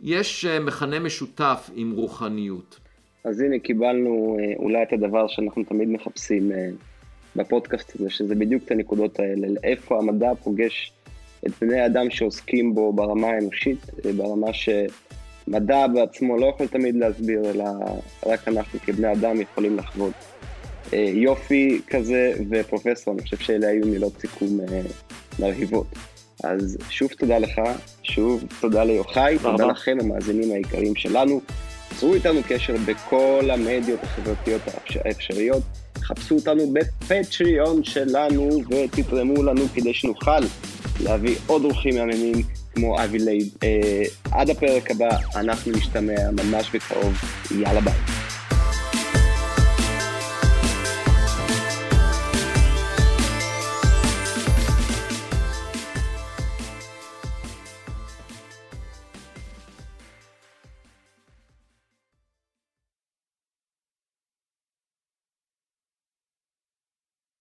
יש 0.01 0.45
אה, 0.45 0.61
מכנה 0.61 0.99
משותף 0.99 1.71
עם 1.75 1.91
רוחניות. 1.91 2.79
אז 3.25 3.41
הנה 3.41 3.59
קיבלנו 3.59 4.37
אה, 4.41 4.57
אולי 4.57 4.83
את 4.83 4.93
הדבר 4.93 5.27
שאנחנו 5.29 5.65
תמיד 5.65 5.89
מחפשים 5.89 6.53
בפודקאסט 7.37 7.93
הזה, 8.01 8.11
שזה 8.11 8.35
בדיוק 8.35 8.63
את 8.65 8.71
הנקודות 8.71 9.19
האלה, 9.19 9.49
איפה 9.65 9.99
המדע 9.99 10.35
פוגש 10.43 10.93
את 11.47 11.51
בני 11.61 11.81
האדם 11.81 12.11
שעוסקים 12.11 12.75
בו 12.75 12.93
ברמה 12.93 13.27
האנושית, 13.27 13.87
ברמה 14.17 14.53
ש... 14.53 14.69
מדע 15.49 15.87
בעצמו 15.87 16.37
לא 16.37 16.47
יכול 16.47 16.67
תמיד 16.67 16.97
להסביר, 16.97 17.51
אלא 17.51 17.65
רק 18.27 18.49
אנחנו 18.49 18.79
כבני 18.79 19.13
אדם 19.13 19.41
יכולים 19.41 19.77
לחוות. 19.77 20.13
אה, 20.93 20.99
יופי 20.99 21.81
כזה 21.87 22.33
ופרופסור, 22.51 23.15
אני 23.15 23.23
חושב 23.23 23.37
שאלה 23.37 23.69
היו 23.69 23.87
מילות 23.87 24.21
סיכום 24.21 24.61
אה, 24.61 24.81
מרהיבות. 25.39 25.87
אז 26.45 26.79
שוב 26.91 27.09
תודה 27.09 27.39
לך, 27.39 27.61
שוב 28.03 28.45
תודה 28.61 28.85
ליוחאי, 28.85 29.39
תודה 29.43 29.67
לכם 29.67 29.97
המאזינים 30.01 30.53
העיקריים 30.53 30.97
שלנו. 30.97 31.41
צרו 31.97 32.15
איתנו 32.15 32.41
קשר 32.49 32.75
בכל 32.87 33.49
המדיות 33.53 34.03
החברתיות 34.03 34.63
האפשריות, 35.05 35.63
חפשו 36.03 36.35
אותנו 36.35 36.73
בפטריון 36.73 37.85
שלנו 37.85 38.61
ותתרמו 38.71 39.43
לנו 39.43 39.63
כדי 39.75 39.95
שנוכל 39.95 40.41
להביא 41.01 41.37
עוד 41.47 41.65
אורחים 41.65 41.97
מהממים 41.97 42.43
כמו 42.75 43.03
אבי 43.05 43.19
לייב. 43.19 43.49
אה, 43.63 44.03
עד 44.31 44.51
הפרק 44.51 44.91
הבא, 44.91 45.09
אנחנו 45.37 45.73
נשתמע 45.73 46.31
ממש 46.33 46.71
בקרוב, 46.75 47.15
יאללה 47.51 47.81
ביי. 47.81 48.32